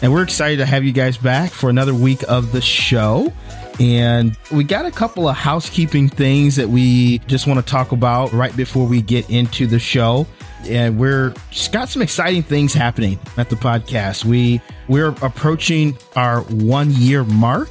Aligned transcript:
And 0.00 0.12
we're 0.12 0.22
excited 0.22 0.58
to 0.58 0.66
have 0.66 0.84
you 0.84 0.92
guys 0.92 1.16
back 1.16 1.50
for 1.50 1.70
another 1.70 1.94
week 1.94 2.22
of 2.28 2.52
the 2.52 2.60
show. 2.60 3.32
And 3.80 4.36
we 4.52 4.64
got 4.64 4.86
a 4.86 4.90
couple 4.90 5.28
of 5.28 5.36
housekeeping 5.36 6.08
things 6.08 6.56
that 6.56 6.68
we 6.68 7.18
just 7.20 7.46
want 7.46 7.64
to 7.64 7.66
talk 7.68 7.92
about 7.92 8.32
right 8.32 8.56
before 8.56 8.86
we 8.86 9.02
get 9.02 9.28
into 9.30 9.66
the 9.66 9.78
show. 9.78 10.26
And 10.68 10.98
we're 10.98 11.34
just 11.50 11.72
got 11.72 11.88
some 11.88 12.02
exciting 12.02 12.42
things 12.42 12.74
happening 12.74 13.18
at 13.36 13.50
the 13.50 13.56
podcast. 13.56 14.24
We 14.24 14.60
we're 14.88 15.14
approaching 15.22 15.96
our 16.16 16.42
one 16.42 16.90
year 16.92 17.24
mark. 17.24 17.70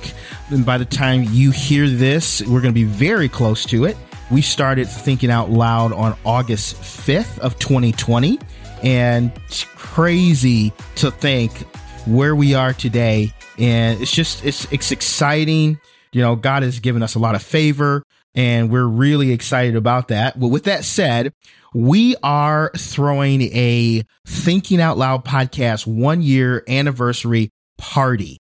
And 0.49 0.65
by 0.65 0.77
the 0.77 0.85
time 0.85 1.23
you 1.29 1.51
hear 1.51 1.89
this, 1.89 2.41
we're 2.41 2.61
going 2.61 2.73
to 2.73 2.79
be 2.79 2.85
very 2.85 3.27
close 3.27 3.65
to 3.65 3.85
it. 3.85 3.97
We 4.31 4.41
started 4.41 4.85
thinking 4.89 5.31
out 5.31 5.49
loud 5.49 5.93
on 5.93 6.17
August 6.25 6.75
5th 6.75 7.39
of 7.39 7.57
2020. 7.59 8.39
And 8.83 9.31
it's 9.47 9.63
crazy 9.63 10.71
to 10.95 11.11
think 11.11 11.65
where 12.07 12.35
we 12.35 12.53
are 12.53 12.73
today. 12.73 13.33
And 13.57 14.01
it's 14.01 14.11
just, 14.11 14.45
it's, 14.45 14.71
it's 14.71 14.91
exciting. 14.91 15.79
You 16.11 16.21
know, 16.21 16.35
God 16.35 16.63
has 16.63 16.79
given 16.79 17.03
us 17.03 17.15
a 17.15 17.19
lot 17.19 17.35
of 17.35 17.43
favor 17.43 18.03
and 18.33 18.69
we're 18.71 18.85
really 18.85 19.31
excited 19.31 19.75
about 19.75 20.09
that. 20.09 20.39
But 20.39 20.49
with 20.49 20.65
that 20.65 20.85
said, 20.85 21.33
we 21.73 22.15
are 22.23 22.71
throwing 22.77 23.41
a 23.41 24.03
Thinking 24.25 24.79
Out 24.79 24.97
Loud 24.97 25.25
podcast 25.25 25.87
one 25.87 26.21
year 26.21 26.63
anniversary 26.67 27.51
party. 27.77 28.39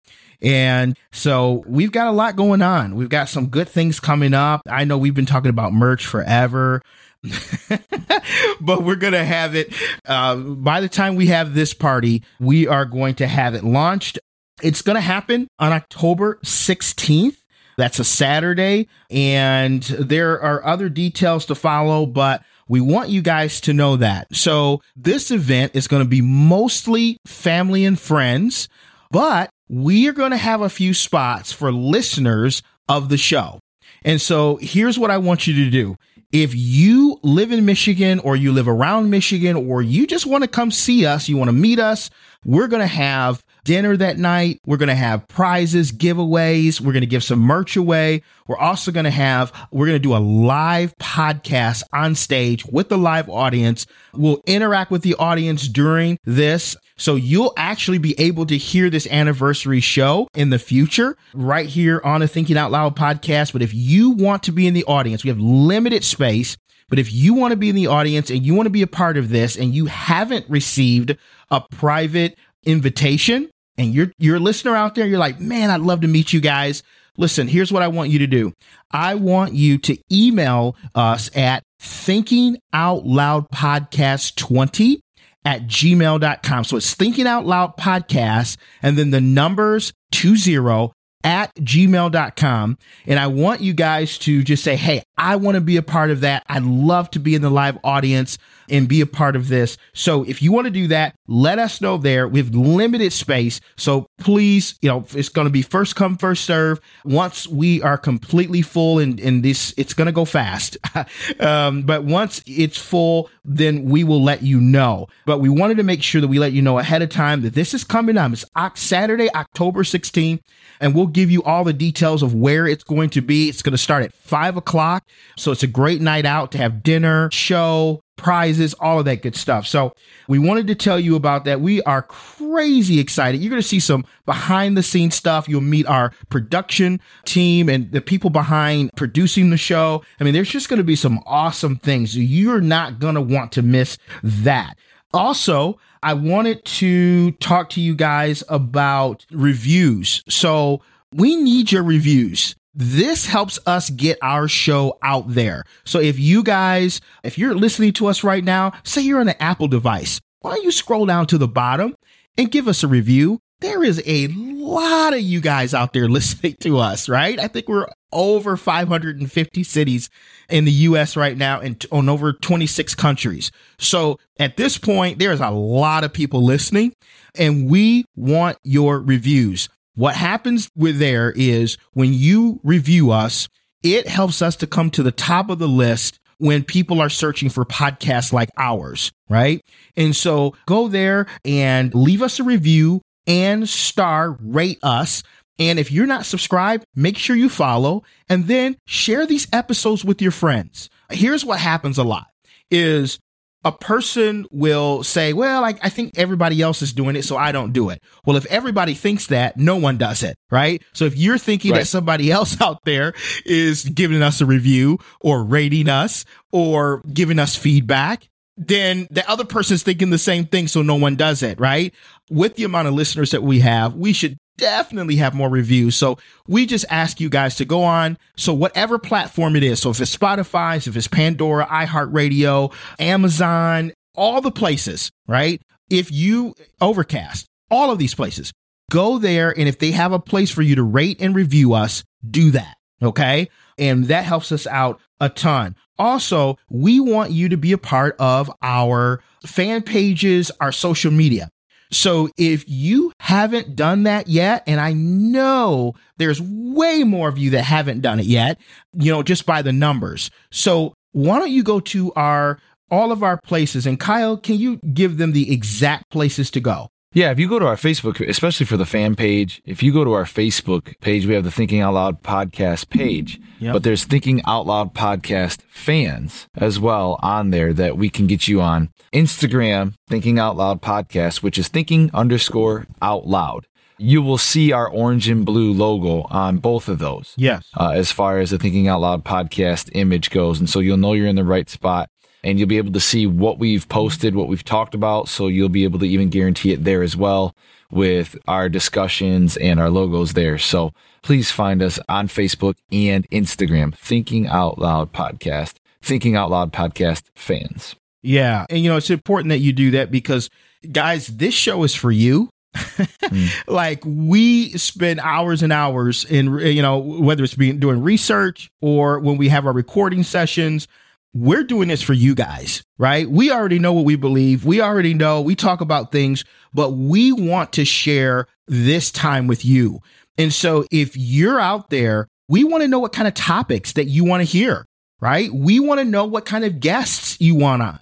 And 0.42 0.96
so 1.12 1.64
we've 1.66 1.92
got 1.92 2.06
a 2.06 2.12
lot 2.12 2.36
going 2.36 2.62
on. 2.62 2.94
We've 2.94 3.08
got 3.08 3.28
some 3.28 3.48
good 3.48 3.68
things 3.68 4.00
coming 4.00 4.32
up. 4.32 4.62
I 4.68 4.84
know 4.84 4.96
we've 4.96 5.14
been 5.14 5.26
talking 5.26 5.50
about 5.50 5.72
merch 5.72 6.06
forever. 6.06 6.82
but 8.60 8.82
we're 8.82 8.96
going 8.96 9.12
to 9.12 9.24
have 9.24 9.54
it 9.54 9.74
uh, 10.06 10.36
by 10.36 10.80
the 10.80 10.88
time 10.88 11.16
we 11.16 11.26
have 11.26 11.54
this 11.54 11.74
party, 11.74 12.22
we 12.38 12.66
are 12.66 12.84
going 12.84 13.14
to 13.16 13.26
have 13.26 13.54
it 13.54 13.64
launched. 13.64 14.18
It's 14.62 14.82
going 14.82 14.96
to 14.96 15.00
happen 15.00 15.48
on 15.58 15.72
October 15.72 16.38
16th. 16.44 17.36
That's 17.76 17.98
a 17.98 18.04
Saturday. 18.04 18.88
And 19.10 19.82
there 19.82 20.40
are 20.40 20.64
other 20.64 20.88
details 20.88 21.46
to 21.46 21.54
follow, 21.54 22.06
but 22.06 22.42
we 22.68 22.80
want 22.80 23.08
you 23.08 23.22
guys 23.22 23.60
to 23.62 23.72
know 23.72 23.96
that. 23.96 24.34
So 24.34 24.80
this 24.94 25.30
event 25.30 25.72
is 25.74 25.88
going 25.88 26.02
to 26.02 26.08
be 26.08 26.20
mostly 26.20 27.16
family 27.26 27.84
and 27.84 27.98
friends, 27.98 28.68
but 29.10 29.50
we 29.68 30.08
are 30.08 30.12
going 30.12 30.30
to 30.30 30.36
have 30.36 30.60
a 30.60 30.68
few 30.68 30.94
spots 30.94 31.52
for 31.52 31.72
listeners 31.72 32.62
of 32.88 33.08
the 33.08 33.16
show. 33.16 33.60
And 34.02 34.20
so 34.20 34.56
here's 34.56 34.98
what 34.98 35.10
I 35.10 35.18
want 35.18 35.46
you 35.46 35.64
to 35.64 35.70
do. 35.70 35.96
If 36.32 36.54
you 36.54 37.18
live 37.24 37.50
in 37.50 37.64
Michigan 37.64 38.20
or 38.20 38.36
you 38.36 38.52
live 38.52 38.68
around 38.68 39.10
Michigan 39.10 39.56
or 39.56 39.82
you 39.82 40.06
just 40.06 40.26
want 40.26 40.44
to 40.44 40.48
come 40.48 40.70
see 40.70 41.04
us, 41.04 41.28
you 41.28 41.36
want 41.36 41.48
to 41.48 41.52
meet 41.52 41.80
us, 41.80 42.08
we're 42.44 42.68
going 42.68 42.82
to 42.82 42.86
have 42.86 43.42
dinner 43.64 43.96
that 43.96 44.16
night. 44.16 44.60
We're 44.64 44.76
going 44.76 44.90
to 44.90 44.94
have 44.94 45.26
prizes, 45.26 45.90
giveaways. 45.90 46.80
We're 46.80 46.92
going 46.92 47.00
to 47.00 47.06
give 47.06 47.24
some 47.24 47.40
merch 47.40 47.76
away. 47.76 48.22
We're 48.46 48.56
also 48.56 48.92
going 48.92 49.04
to 49.04 49.10
have, 49.10 49.52
we're 49.72 49.86
going 49.86 49.96
to 49.96 50.08
do 50.08 50.14
a 50.14 50.18
live 50.18 50.96
podcast 50.98 51.82
on 51.92 52.14
stage 52.14 52.64
with 52.64 52.88
the 52.88 52.98
live 52.98 53.28
audience. 53.28 53.86
We'll 54.14 54.40
interact 54.46 54.92
with 54.92 55.02
the 55.02 55.16
audience 55.16 55.66
during 55.66 56.18
this. 56.24 56.76
So 57.00 57.14
you'll 57.14 57.54
actually 57.56 57.96
be 57.96 58.14
able 58.20 58.44
to 58.44 58.58
hear 58.58 58.90
this 58.90 59.06
anniversary 59.06 59.80
show 59.80 60.28
in 60.34 60.50
the 60.50 60.58
future 60.58 61.16
right 61.32 61.66
here 61.66 61.98
on 62.04 62.20
a 62.20 62.28
Thinking 62.28 62.58
Out 62.58 62.70
Loud 62.70 62.94
podcast. 62.94 63.54
But 63.54 63.62
if 63.62 63.72
you 63.72 64.10
want 64.10 64.42
to 64.44 64.52
be 64.52 64.66
in 64.66 64.74
the 64.74 64.84
audience, 64.84 65.24
we 65.24 65.28
have 65.28 65.40
limited 65.40 66.04
space. 66.04 66.58
But 66.90 66.98
if 66.98 67.10
you 67.10 67.32
want 67.32 67.52
to 67.52 67.56
be 67.56 67.70
in 67.70 67.74
the 67.74 67.86
audience 67.86 68.28
and 68.28 68.44
you 68.44 68.54
want 68.54 68.66
to 68.66 68.70
be 68.70 68.82
a 68.82 68.86
part 68.86 69.16
of 69.16 69.30
this 69.30 69.56
and 69.56 69.74
you 69.74 69.86
haven't 69.86 70.44
received 70.50 71.16
a 71.50 71.62
private 71.70 72.36
invitation 72.64 73.48
and 73.78 73.94
you're 73.94 74.12
you're 74.18 74.36
a 74.36 74.40
listener 74.40 74.76
out 74.76 74.94
there, 74.94 75.06
you're 75.06 75.18
like, 75.18 75.40
man, 75.40 75.70
I'd 75.70 75.80
love 75.80 76.02
to 76.02 76.08
meet 76.08 76.34
you 76.34 76.40
guys. 76.40 76.82
Listen, 77.16 77.48
here's 77.48 77.72
what 77.72 77.82
I 77.82 77.88
want 77.88 78.10
you 78.10 78.18
to 78.18 78.26
do. 78.26 78.52
I 78.90 79.14
want 79.14 79.54
you 79.54 79.78
to 79.78 79.96
email 80.12 80.76
us 80.94 81.34
at 81.34 81.62
thinking 81.78 82.58
out 82.74 83.06
loud 83.06 83.48
podcast 83.50 84.36
20 84.36 85.00
at 85.44 85.66
gmail.com. 85.66 86.64
So 86.64 86.76
it's 86.76 86.94
thinking 86.94 87.26
out 87.26 87.46
loud 87.46 87.76
podcast 87.76 88.56
and 88.82 88.96
then 88.96 89.10
the 89.10 89.20
numbers 89.20 89.92
20 90.12 90.92
at 91.22 91.54
gmail.com. 91.56 92.78
And 93.06 93.18
I 93.18 93.26
want 93.26 93.60
you 93.60 93.74
guys 93.74 94.18
to 94.18 94.42
just 94.42 94.64
say, 94.64 94.76
Hey, 94.76 95.02
I 95.18 95.36
want 95.36 95.56
to 95.56 95.60
be 95.60 95.76
a 95.76 95.82
part 95.82 96.10
of 96.10 96.20
that. 96.20 96.44
I'd 96.48 96.62
love 96.62 97.10
to 97.12 97.18
be 97.18 97.34
in 97.34 97.42
the 97.42 97.50
live 97.50 97.78
audience 97.84 98.38
and 98.70 98.88
be 98.88 99.00
a 99.00 99.06
part 99.06 99.36
of 99.36 99.48
this. 99.48 99.76
So 99.92 100.24
if 100.24 100.42
you 100.42 100.52
want 100.52 100.66
to 100.66 100.70
do 100.70 100.86
that, 100.88 101.14
let 101.26 101.58
us 101.58 101.80
know 101.80 101.96
there. 101.96 102.26
We 102.28 102.40
have 102.40 102.54
limited 102.54 103.12
space. 103.12 103.60
So 103.76 104.06
please, 104.18 104.78
you 104.80 104.88
know, 104.88 105.04
it's 105.12 105.28
going 105.28 105.46
to 105.46 105.52
be 105.52 105.62
first 105.62 105.96
come, 105.96 106.16
first 106.16 106.44
serve. 106.44 106.80
Once 107.04 107.46
we 107.46 107.82
are 107.82 107.98
completely 107.98 108.62
full 108.62 108.98
and, 108.98 109.20
and 109.20 109.42
this, 109.42 109.74
it's 109.76 109.94
going 109.94 110.06
to 110.06 110.12
go 110.12 110.24
fast. 110.24 110.76
um, 111.40 111.82
but 111.82 112.04
once 112.04 112.42
it's 112.46 112.78
full, 112.78 113.30
then 113.44 113.84
we 113.84 114.04
will 114.04 114.22
let 114.22 114.42
you 114.42 114.60
know. 114.60 115.06
But 115.26 115.38
we 115.38 115.48
wanted 115.48 115.76
to 115.78 115.82
make 115.82 116.02
sure 116.02 116.20
that 116.20 116.28
we 116.28 116.38
let 116.38 116.52
you 116.52 116.62
know 116.62 116.78
ahead 116.78 117.02
of 117.02 117.10
time 117.10 117.42
that 117.42 117.54
this 117.54 117.74
is 117.74 117.84
coming 117.84 118.16
up. 118.16 118.32
It's 118.32 118.44
Saturday, 118.74 119.32
October 119.34 119.82
16th, 119.82 120.40
and 120.80 120.94
we'll 120.94 121.06
give 121.06 121.30
you 121.30 121.42
all 121.42 121.64
the 121.64 121.72
details 121.72 122.22
of 122.22 122.34
where 122.34 122.66
it's 122.66 122.84
going 122.84 123.10
to 123.10 123.20
be. 123.20 123.48
It's 123.48 123.62
going 123.62 123.72
to 123.72 123.78
start 123.78 124.04
at 124.04 124.12
five 124.12 124.56
o'clock. 124.56 125.04
So 125.36 125.52
it's 125.52 125.62
a 125.62 125.68
great 125.68 126.00
night 126.00 126.26
out 126.26 126.52
to 126.52 126.58
have 126.58 126.82
dinner, 126.82 127.30
show, 127.32 128.02
prizes, 128.20 128.74
all 128.74 128.98
of 128.98 129.04
that 129.06 129.22
good 129.22 129.34
stuff. 129.34 129.66
So 129.66 129.94
we 130.28 130.38
wanted 130.38 130.66
to 130.68 130.74
tell 130.74 131.00
you 131.00 131.16
about 131.16 131.44
that. 131.46 131.60
We 131.60 131.82
are 131.82 132.02
crazy 132.02 133.00
excited. 133.00 133.40
You're 133.40 133.50
going 133.50 133.62
to 133.62 133.66
see 133.66 133.80
some 133.80 134.04
behind 134.26 134.76
the 134.76 134.82
scenes 134.82 135.14
stuff. 135.14 135.48
You'll 135.48 135.60
meet 135.60 135.86
our 135.86 136.12
production 136.28 137.00
team 137.24 137.68
and 137.68 137.90
the 137.90 138.00
people 138.00 138.30
behind 138.30 138.90
producing 138.96 139.50
the 139.50 139.56
show. 139.56 140.02
I 140.20 140.24
mean, 140.24 140.34
there's 140.34 140.50
just 140.50 140.68
going 140.68 140.78
to 140.78 140.84
be 140.84 140.96
some 140.96 141.20
awesome 141.26 141.76
things. 141.76 142.16
You're 142.16 142.60
not 142.60 142.98
going 142.98 143.14
to 143.14 143.20
want 143.20 143.52
to 143.52 143.62
miss 143.62 143.98
that. 144.22 144.76
Also, 145.12 145.78
I 146.02 146.14
wanted 146.14 146.64
to 146.64 147.32
talk 147.32 147.70
to 147.70 147.80
you 147.80 147.94
guys 147.94 148.44
about 148.48 149.26
reviews. 149.30 150.22
So 150.28 150.82
we 151.12 151.36
need 151.36 151.72
your 151.72 151.82
reviews 151.82 152.54
this 152.74 153.26
helps 153.26 153.58
us 153.66 153.90
get 153.90 154.18
our 154.22 154.48
show 154.48 154.98
out 155.02 155.24
there. 155.28 155.64
So 155.84 155.98
if 155.98 156.18
you 156.18 156.42
guys, 156.42 157.00
if 157.22 157.38
you're 157.38 157.54
listening 157.54 157.92
to 157.94 158.06
us 158.06 158.22
right 158.22 158.44
now, 158.44 158.72
say 158.84 159.02
you're 159.02 159.20
on 159.20 159.28
an 159.28 159.36
Apple 159.40 159.68
device, 159.68 160.20
why 160.40 160.54
don't 160.54 160.64
you 160.64 160.72
scroll 160.72 161.06
down 161.06 161.26
to 161.26 161.38
the 161.38 161.48
bottom 161.48 161.94
and 162.38 162.50
give 162.50 162.68
us 162.68 162.82
a 162.82 162.88
review? 162.88 163.40
There 163.60 163.84
is 163.84 164.02
a 164.06 164.28
lot 164.28 165.12
of 165.12 165.20
you 165.20 165.40
guys 165.40 165.74
out 165.74 165.92
there 165.92 166.08
listening 166.08 166.56
to 166.60 166.78
us, 166.78 167.08
right? 167.08 167.38
I 167.38 167.48
think 167.48 167.68
we're 167.68 167.88
over 168.12 168.56
550 168.56 169.62
cities 169.62 170.08
in 170.48 170.64
the 170.64 170.72
US 170.72 171.16
right 171.16 171.36
now 171.36 171.60
and 171.60 171.84
on 171.92 172.08
over 172.08 172.32
26 172.32 172.94
countries. 172.94 173.50
So 173.78 174.18
at 174.38 174.56
this 174.56 174.78
point, 174.78 175.18
there's 175.18 175.40
a 175.40 175.50
lot 175.50 176.04
of 176.04 176.12
people 176.12 176.42
listening 176.42 176.92
and 177.34 177.68
we 177.70 178.04
want 178.16 178.58
your 178.64 179.00
reviews. 179.00 179.68
What 180.00 180.16
happens 180.16 180.70
with 180.74 180.98
there 180.98 181.30
is 181.30 181.76
when 181.92 182.14
you 182.14 182.58
review 182.64 183.10
us, 183.10 183.50
it 183.82 184.08
helps 184.08 184.40
us 184.40 184.56
to 184.56 184.66
come 184.66 184.88
to 184.92 185.02
the 185.02 185.12
top 185.12 185.50
of 185.50 185.58
the 185.58 185.68
list 185.68 186.18
when 186.38 186.64
people 186.64 187.02
are 187.02 187.10
searching 187.10 187.50
for 187.50 187.66
podcasts 187.66 188.32
like 188.32 188.48
ours, 188.56 189.12
right? 189.28 189.60
And 189.98 190.16
so 190.16 190.54
go 190.64 190.88
there 190.88 191.26
and 191.44 191.94
leave 191.94 192.22
us 192.22 192.40
a 192.40 192.44
review 192.44 193.02
and 193.26 193.68
star 193.68 194.38
rate 194.40 194.78
us. 194.82 195.22
And 195.58 195.78
if 195.78 195.92
you're 195.92 196.06
not 196.06 196.24
subscribed, 196.24 196.86
make 196.94 197.18
sure 197.18 197.36
you 197.36 197.50
follow 197.50 198.02
and 198.26 198.46
then 198.46 198.78
share 198.86 199.26
these 199.26 199.48
episodes 199.52 200.02
with 200.02 200.22
your 200.22 200.32
friends. 200.32 200.88
here's 201.10 201.44
what 201.44 201.58
happens 201.58 201.98
a 201.98 202.04
lot 202.04 202.28
is 202.70 203.18
a 203.64 203.72
person 203.72 204.46
will 204.50 205.02
say, 205.02 205.32
well, 205.32 205.64
I, 205.64 205.74
I 205.82 205.90
think 205.90 206.12
everybody 206.16 206.62
else 206.62 206.80
is 206.80 206.92
doing 206.94 207.14
it, 207.16 207.24
so 207.24 207.36
I 207.36 207.52
don't 207.52 207.72
do 207.72 207.90
it. 207.90 208.02
Well, 208.24 208.36
if 208.36 208.46
everybody 208.46 208.94
thinks 208.94 209.26
that, 209.26 209.56
no 209.58 209.76
one 209.76 209.98
does 209.98 210.22
it, 210.22 210.36
right? 210.50 210.82
So 210.94 211.04
if 211.04 211.16
you're 211.16 211.36
thinking 211.38 211.72
Right. 211.72 211.80
that 211.80 211.86
somebody 211.86 212.30
else 212.32 212.58
out 212.62 212.84
there 212.84 213.12
is 213.44 213.84
giving 213.84 214.22
us 214.22 214.40
a 214.40 214.46
review 214.46 214.98
or 215.20 215.44
rating 215.44 215.88
us 215.88 216.24
or 216.52 217.02
giving 217.12 217.38
us 217.38 217.54
feedback, 217.54 218.28
then 218.56 219.06
the 219.10 219.28
other 219.30 219.44
person's 219.44 219.82
thinking 219.82 220.10
the 220.10 220.18
same 220.18 220.46
thing, 220.46 220.68
so 220.68 220.82
no 220.82 220.94
one 220.96 221.16
does 221.16 221.42
it, 221.42 221.58
right? 221.60 221.94
With 222.30 222.56
the 222.56 222.64
amount 222.64 222.88
of 222.88 222.94
listeners 222.94 223.30
that 223.30 223.42
we 223.42 223.60
have, 223.60 223.94
we 223.94 224.12
should 224.12 224.36
definitely 224.60 225.16
have 225.16 225.34
more 225.34 225.48
reviews. 225.48 225.96
So 225.96 226.18
we 226.46 226.66
just 226.66 226.84
ask 226.90 227.18
you 227.20 227.28
guys 227.28 227.56
to 227.56 227.64
go 227.64 227.82
on. 227.82 228.18
So 228.36 228.52
whatever 228.52 228.98
platform 228.98 229.56
it 229.56 229.62
is. 229.62 229.80
So 229.80 229.90
if 229.90 230.00
it's 230.00 230.14
Spotify, 230.14 230.86
if 230.86 230.94
it's 230.94 231.08
Pandora, 231.08 231.66
iHeartRadio, 231.66 232.72
Amazon, 232.98 233.92
all 234.14 234.40
the 234.40 234.50
places, 234.50 235.10
right? 235.26 235.60
If 235.88 236.12
you 236.12 236.54
overcast, 236.80 237.46
all 237.70 237.90
of 237.90 237.98
these 237.98 238.14
places, 238.14 238.52
go 238.90 239.18
there. 239.18 239.58
And 239.58 239.68
if 239.68 239.78
they 239.78 239.92
have 239.92 240.12
a 240.12 240.20
place 240.20 240.50
for 240.50 240.62
you 240.62 240.76
to 240.76 240.82
rate 240.82 241.20
and 241.20 241.34
review 241.34 241.72
us, 241.72 242.04
do 242.28 242.50
that. 242.50 242.76
Okay. 243.02 243.48
And 243.78 244.04
that 244.06 244.24
helps 244.24 244.52
us 244.52 244.66
out 244.66 245.00
a 245.20 245.30
ton. 245.30 245.74
Also, 245.98 246.58
we 246.68 247.00
want 247.00 247.30
you 247.30 247.48
to 247.48 247.56
be 247.56 247.72
a 247.72 247.78
part 247.78 248.14
of 248.18 248.50
our 248.62 249.22
fan 249.46 249.82
pages, 249.82 250.50
our 250.60 250.72
social 250.72 251.10
media. 251.10 251.48
So 251.92 252.30
if 252.36 252.64
you 252.68 253.12
haven't 253.20 253.74
done 253.74 254.04
that 254.04 254.28
yet, 254.28 254.62
and 254.66 254.80
I 254.80 254.92
know 254.92 255.94
there's 256.18 256.40
way 256.40 257.04
more 257.04 257.28
of 257.28 257.38
you 257.38 257.50
that 257.50 257.64
haven't 257.64 258.00
done 258.00 258.20
it 258.20 258.26
yet, 258.26 258.60
you 258.92 259.10
know, 259.10 259.22
just 259.22 259.46
by 259.46 259.62
the 259.62 259.72
numbers. 259.72 260.30
So 260.50 260.94
why 261.12 261.38
don't 261.38 261.50
you 261.50 261.62
go 261.62 261.80
to 261.80 262.12
our 262.14 262.58
all 262.90 263.12
of 263.12 263.22
our 263.22 263.38
places 263.42 263.86
and 263.86 264.00
Kyle, 264.00 264.36
can 264.36 264.56
you 264.56 264.78
give 264.92 265.16
them 265.16 265.32
the 265.32 265.52
exact 265.52 266.10
places 266.10 266.50
to 266.52 266.60
go? 266.60 266.88
Yeah, 267.12 267.32
if 267.32 267.40
you 267.40 267.48
go 267.48 267.58
to 267.58 267.66
our 267.66 267.74
Facebook, 267.74 268.20
especially 268.28 268.66
for 268.66 268.76
the 268.76 268.86
fan 268.86 269.16
page, 269.16 269.60
if 269.64 269.82
you 269.82 269.92
go 269.92 270.04
to 270.04 270.12
our 270.12 270.22
Facebook 270.24 270.94
page, 271.00 271.26
we 271.26 271.34
have 271.34 271.42
the 271.42 271.50
Thinking 271.50 271.80
Out 271.80 271.94
Loud 271.94 272.22
podcast 272.22 272.88
page, 272.88 273.40
Yep. 273.58 273.72
but 273.72 273.82
there's 273.82 274.04
Thinking 274.04 274.40
Out 274.46 274.64
Loud 274.66 274.94
podcast 274.94 275.62
fans 275.70 276.46
as 276.56 276.78
well 276.78 277.18
on 277.20 277.50
there 277.50 277.72
that 277.72 277.96
we 277.96 278.10
can 278.10 278.28
get 278.28 278.46
you 278.46 278.60
on. 278.60 278.90
Instagram, 279.12 279.94
Thinking 280.08 280.38
Out 280.38 280.56
Loud 280.56 280.82
podcast, 280.82 281.42
which 281.42 281.58
is 281.58 281.66
thinking 281.66 282.10
underscore 282.14 282.86
out 283.02 283.26
loud. 283.26 283.66
You 283.98 284.22
will 284.22 284.38
see 284.38 284.70
our 284.70 284.88
orange 284.88 285.28
and 285.28 285.44
blue 285.44 285.72
logo 285.72 286.28
on 286.30 286.58
both 286.58 286.88
of 286.88 287.00
those. 287.00 287.34
Yes. 287.36 287.64
uh, 287.76 287.90
as 287.90 288.12
far 288.12 288.38
as 288.38 288.50
the 288.50 288.58
Thinking 288.58 288.86
Out 288.86 289.00
Loud 289.00 289.24
podcast 289.24 289.90
image 289.94 290.30
goes. 290.30 290.60
And 290.60 290.70
so 290.70 290.78
you'll 290.78 290.96
know 290.96 291.14
you're 291.14 291.26
in 291.26 291.34
the 291.34 291.42
right 291.42 291.68
spot 291.68 292.08
and 292.42 292.58
you'll 292.58 292.68
be 292.68 292.78
able 292.78 292.92
to 292.92 293.00
see 293.00 293.26
what 293.26 293.58
we've 293.58 293.88
posted, 293.88 294.34
what 294.34 294.48
we've 294.48 294.64
talked 294.64 294.94
about. 294.94 295.28
So 295.28 295.48
you'll 295.48 295.68
be 295.68 295.84
able 295.84 295.98
to 295.98 296.06
even 296.06 296.30
guarantee 296.30 296.72
it 296.72 296.84
there 296.84 297.02
as 297.02 297.16
well 297.16 297.54
with 297.90 298.36
our 298.46 298.68
discussions 298.68 299.56
and 299.56 299.80
our 299.80 299.90
logos 299.90 300.32
there. 300.32 300.58
So 300.58 300.92
please 301.22 301.50
find 301.50 301.82
us 301.82 301.98
on 302.08 302.28
Facebook 302.28 302.76
and 302.92 303.28
Instagram, 303.30 303.94
Thinking 303.94 304.46
Out 304.46 304.78
Loud 304.78 305.12
Podcast, 305.12 305.74
Thinking 306.02 306.36
Out 306.36 306.50
Loud 306.50 306.72
Podcast 306.72 307.24
fans. 307.34 307.96
Yeah. 308.22 308.66
And, 308.70 308.80
you 308.80 308.90
know, 308.90 308.96
it's 308.96 309.10
important 309.10 309.50
that 309.50 309.58
you 309.58 309.72
do 309.72 309.90
that 309.92 310.10
because, 310.10 310.50
guys, 310.90 311.26
this 311.26 311.54
show 311.54 311.82
is 311.84 311.94
for 311.94 312.12
you. 312.12 312.50
Hmm. 313.22 313.46
Like, 313.68 314.02
we 314.04 314.70
spend 314.70 315.20
hours 315.20 315.62
and 315.62 315.72
hours 315.72 316.24
in, 316.24 316.58
you 316.58 316.82
know, 316.82 316.98
whether 316.98 317.44
it's 317.44 317.54
being 317.54 317.78
doing 317.78 318.02
research 318.02 318.70
or 318.80 319.20
when 319.20 319.36
we 319.36 319.48
have 319.50 319.66
our 319.66 319.72
recording 319.72 320.24
sessions. 320.24 320.88
We're 321.32 321.62
doing 321.62 321.88
this 321.88 322.02
for 322.02 322.12
you 322.12 322.34
guys, 322.34 322.82
right? 322.98 323.30
We 323.30 323.52
already 323.52 323.78
know 323.78 323.92
what 323.92 324.04
we 324.04 324.16
believe. 324.16 324.64
We 324.64 324.80
already 324.80 325.14
know 325.14 325.40
we 325.40 325.54
talk 325.54 325.80
about 325.80 326.10
things, 326.10 326.44
but 326.74 326.90
we 326.90 327.32
want 327.32 327.72
to 327.74 327.84
share 327.84 328.46
this 328.66 329.12
time 329.12 329.46
with 329.46 329.64
you. 329.64 330.00
And 330.36 330.52
so 330.52 330.86
if 330.90 331.16
you're 331.16 331.60
out 331.60 331.90
there, 331.90 332.26
we 332.48 332.64
want 332.64 332.82
to 332.82 332.88
know 332.88 332.98
what 332.98 333.12
kind 333.12 333.28
of 333.28 333.34
topics 333.34 333.92
that 333.92 334.06
you 334.06 334.24
want 334.24 334.40
to 334.40 334.44
hear, 334.44 334.84
right? 335.20 335.52
We 335.52 335.78
want 335.78 336.00
to 336.00 336.04
know 336.04 336.24
what 336.24 336.46
kind 336.46 336.64
of 336.64 336.80
guests 336.80 337.40
you 337.40 337.54
want 337.54 337.82
on. 337.82 338.00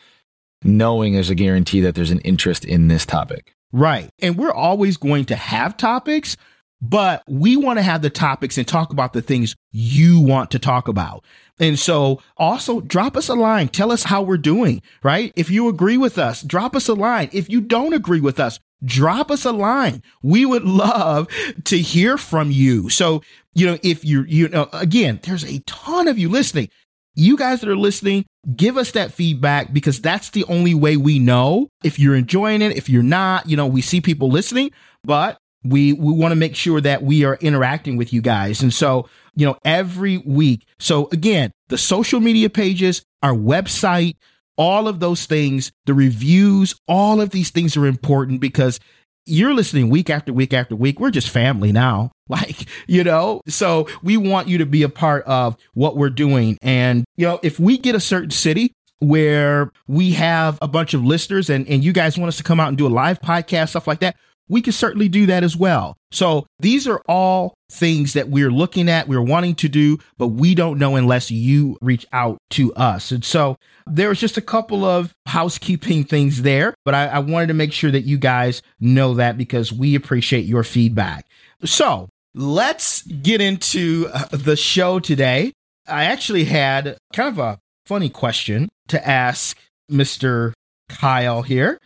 knowing 0.64 1.14
there's 1.14 1.31
a 1.31 1.34
guarantee 1.34 1.81
that 1.81 1.94
there's 1.94 2.11
an 2.11 2.20
interest 2.20 2.64
in 2.64 2.88
this 2.88 3.05
topic. 3.06 3.55
Right. 3.73 4.11
And 4.20 4.37
we're 4.37 4.52
always 4.52 4.96
going 4.96 5.25
to 5.26 5.37
have 5.37 5.76
topics, 5.76 6.37
but 6.81 7.23
we 7.26 7.56
want 7.56 7.79
to 7.79 7.82
have 7.82 8.02
the 8.02 8.11
topics 8.11 8.58
and 8.58 8.69
talk 8.69 8.93
about 8.93 9.12
the 9.12 9.23
things 9.23 9.56
you 9.73 10.20
want 10.20 10.50
to 10.52 10.58
talk 10.58 10.88
about. 10.88 11.25
And 11.58 11.78
so 11.78 12.20
also 12.37 12.81
drop 12.81 13.17
us 13.17 13.28
a 13.28 13.35
line. 13.35 13.69
Tell 13.69 13.93
us 13.93 14.05
how 14.05 14.23
we're 14.23 14.37
doing, 14.37 14.82
right? 15.02 15.32
If 15.37 15.50
you 15.50 15.69
agree 15.69 15.96
with 15.96 16.19
us, 16.19 16.43
drop 16.43 16.76
us 16.76 16.88
a 16.88 16.94
line. 16.94 17.31
If 17.32 17.49
you 17.49 17.61
don't 17.61 17.93
agree 17.93 18.20
with 18.20 18.38
us, 18.40 18.58
drop 18.84 19.31
us 19.31 19.44
a 19.44 19.52
line. 19.52 20.02
We 20.23 20.44
would 20.46 20.64
love 20.64 21.29
to 21.64 21.79
hear 21.79 22.19
from 22.19 22.50
you. 22.50 22.88
So, 22.88 23.23
you 23.55 23.67
know, 23.67 23.79
if 23.82 24.05
you, 24.05 24.25
you 24.25 24.49
know, 24.49 24.69
again, 24.73 25.20
there's 25.23 25.44
a 25.44 25.61
ton 25.67 26.08
of 26.08 26.19
you 26.19 26.29
listening. 26.29 26.69
You 27.14 27.37
guys 27.37 27.61
that 27.61 27.69
are 27.69 27.76
listening, 27.76 28.25
give 28.56 28.76
us 28.76 28.93
that 28.93 29.12
feedback 29.12 29.73
because 29.73 30.00
that's 30.00 30.31
the 30.31 30.44
only 30.44 30.75
way 30.75 30.96
we 30.96 31.19
know 31.19 31.69
if 31.84 31.99
you're 31.99 32.17
enjoying 32.17 32.62
it. 32.62 32.76
If 32.76 32.88
you're 32.88 33.02
not, 33.02 33.49
you 33.49 33.56
know, 33.56 33.67
we 33.67 33.82
see 33.82 34.00
people 34.00 34.30
listening, 34.30 34.71
but 35.04 35.37
we 35.64 35.92
we 35.92 36.12
want 36.12 36.33
to 36.33 36.37
make 36.37 36.57
sure 36.57 36.80
that 36.80 37.02
we 37.02 37.25
are 37.25 37.37
interacting 37.37 37.97
with 37.97 38.12
you 38.12 38.21
guys. 38.21 38.62
And 38.62 38.73
so, 38.73 39.09
you 39.35 39.47
know, 39.47 39.57
every 39.64 40.18
week. 40.18 40.66
So 40.78 41.09
again, 41.12 41.52
the 41.68 41.78
social 41.78 42.21
media 42.21 42.50
pages, 42.50 43.02
our 43.23 43.35
website, 43.35 44.16
all 44.56 44.88
of 44.88 45.00
those 45.00 45.26
things, 45.26 45.73
the 45.87 45.94
reviews, 45.94 46.75
all 46.87 47.21
of 47.21 47.30
these 47.30 47.50
things 47.50 47.76
are 47.76 47.87
important 47.87 48.40
because 48.40 48.80
you're 49.25 49.54
listening 49.54 49.88
week 49.88 50.11
after 50.11 50.32
week 50.32 50.52
after 50.52 50.75
week. 50.75 50.99
We're 50.99 51.11
just 51.11 51.30
family 51.30 51.73
now. 51.73 52.11
Like, 52.32 52.64
you 52.87 53.04
know, 53.04 53.42
so 53.47 53.88
we 54.02 54.16
want 54.16 54.49
you 54.49 54.56
to 54.56 54.64
be 54.64 54.85
a 54.85 54.88
part 54.88 55.26
of 55.26 55.54
what 55.75 55.99
we're 55.99 56.09
doing. 56.09 56.56
And, 56.62 57.04
you 57.16 57.26
know, 57.26 57.38
if 57.42 57.61
we 57.61 57.76
get 57.76 57.94
a 57.94 58.00
certain 58.00 58.30
city 58.30 58.73
where 59.00 59.71
we 59.87 60.12
have 60.12 60.59
a 60.62 60.68
bunch 60.68 60.94
of 60.94 61.04
listeners 61.04 61.50
and, 61.50 61.68
and 61.68 61.85
you 61.85 61.92
guys 61.92 62.16
want 62.16 62.28
us 62.28 62.38
to 62.38 62.42
come 62.42 62.59
out 62.59 62.68
and 62.68 62.78
do 62.78 62.87
a 62.87 62.88
live 62.88 63.21
podcast, 63.21 63.71
stuff 63.71 63.87
like 63.87 64.00
that, 64.00 64.16
we 64.49 64.61
can 64.61 64.72
certainly 64.72 65.08
do 65.08 65.26
that 65.26 65.44
as 65.44 65.56
well. 65.56 65.96
So 66.11 66.46
these 66.58 66.87
are 66.87 67.00
all 67.08 67.54
things 67.70 68.12
that 68.12 68.28
we're 68.28 68.50
looking 68.50 68.88
at, 68.88 69.08
we're 69.08 69.22
wanting 69.22 69.54
to 69.56 69.68
do, 69.68 69.99
but 70.18 70.28
we 70.28 70.54
don't 70.54 70.78
know 70.78 70.96
unless 70.96 71.30
you 71.30 71.78
reach 71.80 72.06
out 72.12 72.38
to 72.50 72.72
us. 72.75 73.11
And 73.11 73.25
so 73.25 73.56
there's 73.87 74.20
just 74.20 74.37
a 74.37 74.42
couple 74.42 74.84
of 74.84 75.12
housekeeping 75.26 76.04
things 76.04 76.42
there, 76.42 76.75
but 76.84 76.94
I, 76.94 77.06
I 77.06 77.18
wanted 77.20 77.46
to 77.46 77.54
make 77.54 77.72
sure 77.72 77.90
that 77.90 78.02
you 78.02 78.18
guys 78.18 78.62
know 78.78 79.14
that 79.14 79.38
because 79.38 79.72
we 79.72 79.94
appreciate 79.94 80.44
your 80.44 80.64
feedback. 80.64 81.26
So 81.64 82.08
let's 82.34 83.02
get 83.02 83.40
into 83.40 84.08
uh, 84.12 84.26
the 84.32 84.56
show 84.56 84.99
today. 85.00 85.52
I 85.88 86.04
actually 86.04 86.44
had 86.44 86.99
kind 87.14 87.28
of 87.28 87.38
a 87.38 87.58
funny 87.87 88.11
question 88.11 88.68
to 88.88 89.08
ask 89.08 89.58
Mr. 89.90 90.52
Kyle 90.88 91.42
here. 91.42 91.78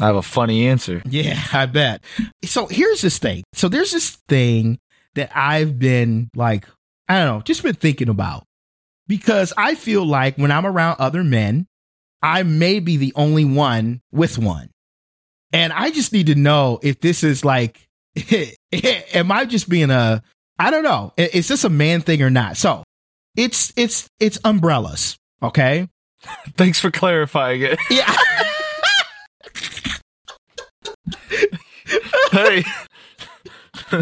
I 0.00 0.06
have 0.06 0.16
a 0.16 0.22
funny 0.22 0.66
answer. 0.68 1.02
Yeah, 1.04 1.40
I 1.52 1.66
bet. 1.66 2.02
So 2.44 2.66
here's 2.66 3.02
this 3.02 3.18
thing. 3.18 3.44
So 3.52 3.68
there's 3.68 3.92
this 3.92 4.18
thing 4.28 4.78
that 5.14 5.30
I've 5.34 5.78
been 5.78 6.30
like, 6.34 6.66
I 7.08 7.18
don't 7.18 7.36
know, 7.36 7.42
just 7.42 7.62
been 7.62 7.74
thinking 7.74 8.08
about 8.08 8.44
because 9.06 9.52
I 9.56 9.74
feel 9.74 10.04
like 10.06 10.36
when 10.36 10.50
I'm 10.50 10.66
around 10.66 10.96
other 11.00 11.24
men, 11.24 11.66
I 12.22 12.42
may 12.42 12.80
be 12.80 12.96
the 12.96 13.12
only 13.16 13.44
one 13.44 14.00
with 14.12 14.38
one. 14.38 14.70
And 15.52 15.72
I 15.72 15.90
just 15.90 16.12
need 16.12 16.26
to 16.26 16.34
know 16.34 16.78
if 16.82 17.00
this 17.00 17.24
is 17.24 17.44
like, 17.44 17.88
am 19.12 19.32
I 19.32 19.44
just 19.46 19.68
being 19.68 19.90
a, 19.90 20.22
I 20.58 20.70
don't 20.70 20.84
know, 20.84 21.12
is 21.16 21.48
this 21.48 21.64
a 21.64 21.70
man 21.70 22.02
thing 22.02 22.22
or 22.22 22.30
not? 22.30 22.56
So 22.56 22.84
it's, 23.36 23.72
it's, 23.76 24.08
it's 24.20 24.38
umbrellas. 24.44 25.16
Okay. 25.42 25.88
Thanks 26.56 26.78
for 26.78 26.90
clarifying 26.90 27.62
it. 27.62 27.78
Yeah. 27.90 28.14
hey, 32.30 32.64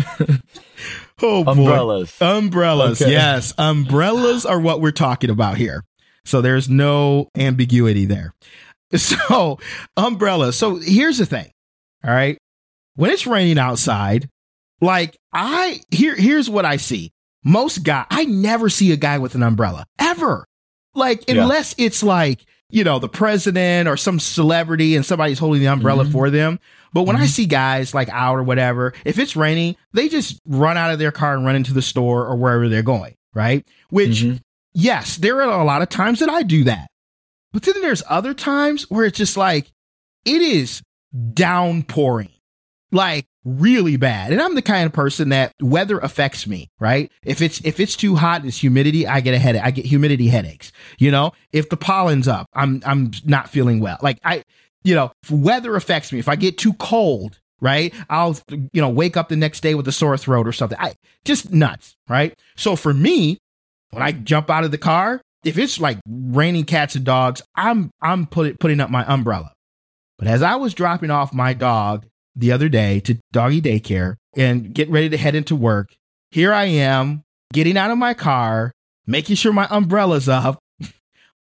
oh 1.23 1.45
boy. 1.45 1.51
umbrellas. 1.51 2.21
Umbrellas. 2.21 3.03
Okay. 3.03 3.11
Yes. 3.13 3.53
Umbrellas 3.59 4.47
are 4.47 4.61
what 4.61 4.81
we're 4.81 4.91
talking 4.93 5.31
about 5.31 5.57
here. 5.57 5.85
So 6.25 6.41
there's 6.41 6.69
no 6.69 7.29
ambiguity 7.37 8.05
there. 8.05 8.35
So, 8.97 9.59
umbrellas. 9.99 10.57
So 10.57 10.77
here's 10.77 11.19
the 11.19 11.27
thing. 11.27 11.51
All 12.03 12.11
right. 12.11 12.39
When 12.97 13.11
it's 13.11 13.27
raining 13.27 13.59
outside, 13.59 14.31
like 14.81 15.15
I 15.31 15.83
here 15.91 16.15
here's 16.17 16.49
what 16.49 16.65
I 16.65 16.79
see. 16.79 17.11
Most 17.45 17.83
guy, 17.85 18.07
I 18.11 18.25
never 18.25 18.71
see 18.71 18.91
a 18.93 18.97
guy 18.97 19.19
with 19.19 19.35
an 19.35 19.43
umbrella 19.43 19.85
ever. 19.99 20.47
Like 20.95 21.25
Yeah. 21.29 21.43
unless 21.43 21.75
it's 21.77 22.03
like, 22.03 22.47
you 22.71 22.83
know, 22.83 22.99
the 22.99 23.11
president 23.11 23.91
or 23.91 23.99
some 23.99 24.19
celebrity 24.19 24.97
and 24.97 25.05
somebody's 25.05 25.39
holding 25.39 25.61
the 25.61 25.69
umbrella 25.69 26.07
Mhm. 26.07 26.13
for 26.13 26.31
them. 26.31 26.59
But 26.93 27.03
when 27.03 27.17
I 27.17 27.25
Mhm. 27.25 27.29
see 27.29 27.47
guys 27.47 27.95
like 27.95 28.09
out 28.11 28.39
or 28.39 28.43
whatever, 28.43 28.95
if 29.05 29.19
it's 29.19 29.37
raining, 29.37 29.77
they 29.93 30.09
just 30.09 30.41
run 30.47 30.77
out 30.77 30.93
of 30.93 30.99
their 30.99 31.13
car 31.13 31.35
and 31.35 31.45
run 31.45 31.57
into 31.57 31.73
the 31.75 31.83
store 31.83 32.27
or 32.27 32.37
wherever 32.37 32.69
they're 32.69 32.83
going, 32.83 33.15
right? 33.35 33.67
Which, 33.91 34.23
Mhm. 34.23 34.41
yes, 34.73 35.17
there 35.17 35.43
are 35.43 35.61
a 35.61 35.65
lot 35.65 35.83
of 35.83 35.89
times 35.89 36.21
that 36.21 36.29
I 36.31 36.43
do 36.43 36.65
that. 36.65 36.89
But 37.53 37.63
then 37.63 37.81
there's 37.81 38.03
other 38.09 38.35
times 38.35 38.85
where 38.91 39.05
it's 39.05 39.19
just 39.19 39.37
like, 39.37 39.71
it 40.25 40.43
is 40.43 40.83
downpouring, 41.35 42.31
like 42.93 43.27
really 43.45 43.97
bad. 43.97 44.33
And 44.33 44.43
I'm 44.43 44.55
the 44.55 44.61
kind 44.63 44.85
of 44.85 44.93
person 44.93 45.31
that 45.31 45.53
weather 45.61 45.99
affects 45.99 46.47
me, 46.47 46.69
right? 46.79 47.11
If 47.25 47.41
it's, 47.41 47.61
if 47.65 47.81
it's 47.81 47.97
too 47.97 48.17
hot, 48.17 48.41
and 48.41 48.49
it's 48.49 48.59
humidity, 48.59 49.07
I 49.07 49.21
get 49.21 49.33
a 49.35 49.39
headache. 49.39 49.63
I 49.65 49.71
get 49.71 49.87
humidity 49.87 50.29
headaches. 50.29 50.71
You 50.99 51.11
know, 51.11 51.33
if 51.53 51.71
the 51.71 51.77
pollen's 51.79 52.29
up, 52.29 52.47
I'm, 52.53 52.83
I'm 52.85 53.13
not 53.25 53.49
feeling 53.49 53.81
well. 53.81 53.97
Like 54.03 54.19
I, 54.25 54.45
you 54.85 54.95
know, 54.95 55.13
weather 55.31 55.77
affects 55.77 56.13
me. 56.13 56.19
If 56.19 56.29
I 56.29 56.37
get 56.37 56.59
too 56.59 56.73
cold, 56.75 57.39
right? 57.61 57.93
I'll, 58.09 58.39
you 58.51 58.81
know, 58.81 58.89
wake 58.89 59.17
up 59.17 59.29
the 59.29 59.37
next 59.37 59.61
day 59.61 59.75
with 59.75 59.89
a 59.89 59.93
sore 59.93 60.17
throat 60.17 60.47
or 60.47 60.53
something. 60.53 60.79
I 60.81 60.95
just 61.25 61.53
nuts, 61.53 61.97
right? 62.09 62.35
So 62.57 62.77
for 62.77 62.95
me, 62.95 63.39
when 63.91 64.03
I 64.03 64.13
jump 64.13 64.51
out 64.51 64.65
of 64.65 64.71
the 64.71 64.79
car, 64.79 65.21
if 65.45 65.59
it's 65.59 65.81
like 65.81 65.99
raining 66.09 66.65
cats 66.65 66.95
and 66.95 67.05
dogs, 67.05 67.43
I'm 67.55 67.91
I'm 68.01 68.27
put, 68.27 68.59
putting 68.61 68.81
up 68.81 68.91
my 68.91 69.05
umbrella. 69.05 69.53
But 70.19 70.29
as 70.29 70.43
I 70.43 70.57
was 70.57 70.75
dropping 70.75 71.11
off 71.11 71.33
my 71.33 71.53
dog 71.53 72.07
the 72.35 72.53
other 72.53 72.69
day 72.69 73.01
to 73.01 73.19
doggy 73.33 73.63
daycare 73.63 74.17
and 74.37 74.75
getting 74.75 74.93
ready 74.93 75.09
to 75.11 75.17
head 75.17 75.35
into 75.35 75.55
work, 75.55 75.95
here 76.31 76.53
I 76.53 76.65
am 76.65 77.23
getting 77.53 77.77
out 77.77 77.91
of 77.91 77.99
my 77.99 78.15
car, 78.15 78.73
making 79.07 79.37
sure 79.37 79.53
my 79.53 79.67
umbrella's 79.71 80.29
up, 80.29 80.59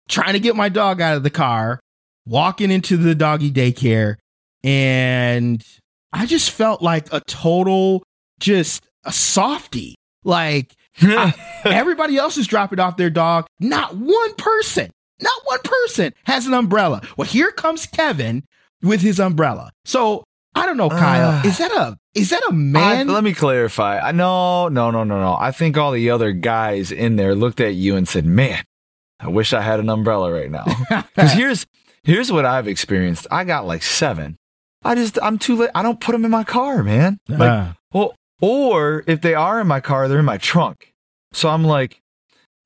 trying 0.09 0.35
to 0.35 0.41
get 0.41 0.57
my 0.57 0.69
dog 0.69 1.01
out 1.01 1.17
of 1.17 1.25
the 1.25 1.31
car, 1.31 1.81
walking 2.27 2.71
into 2.71 2.97
the 2.97 3.15
doggy 3.15 3.51
daycare, 3.51 4.17
and 4.63 5.65
I 6.13 6.27
just 6.27 6.51
felt 6.51 6.83
like 6.83 7.13
a 7.13 7.21
total 7.21 8.03
just 8.41 8.85
a 9.05 9.13
softie. 9.13 9.95
Like 10.25 10.75
everybody 11.65 12.17
else 12.17 12.37
is 12.37 12.47
dropping 12.47 12.81
off 12.81 12.97
their 12.97 13.11
dog. 13.11 13.47
Not 13.59 13.97
one 13.97 14.35
person, 14.35 14.91
not 15.21 15.41
one 15.45 15.61
person 15.63 16.13
has 16.25 16.47
an 16.47 16.55
umbrella. 16.55 17.03
Well, 17.17 17.27
here 17.29 17.51
comes 17.51 17.87
Kevin 17.87 18.45
with 18.83 19.01
his 19.01 19.19
umbrella. 19.19 19.71
So 19.85 20.25
I 20.55 20.67
don't 20.67 20.77
know, 20.77 20.91
Kyle. 20.91 21.31
Ah. 21.33 21.47
is 21.47 21.59
that 21.59 21.73
a 21.73 21.97
is 22.15 22.31
that 22.31 22.43
a 22.49 22.53
man? 22.53 23.09
let 23.09 23.23
me 23.23 23.33
clarify. 23.33 23.99
I 24.01 24.13
no, 24.13 24.69
no, 24.69 24.91
no, 24.91 25.05
no, 25.05 25.21
no. 25.21 25.37
I 25.39 25.53
think 25.53 25.79
all 25.79 25.93
the 25.93 26.11
other 26.11 26.33
guys 26.33 26.91
in 26.91 27.17
there 27.17 27.35
looked 27.35 27.61
at 27.61 27.75
you 27.75 27.97
and 27.97 28.09
said, 28.09 28.27
"Man, 28.27 28.63
I 29.21 29.29
wish 29.29 29.53
I 29.53 29.61
had 29.61 29.81
an 29.81 29.89
umbrella 29.89 30.33
right 30.33 30.51
now." 30.51 30.65
Because 31.15 31.33
here's 31.33 31.67
here's 32.05 32.31
what 32.33 32.45
I've 32.45 32.69
experienced. 32.69 33.27
I 33.31 33.45
got 33.45 33.67
like 33.67 33.83
seven. 33.83 34.37
I 34.85 34.95
just 34.95 35.19
I'm 35.23 35.39
too 35.39 35.57
late. 35.57 35.71
I 35.75 35.83
don't 35.83 36.01
put 36.01 36.13
them 36.13 36.25
in 36.25 36.31
my 36.31 36.45
car, 36.45 36.83
man. 36.83 37.19
Like, 37.29 37.41
Ah. 37.41 37.77
well, 37.93 38.15
or 38.41 39.05
if 39.07 39.21
they 39.21 39.35
are 39.35 39.61
in 39.61 39.67
my 39.67 39.81
car, 39.81 40.09
they're 40.09 40.19
in 40.21 40.25
my 40.25 40.39
trunk. 40.39 40.93
So 41.33 41.49
I'm 41.49 41.65
like, 41.65 42.01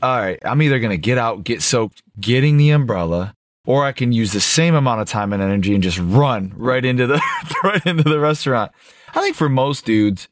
all 0.02 0.16
right, 0.18 0.38
I'm 0.44 0.62
either 0.62 0.78
gonna 0.78 0.96
get 0.96 1.18
out, 1.18 1.44
get 1.44 1.62
soaked, 1.62 2.02
getting 2.20 2.56
the 2.56 2.70
umbrella, 2.70 3.34
or 3.66 3.84
I 3.84 3.92
can 3.92 4.12
use 4.12 4.32
the 4.32 4.40
same 4.40 4.74
amount 4.74 5.00
of 5.00 5.08
time 5.08 5.32
and 5.32 5.42
energy 5.42 5.74
and 5.74 5.82
just 5.82 5.98
run 5.98 6.52
right 6.56 6.84
into 6.84 7.06
the 7.06 7.20
right 7.64 7.84
into 7.84 8.04
the 8.04 8.20
restaurant. 8.20 8.70
I 9.14 9.20
think 9.20 9.34
for 9.36 9.48
most 9.48 9.84
dudes, 9.84 10.28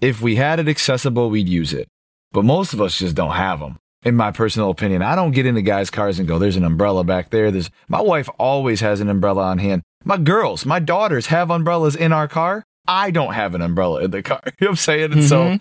if 0.00 0.20
we 0.22 0.36
had 0.36 0.58
it 0.60 0.68
accessible, 0.68 1.28
we'd 1.30 1.48
use 1.48 1.72
it. 1.72 1.88
But 2.32 2.44
most 2.44 2.72
of 2.74 2.80
us 2.80 2.98
just 2.98 3.14
don't 3.14 3.32
have 3.34 3.60
them. 3.60 3.78
In 4.06 4.14
my 4.14 4.30
personal 4.30 4.70
opinion, 4.70 5.02
I 5.02 5.16
don't 5.16 5.32
get 5.32 5.46
into 5.46 5.62
guys' 5.62 5.90
cars 5.90 6.18
and 6.20 6.28
go, 6.28 6.38
"There's 6.38 6.56
an 6.56 6.64
umbrella 6.64 7.02
back 7.02 7.30
there." 7.30 7.50
There's 7.50 7.70
my 7.88 8.00
wife 8.00 8.28
always 8.38 8.80
has 8.80 9.00
an 9.00 9.08
umbrella 9.08 9.42
on 9.42 9.58
hand. 9.58 9.82
My 10.04 10.16
girls, 10.16 10.64
my 10.64 10.78
daughters 10.78 11.26
have 11.26 11.50
umbrellas 11.50 11.96
in 11.96 12.12
our 12.12 12.28
car. 12.28 12.62
I 12.86 13.10
don't 13.10 13.34
have 13.34 13.54
an 13.56 13.62
umbrella 13.62 14.02
in 14.04 14.12
the 14.12 14.22
car. 14.22 14.40
You 14.46 14.52
know 14.60 14.66
what 14.66 14.70
I'm 14.70 14.76
saying? 14.76 15.12
And 15.12 15.24
so, 15.24 15.38
Mhm. 15.44 15.60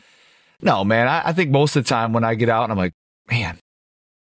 no, 0.62 0.84
man, 0.86 1.08
I, 1.08 1.30
I 1.30 1.34
think 1.34 1.50
most 1.50 1.76
of 1.76 1.84
the 1.84 1.90
time 1.90 2.14
when 2.14 2.24
I 2.24 2.36
get 2.36 2.50
out 2.50 2.64
and 2.66 2.72
I'm 2.72 2.78
like, 2.78 2.94
man, 3.32 3.58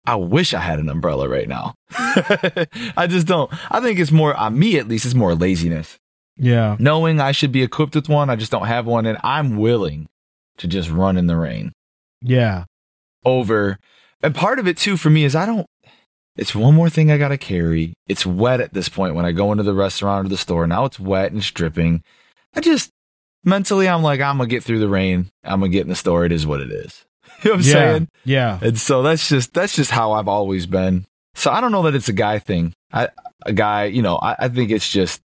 I 0.06 0.14
wish 0.14 0.54
I 0.54 0.60
had 0.60 0.78
an 0.78 0.88
umbrella 0.88 1.28
right 1.28 1.48
now. 1.48 1.74
I 2.96 3.06
just 3.08 3.26
don't. 3.26 3.50
I 3.72 3.80
think 3.80 3.98
it's 3.98 4.12
more, 4.12 4.34
on 4.36 4.56
me 4.56 4.78
at 4.78 4.86
least, 4.86 5.04
it's 5.04 5.14
more 5.16 5.34
laziness. 5.34 5.98
yeah. 6.36 6.76
Knowing 6.78 7.20
I 7.20 7.32
should 7.32 7.50
be 7.52 7.62
equipped 7.64 7.96
with 7.96 8.08
one, 8.08 8.30
I 8.30 8.36
just 8.36 8.52
don't 8.52 8.66
have 8.68 8.86
one. 8.86 9.04
And 9.06 9.18
I'm 9.24 9.56
willing 9.56 10.08
to 10.58 10.68
just 10.68 10.90
run 10.90 11.16
in 11.16 11.26
the 11.26 11.36
rain 11.36 11.72
Yeah. 12.20 12.64
over. 13.24 13.78
And 14.22 14.34
part 14.34 14.58
of 14.58 14.68
it 14.68 14.76
too 14.76 14.96
for 14.96 15.10
me 15.10 15.24
is 15.24 15.34
I 15.34 15.46
don't, 15.46 15.66
it's 16.36 16.54
one 16.54 16.74
more 16.74 16.88
thing 16.88 17.10
I 17.10 17.18
got 17.18 17.28
to 17.28 17.38
carry. 17.38 17.92
It's 18.08 18.24
wet 18.24 18.60
at 18.60 18.72
this 18.72 18.88
point 18.88 19.14
when 19.14 19.24
I 19.24 19.32
go 19.32 19.52
into 19.52 19.64
the 19.64 19.74
restaurant 19.74 20.26
or 20.26 20.28
the 20.28 20.36
store. 20.36 20.66
Now 20.66 20.84
it's 20.84 21.00
wet 21.00 21.30
and 21.30 21.38
it's 21.38 21.50
dripping. 21.50 22.02
I 22.54 22.60
just, 22.60 22.90
mentally, 23.44 23.88
I'm 23.88 24.02
like, 24.02 24.20
I'm 24.20 24.38
going 24.38 24.48
to 24.48 24.54
get 24.54 24.64
through 24.64 24.78
the 24.78 24.88
rain. 24.88 25.30
I'm 25.44 25.60
going 25.60 25.70
to 25.70 25.76
get 25.76 25.82
in 25.82 25.90
the 25.90 25.96
store. 25.96 26.24
It 26.24 26.32
is 26.32 26.46
what 26.46 26.60
it 26.60 26.70
is. 26.70 27.04
You 27.42 27.50
know 27.50 27.56
what 27.56 27.64
I'm 27.64 27.66
yeah. 27.66 27.72
saying? 27.72 28.08
Yeah. 28.24 28.58
And 28.62 28.78
so 28.78 29.02
that's 29.02 29.28
just 29.28 29.52
that's 29.52 29.74
just 29.74 29.90
how 29.90 30.12
I've 30.12 30.28
always 30.28 30.66
been. 30.66 31.06
So 31.34 31.50
I 31.50 31.60
don't 31.60 31.72
know 31.72 31.82
that 31.82 31.94
it's 31.96 32.08
a 32.08 32.12
guy 32.12 32.38
thing. 32.38 32.72
I 32.92 33.08
a 33.44 33.52
guy, 33.52 33.86
you 33.86 34.00
know, 34.00 34.16
I, 34.16 34.36
I 34.38 34.48
think 34.48 34.70
it's 34.70 34.88
just 34.88 35.20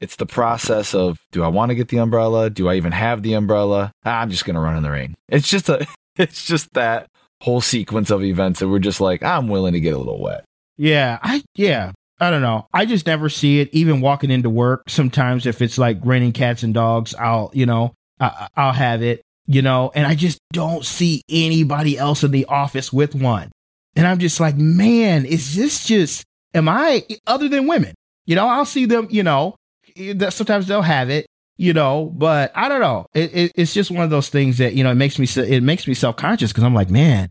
it's 0.00 0.16
the 0.16 0.24
process 0.24 0.94
of 0.94 1.18
do 1.30 1.42
I 1.42 1.48
want 1.48 1.68
to 1.68 1.74
get 1.74 1.88
the 1.88 1.98
umbrella? 1.98 2.48
Do 2.48 2.68
I 2.68 2.76
even 2.76 2.92
have 2.92 3.22
the 3.22 3.34
umbrella? 3.34 3.92
Ah, 4.04 4.20
I'm 4.20 4.30
just 4.30 4.46
gonna 4.46 4.60
run 4.60 4.78
in 4.78 4.82
the 4.82 4.90
rain. 4.90 5.14
It's 5.28 5.46
just 5.46 5.68
a 5.68 5.86
it's 6.16 6.46
just 6.46 6.72
that 6.72 7.08
whole 7.42 7.60
sequence 7.60 8.10
of 8.10 8.22
events 8.22 8.60
that 8.60 8.68
we're 8.68 8.78
just 8.78 9.00
like, 9.00 9.22
I'm 9.24 9.48
willing 9.48 9.72
to 9.72 9.80
get 9.80 9.94
a 9.94 9.98
little 9.98 10.20
wet. 10.20 10.44
Yeah, 10.76 11.18
I 11.22 11.42
yeah. 11.56 11.92
I 12.20 12.30
don't 12.30 12.40
know. 12.40 12.68
I 12.72 12.86
just 12.86 13.04
never 13.04 13.28
see 13.28 13.58
it. 13.58 13.68
Even 13.72 14.00
walking 14.00 14.30
into 14.30 14.48
work, 14.48 14.84
sometimes 14.88 15.44
if 15.44 15.60
it's 15.60 15.76
like 15.76 15.98
raining 16.04 16.32
cats 16.32 16.62
and 16.62 16.72
dogs, 16.72 17.16
I'll 17.16 17.50
you 17.52 17.66
know 17.66 17.94
I, 18.20 18.48
I'll 18.56 18.72
have 18.72 19.02
it. 19.02 19.22
You 19.46 19.60
know, 19.60 19.90
and 19.94 20.06
I 20.06 20.14
just 20.14 20.38
don't 20.52 20.84
see 20.84 21.22
anybody 21.28 21.98
else 21.98 22.22
in 22.22 22.30
the 22.30 22.44
office 22.44 22.92
with 22.92 23.16
one. 23.16 23.50
And 23.96 24.06
I'm 24.06 24.20
just 24.20 24.38
like, 24.38 24.56
man, 24.56 25.24
is 25.26 25.56
this 25.56 25.84
just? 25.84 26.24
Am 26.54 26.68
I 26.68 27.04
other 27.26 27.48
than 27.48 27.66
women? 27.66 27.94
You 28.24 28.36
know, 28.36 28.46
I'll 28.46 28.64
see 28.64 28.86
them. 28.86 29.08
You 29.10 29.24
know, 29.24 29.56
that 29.96 30.32
sometimes 30.32 30.68
they'll 30.68 30.82
have 30.82 31.10
it. 31.10 31.26
You 31.58 31.72
know, 31.72 32.06
but 32.14 32.50
I 32.54 32.68
don't 32.68 32.80
know. 32.80 33.06
It, 33.14 33.34
it, 33.34 33.52
it's 33.54 33.74
just 33.74 33.90
one 33.90 34.02
of 34.04 34.10
those 34.10 34.28
things 34.30 34.58
that 34.58 34.74
you 34.74 34.82
know 34.84 34.90
it 34.90 34.96
makes 34.96 35.18
me 35.18 35.26
it 35.42 35.62
makes 35.62 35.86
me 35.86 35.94
self 35.94 36.16
conscious 36.16 36.50
because 36.50 36.64
I'm 36.64 36.74
like, 36.74 36.90
man, 36.90 37.30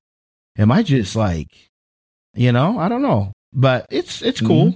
am 0.57 0.71
I 0.71 0.83
just 0.83 1.15
like, 1.15 1.47
you 2.33 2.51
know, 2.51 2.79
I 2.79 2.87
don't 2.87 3.01
know 3.01 3.31
but 3.53 3.87
it's 3.89 4.21
it's 4.21 4.41
cool. 4.41 4.75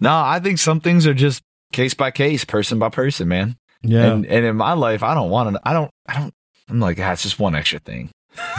No, 0.00 0.10
I 0.10 0.40
think 0.40 0.58
some 0.58 0.80
things 0.80 1.06
are 1.06 1.14
just 1.14 1.42
case 1.72 1.94
by 1.94 2.10
case, 2.10 2.44
person 2.44 2.78
by 2.78 2.88
person, 2.88 3.28
man. 3.28 3.56
Yeah, 3.82 4.12
And 4.12 4.26
and 4.26 4.44
in 4.44 4.56
my 4.56 4.72
life, 4.72 5.02
I 5.02 5.14
don't 5.14 5.30
want 5.30 5.54
to. 5.54 5.60
I 5.64 5.72
don't. 5.72 5.90
I 6.06 6.18
don't. 6.20 6.34
I'm 6.68 6.80
like, 6.80 6.98
ah, 6.98 7.12
it's 7.12 7.22
just 7.22 7.38
one 7.38 7.54
extra 7.54 7.78
thing. 7.78 8.10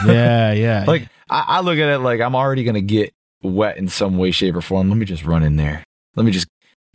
yeah, 0.06 0.52
yeah. 0.52 0.84
Like 0.88 1.08
I, 1.28 1.44
I 1.48 1.60
look 1.60 1.78
at 1.78 1.88
it 1.88 1.98
like 1.98 2.20
I'm 2.20 2.36
already 2.36 2.64
gonna 2.64 2.80
get 2.80 3.12
wet 3.42 3.76
in 3.76 3.88
some 3.88 4.18
way, 4.18 4.30
shape, 4.30 4.54
or 4.54 4.60
form. 4.60 4.88
Let 4.88 4.98
me 4.98 5.06
just 5.06 5.24
run 5.24 5.42
in 5.42 5.56
there. 5.56 5.84
Let 6.14 6.24
me 6.24 6.32
just. 6.32 6.46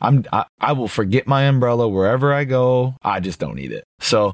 I'm. 0.01 0.25
I, 0.33 0.45
I 0.59 0.73
will 0.73 0.87
forget 0.87 1.27
my 1.27 1.43
umbrella 1.43 1.87
wherever 1.87 2.33
I 2.33 2.43
go. 2.43 2.95
I 3.03 3.19
just 3.19 3.39
don't 3.39 3.55
need 3.55 3.71
it. 3.71 3.83
So 3.99 4.33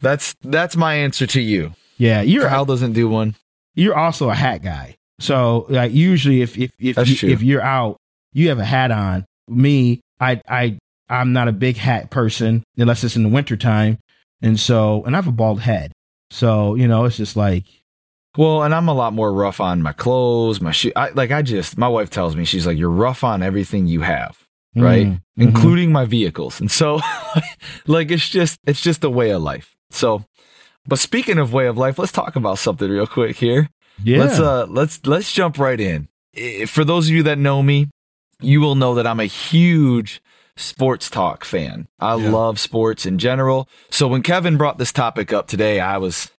that's 0.00 0.34
that's 0.42 0.76
my 0.76 0.94
answer 0.94 1.26
to 1.28 1.40
you. 1.40 1.72
yeah, 1.98 2.20
you're 2.22 2.48
Kyle 2.48 2.64
doesn't 2.64 2.92
do 2.94 3.08
one. 3.08 3.36
you're 3.74 3.96
also 3.96 4.30
a 4.30 4.34
hat 4.34 4.62
guy. 4.62 4.96
So 5.20 5.66
like 5.68 5.92
usually 5.92 6.42
if 6.42 6.58
if 6.58 6.72
if 6.78 6.96
That's 6.96 7.08
you, 7.10 7.16
true. 7.16 7.28
if 7.30 7.42
you're 7.42 7.62
out, 7.62 7.96
you 8.32 8.48
have 8.48 8.58
a 8.58 8.64
hat 8.64 8.90
on. 8.90 9.24
Me, 9.48 10.00
I 10.20 10.40
I 10.48 10.78
I'm 11.08 11.32
not 11.32 11.48
a 11.48 11.52
big 11.52 11.76
hat 11.76 12.10
person 12.10 12.64
unless 12.76 13.04
it's 13.04 13.16
in 13.16 13.22
the 13.22 13.28
wintertime. 13.28 13.98
And 14.42 14.58
so 14.58 15.04
and 15.04 15.14
I 15.14 15.18
have 15.18 15.28
a 15.28 15.32
bald 15.32 15.60
head. 15.60 15.92
So, 16.30 16.74
you 16.74 16.88
know, 16.88 17.04
it's 17.04 17.16
just 17.16 17.36
like 17.36 17.64
Well, 18.36 18.62
and 18.64 18.74
I'm 18.74 18.88
a 18.88 18.94
lot 18.94 19.12
more 19.12 19.32
rough 19.32 19.60
on 19.60 19.82
my 19.82 19.92
clothes, 19.92 20.60
my 20.60 20.72
shoe. 20.72 20.90
I, 20.96 21.10
like 21.10 21.30
I 21.30 21.42
just, 21.42 21.78
my 21.78 21.86
wife 21.88 22.10
tells 22.10 22.34
me 22.34 22.44
she's 22.44 22.66
like, 22.66 22.76
you're 22.76 22.90
rough 22.90 23.22
on 23.22 23.42
everything 23.42 23.86
you 23.86 24.00
have. 24.00 24.36
Right? 24.74 25.06
Mm, 25.06 25.12
mhm. 25.12 25.20
Including 25.36 25.92
my 25.92 26.04
vehicles. 26.04 26.60
And 26.60 26.70
so 26.70 27.00
like 27.86 28.10
it's 28.10 28.28
just 28.28 28.58
it's 28.66 28.80
just 28.80 29.04
a 29.04 29.10
way 29.10 29.30
of 29.30 29.42
life. 29.42 29.74
So 29.90 30.24
but 30.86 30.98
speaking 30.98 31.38
of 31.38 31.52
way 31.52 31.66
of 31.66 31.78
life, 31.78 31.98
let's 31.98 32.12
talk 32.12 32.36
about 32.36 32.58
something 32.58 32.90
real 32.90 33.06
quick 33.06 33.36
here. 33.36 33.70
yeah. 34.02 34.18
Let's 34.18 34.38
uh 34.38 34.66
let's 34.66 35.04
let's 35.06 35.32
jump 35.32 35.58
right 35.58 35.80
in. 35.80 36.08
For 36.66 36.84
those 36.84 37.08
of 37.08 37.14
you 37.14 37.22
that 37.24 37.38
know 37.38 37.62
me, 37.62 37.88
you 38.40 38.60
will 38.60 38.74
know 38.74 38.94
that 38.94 39.06
I'm 39.06 39.20
a 39.20 39.26
huge 39.26 40.20
sports 40.56 41.10
talk 41.10 41.44
fan. 41.44 41.88
I 41.98 42.16
yeah. 42.16 42.30
love 42.30 42.58
sports 42.58 43.06
in 43.06 43.18
general. 43.18 43.68
So 43.90 44.08
when 44.08 44.22
Kevin 44.22 44.56
brought 44.56 44.78
this 44.78 44.92
topic 44.92 45.32
up 45.32 45.46
today, 45.48 45.80
I 45.80 45.98
was 45.98 46.30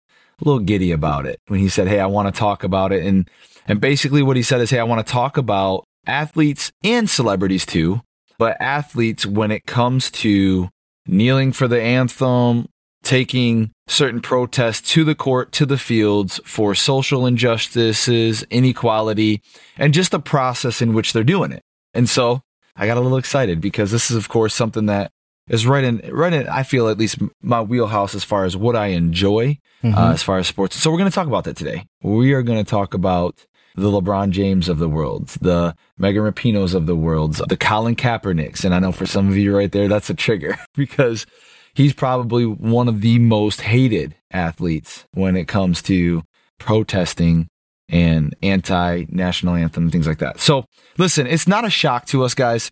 a 0.42 0.46
little 0.46 0.60
giddy 0.60 0.92
about 0.92 1.26
it 1.26 1.40
when 1.48 1.60
he 1.60 1.70
said, 1.70 1.88
Hey, 1.88 2.00
I 2.00 2.06
want 2.06 2.34
to 2.34 2.38
talk 2.38 2.64
about 2.64 2.92
it. 2.92 3.06
And, 3.06 3.30
and 3.68 3.80
basically 3.82 4.22
what 4.22 4.38
he 4.38 4.44
said 4.44 4.62
is, 4.62 4.70
Hey, 4.70 4.80
I 4.80 4.84
want 4.84 5.06
to 5.06 5.12
talk 5.12 5.38
about 5.38 5.86
athletes 6.08 6.72
and 6.84 7.10
celebrities 7.10 7.66
too, 7.66 8.02
but 8.38 8.58
athletes 8.60 9.26
when 9.26 9.52
it 9.52 9.66
comes 9.66 10.12
to 10.12 10.70
kneeling 11.08 11.52
for 11.52 11.68
the 11.68 11.82
anthem, 11.82 12.68
taking 13.04 13.72
certain 13.88 14.20
protests 14.20 14.90
to 14.94 15.04
the 15.04 15.16
court, 15.16 15.52
to 15.52 15.66
the 15.66 15.78
fields 15.78 16.40
for 16.44 16.74
social 16.74 17.26
injustices, 17.26 18.44
inequality, 18.50 19.42
and 19.78 19.94
just 19.94 20.12
the 20.12 20.20
process 20.20 20.82
in 20.82 20.94
which 20.94 21.14
they're 21.14 21.24
doing 21.24 21.52
it. 21.52 21.62
And 21.94 22.10
so 22.10 22.42
I 22.76 22.88
got 22.88 22.98
a 22.98 23.02
little 23.02 23.18
excited 23.18 23.62
because 23.62 23.92
this 23.92 24.10
is, 24.10 24.18
of 24.18 24.28
course, 24.28 24.54
something 24.54 24.88
that 24.88 25.12
is 25.48 25.68
right 25.68 25.84
in, 25.84 26.02
right 26.12 26.34
in, 26.34 26.48
I 26.48 26.64
feel 26.64 26.90
at 26.90 26.98
least 26.98 27.20
my 27.42 27.62
wheelhouse 27.62 28.16
as 28.16 28.24
far 28.24 28.46
as 28.46 28.58
what 28.58 28.76
I 28.76 28.88
enjoy, 28.88 29.60
mm-hmm. 29.84 29.96
uh, 29.96 30.12
as 30.12 30.24
far 30.24 30.40
as 30.40 30.48
sports. 30.48 30.76
So 30.76 30.92
we're 30.92 30.98
going 30.98 31.10
to 31.10 31.16
talk 31.16 31.28
about 31.28 31.44
that 31.44 31.56
today. 31.56 31.86
We 32.02 32.34
are 32.34 32.42
going 32.42 32.64
to 32.64 32.70
talk 32.70 32.96
about 32.96 33.46
the 33.76 33.90
LeBron 33.90 34.30
James 34.32 34.70
of 34.70 34.80
the 34.80 34.90
world, 34.90 35.28
the 35.42 35.76
Megan 35.98 36.24
Rapinoes 36.24 36.74
of 36.74 36.86
the 36.86 36.96
world, 36.96 37.36
the 37.48 37.58
Colin 37.58 37.96
Kaepernicks. 37.96 38.64
And 38.64 38.74
I 38.74 38.80
know 38.80 38.92
for 38.92 39.06
some 39.06 39.28
of 39.28 39.38
you 39.38 39.56
right 39.56 39.72
there, 39.72 39.88
that's 39.88 40.10
a 40.10 40.14
trigger 40.14 40.58
because 40.76 41.26
he's 41.74 41.94
probably 41.94 42.46
one 42.46 42.88
of 42.88 43.02
the 43.02 43.20
most 43.20 43.62
hated 43.62 44.16
athletes 44.32 45.06
when 45.14 45.36
it 45.36 45.48
comes 45.48 45.82
to 45.84 46.24
protesting 46.58 47.48
and 47.90 48.36
anti 48.42 49.06
national 49.10 49.56
anthem 49.56 49.92
things 49.92 50.08
like 50.08 50.20
that. 50.20 50.40
So 50.40 50.66
listen, 50.98 51.28
it's 51.28 51.48
not 51.48 51.66
a 51.66 51.70
shock 51.70 52.06
to 52.08 52.24
us 52.24 52.34
guys. 52.34 52.72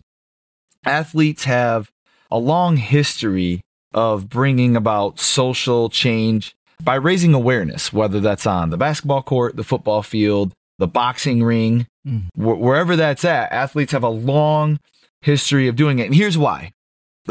Athletes 0.84 1.44
have 1.44 1.90
a 2.30 2.38
long 2.38 2.76
history 2.78 3.60
of 3.92 4.28
bringing 4.28 4.74
about 4.74 5.20
social 5.20 5.88
change 5.88 6.56
by 6.82 6.96
raising 6.96 7.32
awareness, 7.32 7.92
whether 7.92 8.20
that's 8.20 8.46
on 8.46 8.70
the 8.70 8.76
basketball 8.76 9.22
court, 9.22 9.54
the 9.56 9.62
football 9.62 10.02
field, 10.02 10.52
the 10.78 10.86
boxing 10.86 11.42
ring, 11.42 11.86
mm. 12.06 12.28
wh- 12.34 12.60
wherever 12.60 12.96
that's 12.96 13.24
at, 13.24 13.52
athletes 13.52 13.92
have 13.92 14.02
a 14.02 14.08
long 14.08 14.78
history 15.22 15.68
of 15.68 15.76
doing 15.76 15.98
it. 15.98 16.06
And 16.06 16.14
here's 16.14 16.38
why. 16.38 16.72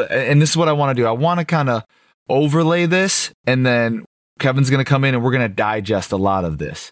And 0.09 0.41
this 0.41 0.51
is 0.51 0.57
what 0.57 0.69
I 0.69 0.73
want 0.73 0.95
to 0.95 1.01
do. 1.01 1.07
I 1.07 1.11
want 1.11 1.39
to 1.39 1.45
kind 1.45 1.69
of 1.69 1.83
overlay 2.29 2.85
this, 2.85 3.31
and 3.45 3.65
then 3.65 4.05
Kevin's 4.39 4.69
going 4.69 4.83
to 4.83 4.89
come 4.89 5.03
in 5.03 5.13
and 5.13 5.23
we're 5.23 5.31
going 5.31 5.47
to 5.47 5.53
digest 5.53 6.11
a 6.11 6.17
lot 6.17 6.45
of 6.45 6.57
this. 6.57 6.91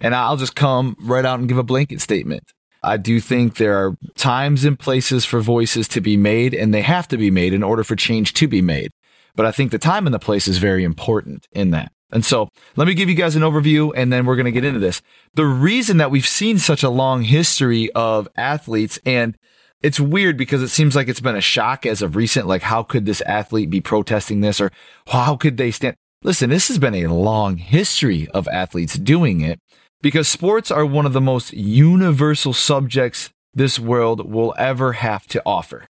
And 0.00 0.14
I'll 0.14 0.36
just 0.36 0.54
come 0.54 0.94
right 1.00 1.24
out 1.24 1.40
and 1.40 1.48
give 1.48 1.58
a 1.58 1.62
blanket 1.62 2.00
statement. 2.00 2.44
I 2.82 2.98
do 2.98 3.18
think 3.18 3.56
there 3.56 3.76
are 3.76 3.96
times 4.14 4.64
and 4.64 4.78
places 4.78 5.24
for 5.24 5.40
voices 5.40 5.88
to 5.88 6.00
be 6.00 6.16
made, 6.16 6.54
and 6.54 6.72
they 6.72 6.82
have 6.82 7.08
to 7.08 7.16
be 7.16 7.30
made 7.30 7.52
in 7.52 7.64
order 7.64 7.82
for 7.82 7.96
change 7.96 8.34
to 8.34 8.46
be 8.46 8.62
made. 8.62 8.92
But 9.34 9.46
I 9.46 9.52
think 9.52 9.70
the 9.72 9.78
time 9.78 10.06
and 10.06 10.14
the 10.14 10.20
place 10.20 10.46
is 10.46 10.58
very 10.58 10.84
important 10.84 11.46
in 11.52 11.70
that. 11.72 11.90
And 12.12 12.24
so 12.24 12.48
let 12.76 12.86
me 12.86 12.94
give 12.94 13.08
you 13.08 13.14
guys 13.14 13.36
an 13.36 13.42
overview 13.42 13.92
and 13.94 14.12
then 14.12 14.26
we're 14.26 14.36
going 14.36 14.46
to 14.46 14.52
get 14.52 14.64
into 14.64 14.78
this. 14.78 15.02
The 15.34 15.44
reason 15.44 15.96
that 15.96 16.10
we've 16.10 16.26
seen 16.26 16.58
such 16.58 16.82
a 16.82 16.90
long 16.90 17.22
history 17.22 17.90
of 17.92 18.28
athletes 18.36 18.98
and 19.04 19.36
it's 19.82 20.00
weird 20.00 20.36
because 20.36 20.62
it 20.62 20.68
seems 20.68 20.96
like 20.96 21.08
it's 21.08 21.20
been 21.20 21.36
a 21.36 21.40
shock 21.40 21.84
as 21.84 22.02
of 22.02 22.16
recent. 22.16 22.46
Like, 22.46 22.62
how 22.62 22.82
could 22.82 23.06
this 23.06 23.20
athlete 23.22 23.70
be 23.70 23.80
protesting 23.80 24.40
this 24.40 24.60
or 24.60 24.70
how 25.08 25.36
could 25.36 25.58
they 25.58 25.70
stand? 25.70 25.96
Listen, 26.22 26.50
this 26.50 26.68
has 26.68 26.78
been 26.78 26.94
a 26.94 27.12
long 27.12 27.58
history 27.58 28.26
of 28.28 28.48
athletes 28.48 28.94
doing 28.94 29.42
it 29.42 29.60
because 30.00 30.28
sports 30.28 30.70
are 30.70 30.86
one 30.86 31.06
of 31.06 31.12
the 31.12 31.20
most 31.20 31.52
universal 31.52 32.52
subjects 32.52 33.30
this 33.54 33.78
world 33.78 34.30
will 34.30 34.54
ever 34.58 34.94
have 34.94 35.26
to 35.28 35.42
offer. 35.44 35.86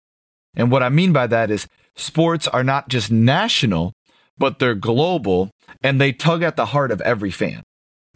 And 0.55 0.71
what 0.71 0.83
I 0.83 0.89
mean 0.89 1.11
by 1.11 1.27
that 1.27 1.49
is 1.49 1.67
sports 1.95 2.47
are 2.47 2.63
not 2.63 2.87
just 2.89 3.11
national, 3.11 3.93
but 4.37 4.59
they're 4.59 4.75
global 4.75 5.51
and 5.81 5.99
they 5.99 6.11
tug 6.11 6.43
at 6.43 6.55
the 6.55 6.67
heart 6.67 6.91
of 6.91 7.01
every 7.01 7.31
fan. 7.31 7.63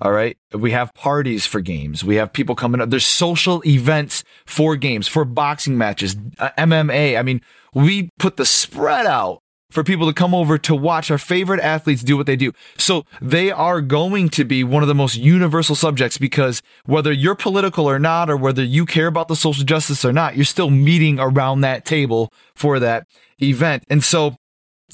All 0.01 0.11
right. 0.11 0.37
We 0.51 0.71
have 0.71 0.93
parties 0.93 1.45
for 1.45 1.61
games. 1.61 2.03
We 2.03 2.15
have 2.15 2.33
people 2.33 2.53
coming 2.53 2.81
up. 2.81 2.89
There's 2.89 3.05
social 3.05 3.61
events 3.65 4.25
for 4.45 4.75
games, 4.75 5.07
for 5.07 5.23
boxing 5.23 5.77
matches, 5.77 6.17
uh, 6.37 6.49
MMA. 6.57 7.17
I 7.17 7.21
mean, 7.21 7.41
we 7.73 8.09
put 8.19 8.35
the 8.35 8.45
spread 8.45 9.05
out 9.05 9.41
for 9.71 9.83
people 9.83 10.07
to 10.07 10.13
come 10.13 10.35
over 10.35 10.57
to 10.57 10.75
watch 10.75 11.09
our 11.09 11.17
favorite 11.17 11.59
athletes 11.59 12.03
do 12.03 12.17
what 12.17 12.25
they 12.25 12.35
do. 12.35 12.51
So 12.77 13.05
they 13.21 13.51
are 13.51 13.81
going 13.81 14.29
to 14.29 14.43
be 14.43 14.63
one 14.63 14.83
of 14.83 14.87
the 14.87 14.95
most 14.95 15.15
universal 15.15 15.75
subjects 15.75 16.17
because 16.17 16.61
whether 16.85 17.11
you're 17.11 17.35
political 17.35 17.87
or 17.89 17.99
not, 17.99 18.29
or 18.29 18.37
whether 18.37 18.63
you 18.63 18.85
care 18.85 19.07
about 19.07 19.27
the 19.27 19.35
social 19.35 19.63
justice 19.63 20.03
or 20.05 20.13
not, 20.13 20.35
you're 20.35 20.45
still 20.45 20.69
meeting 20.69 21.19
around 21.19 21.61
that 21.61 21.85
table 21.85 22.31
for 22.55 22.79
that 22.79 23.07
event. 23.41 23.83
And 23.89 24.03
so 24.03 24.35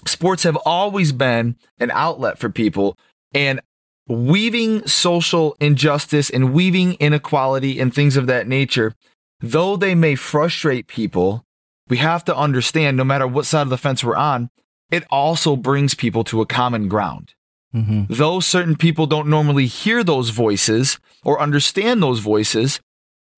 sports 0.05 0.43
have 0.43 0.57
always 0.65 1.11
been 1.11 1.55
an 1.79 1.91
outlet 1.91 2.37
for 2.37 2.49
people 2.49 2.97
and 3.33 3.61
weaving 4.07 4.85
social 4.87 5.55
injustice 5.59 6.29
and 6.29 6.53
weaving 6.53 6.93
inequality 6.95 7.79
and 7.79 7.93
things 7.93 8.17
of 8.17 8.27
that 8.27 8.47
nature, 8.47 8.93
though 9.39 9.75
they 9.75 9.95
may 9.95 10.15
frustrate 10.15 10.87
people, 10.87 11.45
we 11.87 11.97
have 11.97 12.25
to 12.25 12.35
understand 12.35 12.97
no 12.97 13.03
matter 13.03 13.27
what 13.27 13.45
side 13.45 13.63
of 13.63 13.69
the 13.69 13.77
fence 13.77 14.03
we're 14.03 14.15
on, 14.15 14.49
it 14.89 15.05
also 15.09 15.55
brings 15.55 15.93
people 15.93 16.23
to 16.25 16.41
a 16.41 16.45
common 16.45 16.87
ground. 16.87 17.33
Mm-hmm. 17.73 18.13
Though 18.13 18.41
certain 18.41 18.75
people 18.75 19.07
don't 19.07 19.29
normally 19.29 19.65
hear 19.65 20.03
those 20.03 20.29
voices 20.29 20.99
or 21.23 21.39
understand 21.39 22.03
those 22.03 22.19
voices, 22.19 22.81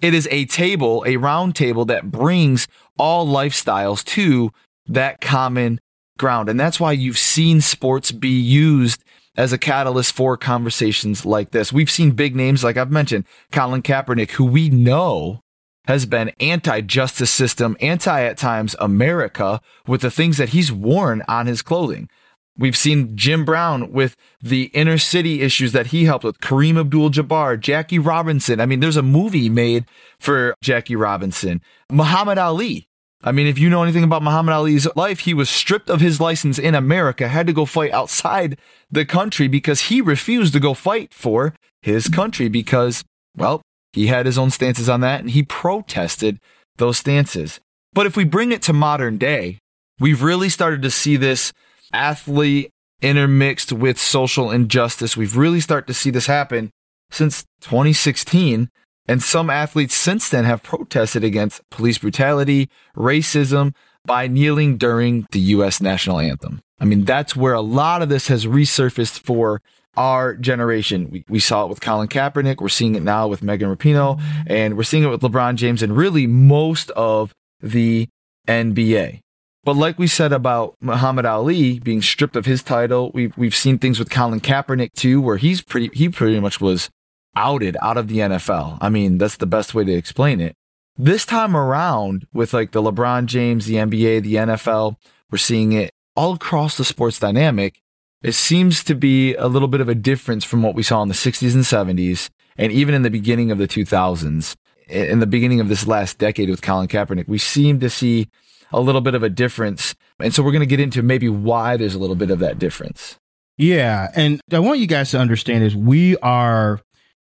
it 0.02 0.13
is 0.13 0.28
a 0.32 0.46
table, 0.46 1.04
a 1.06 1.18
round 1.18 1.56
table 1.56 1.86
that 1.86 2.12
brings 2.12 2.68
all 2.98 3.28
lifestyles 3.28 4.04
to 4.06 4.52
that 4.88 5.22
common 5.22 5.80
ground. 6.17 6.49
And 6.49 6.60
that's 6.60 6.80
why 6.80 6.91
you've 6.91 7.17
seen 7.17 7.62
sports 7.62 8.12
be 8.12 8.30
used 8.30 9.04
as 9.36 9.52
a 9.52 9.58
catalyst 9.58 10.13
for 10.13 10.38
conversations 10.38 11.26
like 11.26 11.52
this. 11.52 11.73
We've 11.73 11.89
seen 11.89 12.12
big 12.12 12.36
names, 12.36 12.63
like 12.63 12.78
I've 12.78 12.91
mentioned, 12.91 13.26
Colin 13.52 13.82
Kaepernick, 13.82 14.32
who 14.32 14.45
we 14.45 14.69
know 14.69 15.41
has 15.86 16.06
been 16.06 16.32
anti 16.39 16.82
justice 16.82 17.32
system, 17.32 17.76
anti 17.82 18.21
at 18.21 18.38
times 18.38 18.76
America 18.80 19.60
with 19.88 20.02
the 20.02 20.12
things 20.12 20.38
that 20.38 20.49
he's 20.49 20.71
worn 20.71 21.23
on 21.28 21.47
his 21.47 21.62
clothing. 21.62 22.10
We've 22.56 22.78
seen 22.78 23.17
Jim 23.17 23.45
Brown 23.45 23.91
with 23.91 24.15
the 24.39 24.65
inner 24.76 24.99
city 24.99 25.41
issues 25.41 25.71
that 25.71 25.88
he 25.88 26.06
helped 26.06 26.23
with, 26.23 26.39
Kareem 26.39 26.80
Abdul 26.80 27.10
Jabbar, 27.10 27.60
Jackie 27.60 27.97
Robinson. 27.97 28.62
I 28.62 28.67
mean, 28.67 28.80
there's 28.80 28.97
a 28.97 29.02
movie 29.02 29.49
made 29.49 29.86
for 30.19 30.54
Jackie 30.62 30.95
Robinson, 30.95 31.62
Muhammad 31.89 32.38
Ali. 32.38 32.88
I 33.25 33.31
mean, 33.31 33.47
if 33.47 33.57
you 33.57 33.69
know 33.69 33.83
anything 33.83 34.03
about 34.03 34.21
Muhammad 34.21 34.53
Ali's 34.53 34.88
life, 34.97 35.21
he 35.21 35.33
was 35.33 35.49
stripped 35.49 35.89
of 35.89 36.01
his 36.01 36.19
license 36.19 36.59
in 36.59 36.75
America, 36.75 37.29
had 37.29 37.47
to 37.47 37.53
go 37.53 37.65
fight 37.65 37.91
outside 37.93 38.57
the 38.91 39.05
country 39.05 39.47
because 39.47 39.81
he 39.81 40.01
refused 40.01 40.51
to 40.53 40.59
go 40.59 40.73
fight 40.73 41.13
for 41.13 41.53
his 41.81 42.09
country 42.09 42.49
because, 42.49 43.03
well, 43.38 43.62
he 43.93 44.07
had 44.07 44.25
his 44.25 44.38
own 44.38 44.49
stances 44.49 44.89
on 44.89 44.99
that 45.01 45.21
and 45.21 45.31
he 45.31 45.43
protested 45.43 46.38
those 46.77 46.97
stances. 46.97 47.62
But 47.93 48.07
if 48.07 48.17
we 48.17 48.25
bring 48.25 48.51
it 48.51 48.62
to 48.63 48.73
modern 48.73 49.17
day, 49.17 49.59
we've 49.99 50.21
really 50.21 50.49
started 50.49 50.81
to 50.81 50.91
see 50.91 51.15
this 51.15 51.53
athlete 51.93 52.71
intermixed 53.01 53.71
with 53.71 53.99
social 53.99 54.51
injustice. 54.51 55.15
We've 55.15 55.38
really 55.38 55.62
started 55.62 55.88
to 55.88 55.93
see 55.93 56.09
this 56.09 56.25
happen 56.25 56.71
since 57.09 57.45
2016 57.62 58.69
and 59.08 59.22
some 59.22 59.50
athletes 59.50 59.96
since 59.96 60.30
then 60.30 60.46
have 60.46 60.63
protested 60.63 61.24
against 61.24 61.68
police 61.70 61.98
brutality, 61.98 62.70
racism 62.96 63.74
by 64.06 64.28
kneeling 64.28 64.78
during 64.78 65.28
the 65.32 65.39
U.S. 65.39 65.82
national 65.82 66.20
anthem. 66.20 66.62
I 66.80 66.86
mean, 66.86 67.06
that's 67.06 67.36
where 67.36 67.54
a 67.54 67.62
lot 67.62 68.02
of 68.02 68.10
this 68.10 68.28
has 68.28 68.46
resurfaced 68.46 69.20
for 69.20 69.62
our 69.96 70.36
generation. 70.36 71.10
We, 71.10 71.24
we 71.30 71.39
saw 71.39 71.66
it 71.66 71.70
with 71.70 71.82
Colin 71.82 72.08
Kaepernick. 72.08 72.60
We're 72.60 72.70
seeing 72.70 72.96
it 72.96 73.04
now 73.04 73.28
with 73.28 73.44
Megan 73.44 73.74
Rapinoe 73.74 74.22
and 74.48 74.76
we're 74.76 74.84
seeing 74.84 75.04
it 75.04 75.08
with 75.08 75.22
LeBron 75.22 75.56
James 75.56 75.84
and 75.84 75.96
really 75.96 76.28
most 76.28 76.89
of 76.92 77.34
the 77.62 78.10
NBA. 78.48 79.20
But 79.63 79.78
like 79.78 79.98
we 79.98 80.08
said 80.08 80.34
about 80.34 80.76
Muhammad 80.82 81.26
Ali 81.26 81.80
being 81.80 82.02
stripped 82.02 82.36
of 82.36 82.46
his 82.46 82.63
title, 82.63 83.12
we've, 83.13 83.38
we've 83.38 83.56
seen 83.56 83.78
things 83.78 83.98
with 83.98 84.10
Colin 84.10 84.42
Kaepernick 84.42 84.94
too, 84.94 85.22
where 85.22 85.38
he's 85.38 85.62
pretty, 85.62 85.89
he 85.94 86.10
pretty 86.10 86.39
much 86.39 86.60
was 86.60 86.89
outed 87.36 87.78
out 87.82 87.98
of 87.98 88.08
the 88.08 88.19
NFL. 88.19 88.78
I 88.82 88.89
mean, 88.89 89.17
that's 89.17 89.38
the 89.38 89.46
best 89.46 89.74
way 89.74 89.84
to 89.84 89.93
explain 89.93 90.39
it. 90.39 90.56
This 90.98 91.26
time 91.26 91.58
around, 91.58 92.28
with 92.34 92.54
like 92.54 92.72
the 92.72 92.82
LeBron 92.82 93.26
James, 93.26 93.65
the 93.65 93.76
NBA, 93.76 94.22
the 94.22 94.36
NFL, 94.36 94.98
we're 95.32 95.39
seeing 95.39 95.72
it 95.72 95.91
all 96.15 96.34
across 96.34 96.78
the 96.78 96.86
sports 96.86 97.19
dynamic. 97.19 97.82
It 98.22 98.34
seems 98.34 98.84
to 98.86 98.96
be 98.96 99.34
a 99.36 99.48
little 99.48 99.67
bit 99.67 99.82
of 99.82 99.89
a 99.89 99.96
difference 99.96 100.46
from 100.46 100.62
what 100.62 100.76
we 100.76 100.84
saw 100.84 101.02
in 101.02 101.08
the 101.08 101.15
60s 101.15 101.56
and 101.56 101.63
70s, 101.98 102.30
and 102.58 102.72
even 102.72 102.93
in 102.93 103.02
the 103.02 103.10
beginning 103.10 103.52
of 103.52 103.58
the 103.58 103.67
2000s. 103.67 104.56
In 104.88 105.19
the 105.19 105.28
beginning 105.28 105.60
of 105.60 105.69
this 105.69 105.88
last 105.88 106.19
decade 106.19 106.50
with 106.50 106.62
Colin 106.62 106.88
Kaepernick, 106.88 107.28
we 107.28 107.38
seem 107.38 107.80
to 107.80 107.89
see 107.89 108.28
a 108.72 108.80
little 108.80 109.02
bit 109.02 109.15
of 109.15 109.24
a 109.24 109.30
difference. 109.30 109.96
And 110.19 110.34
so 110.34 110.43
we're 110.43 110.52
going 110.52 110.60
to 110.60 110.65
get 110.65 110.80
into 110.80 111.02
maybe 111.02 111.30
why 111.30 111.78
there's 111.78 111.96
a 111.96 112.00
little 112.00 112.15
bit 112.15 112.30
of 112.30 112.39
that 112.39 112.60
difference. 112.60 113.17
Yeah. 113.58 114.12
And 114.15 114.41
I 114.52 114.60
want 114.60 114.80
you 114.80 114.88
guys 114.88 115.12
to 115.12 115.19
understand 115.19 115.63
is 115.63 115.76
we 115.76 116.17
are 116.17 116.82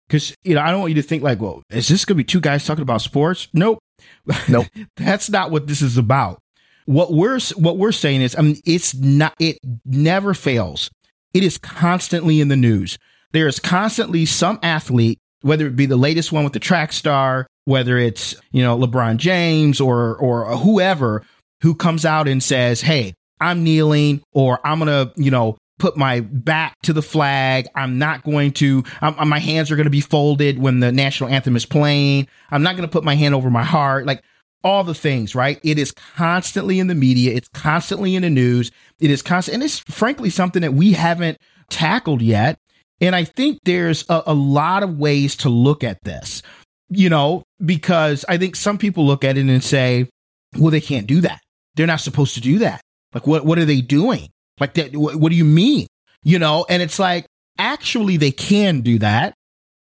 because 0.08 0.36
you 0.44 0.56
know 0.56 0.62
I 0.62 0.72
don't 0.72 0.80
want 0.82 0.92
you 0.96 1.02
to 1.02 1.08
think 1.08 1.24
like, 1.24 1.40
well, 1.42 1.64
is 1.70 1.88
this 1.88 2.06
going 2.06 2.16
to 2.16 2.24
be 2.24 2.24
two 2.24 2.42
guys 2.42 2.66
talking 2.66 2.82
about 2.84 3.02
sports? 3.02 3.48
Nope, 3.54 3.80
nope. 4.50 4.68
That's 4.98 5.30
not 5.30 5.52
what 5.52 5.68
this 5.68 5.82
is 5.82 5.98
about. 5.98 6.40
what 6.86 7.14
we're 7.14 7.40
what 7.56 7.78
we're 7.78 7.92
saying 7.92 8.22
is, 8.22 8.36
I 8.38 8.42
mean, 8.42 8.60
it's 8.66 8.94
not. 8.96 9.34
It 9.40 9.58
never 9.86 10.34
fails. 10.34 10.90
It 11.34 11.44
is 11.44 11.58
constantly 11.58 12.40
in 12.42 12.48
the 12.48 12.56
news. 12.56 12.98
There 13.32 13.48
is 13.48 13.60
constantly 13.60 14.26
some 14.26 14.60
athlete, 14.64 15.20
whether 15.42 15.68
it 15.68 15.76
be 15.76 15.86
the 15.86 15.98
latest 15.98 16.32
one 16.32 16.44
with 16.44 16.54
the 16.54 16.60
track 16.60 16.94
star, 16.94 17.48
whether 17.66 17.98
it's 17.98 18.36
you 18.52 18.64
know 18.64 18.78
LeBron 18.78 19.18
James 19.18 19.82
or 19.82 20.16
or 20.18 20.56
whoever 20.58 21.24
who 21.62 21.76
comes 21.76 22.06
out 22.06 22.28
and 22.28 22.42
says, 22.42 22.82
"Hey, 22.82 23.14
I'm 23.42 23.64
kneeling," 23.64 24.22
or 24.32 24.60
"I'm 24.64 24.80
gonna 24.80 25.12
you 25.18 25.32
know 25.32 25.58
put 25.78 25.98
my 25.98 26.22
back 26.22 26.76
to 26.84 26.94
the 26.94 27.02
flag. 27.02 27.68
I'm 27.76 27.98
not 27.98 28.24
going 28.24 28.54
to, 28.54 28.84
I'm, 29.02 29.28
my 29.28 29.40
hands 29.40 29.72
are 29.72 29.76
going 29.76 29.86
to 29.86 29.90
be 29.92 30.02
folded 30.02 30.60
when 30.60 30.80
the 30.80 30.92
national 30.92 31.30
anthem 31.30 31.56
is 31.56 31.66
playing. 31.66 32.28
I'm 32.50 32.64
not 32.64 32.76
going 32.76 32.88
to 32.88 32.92
put 32.92 33.04
my 33.04 33.16
hand 33.16 33.36
over 33.36 33.50
my 33.50 33.64
heart. 33.64 34.06
Like 34.06 34.24
all 34.64 34.84
the 34.84 34.96
things, 34.96 35.36
right? 35.36 35.60
It 35.64 35.78
is 35.78 35.92
constantly 35.92 36.80
in 36.80 36.88
the 36.88 36.96
media. 36.96 37.36
It's 37.36 37.50
constantly 37.50 38.16
in 38.16 38.24
the 38.24 38.30
news. 38.30 38.72
It 39.00 39.12
is 39.12 39.22
constant. 39.22 39.56
And 39.56 39.64
it's 39.64 39.80
frankly 39.80 40.30
something 40.30 40.64
that 40.64 40.74
we 40.74 40.94
haven't 40.94 41.38
tackled 41.70 42.22
yet. 42.22 42.58
And 43.02 43.16
I 43.16 43.26
think 43.26 43.60
there's 43.64 44.06
a, 44.10 44.24
a 44.28 44.34
lot 44.34 44.82
of 44.82 44.98
ways 44.98 45.36
to 45.38 45.50
look 45.50 45.84
at 45.84 46.04
this, 46.04 46.42
you 46.90 47.10
know, 47.10 47.44
because 47.64 48.26
I 48.28 48.38
think 48.38 48.56
some 48.56 48.78
people 48.78 49.06
look 49.06 49.24
at 49.24 49.38
it 49.38 49.46
and 49.46 49.64
say, 49.64 50.10
well, 50.58 50.72
they 50.72 50.82
can't 50.82 51.06
do 51.06 51.22
that. 51.22 51.42
They're 51.76 51.86
not 51.86 52.00
supposed 52.00 52.36
to 52.36 52.42
do 52.42 52.60
that. 52.60 52.82
Like, 53.14 53.28
what, 53.28 53.46
what 53.46 53.60
are 53.60 53.66
they 53.66 53.82
doing? 53.82 54.30
Like 54.60 54.74
that, 54.76 54.96
what, 54.96 55.16
what 55.16 55.30
do 55.30 55.36
you 55.36 55.46
mean? 55.46 55.88
You 56.24 56.40
know, 56.40 56.66
and 56.70 56.82
it's 56.82 57.00
like, 57.00 57.26
actually, 57.58 58.18
they 58.18 58.32
can 58.32 58.82
do 58.82 59.00
that. 59.00 59.34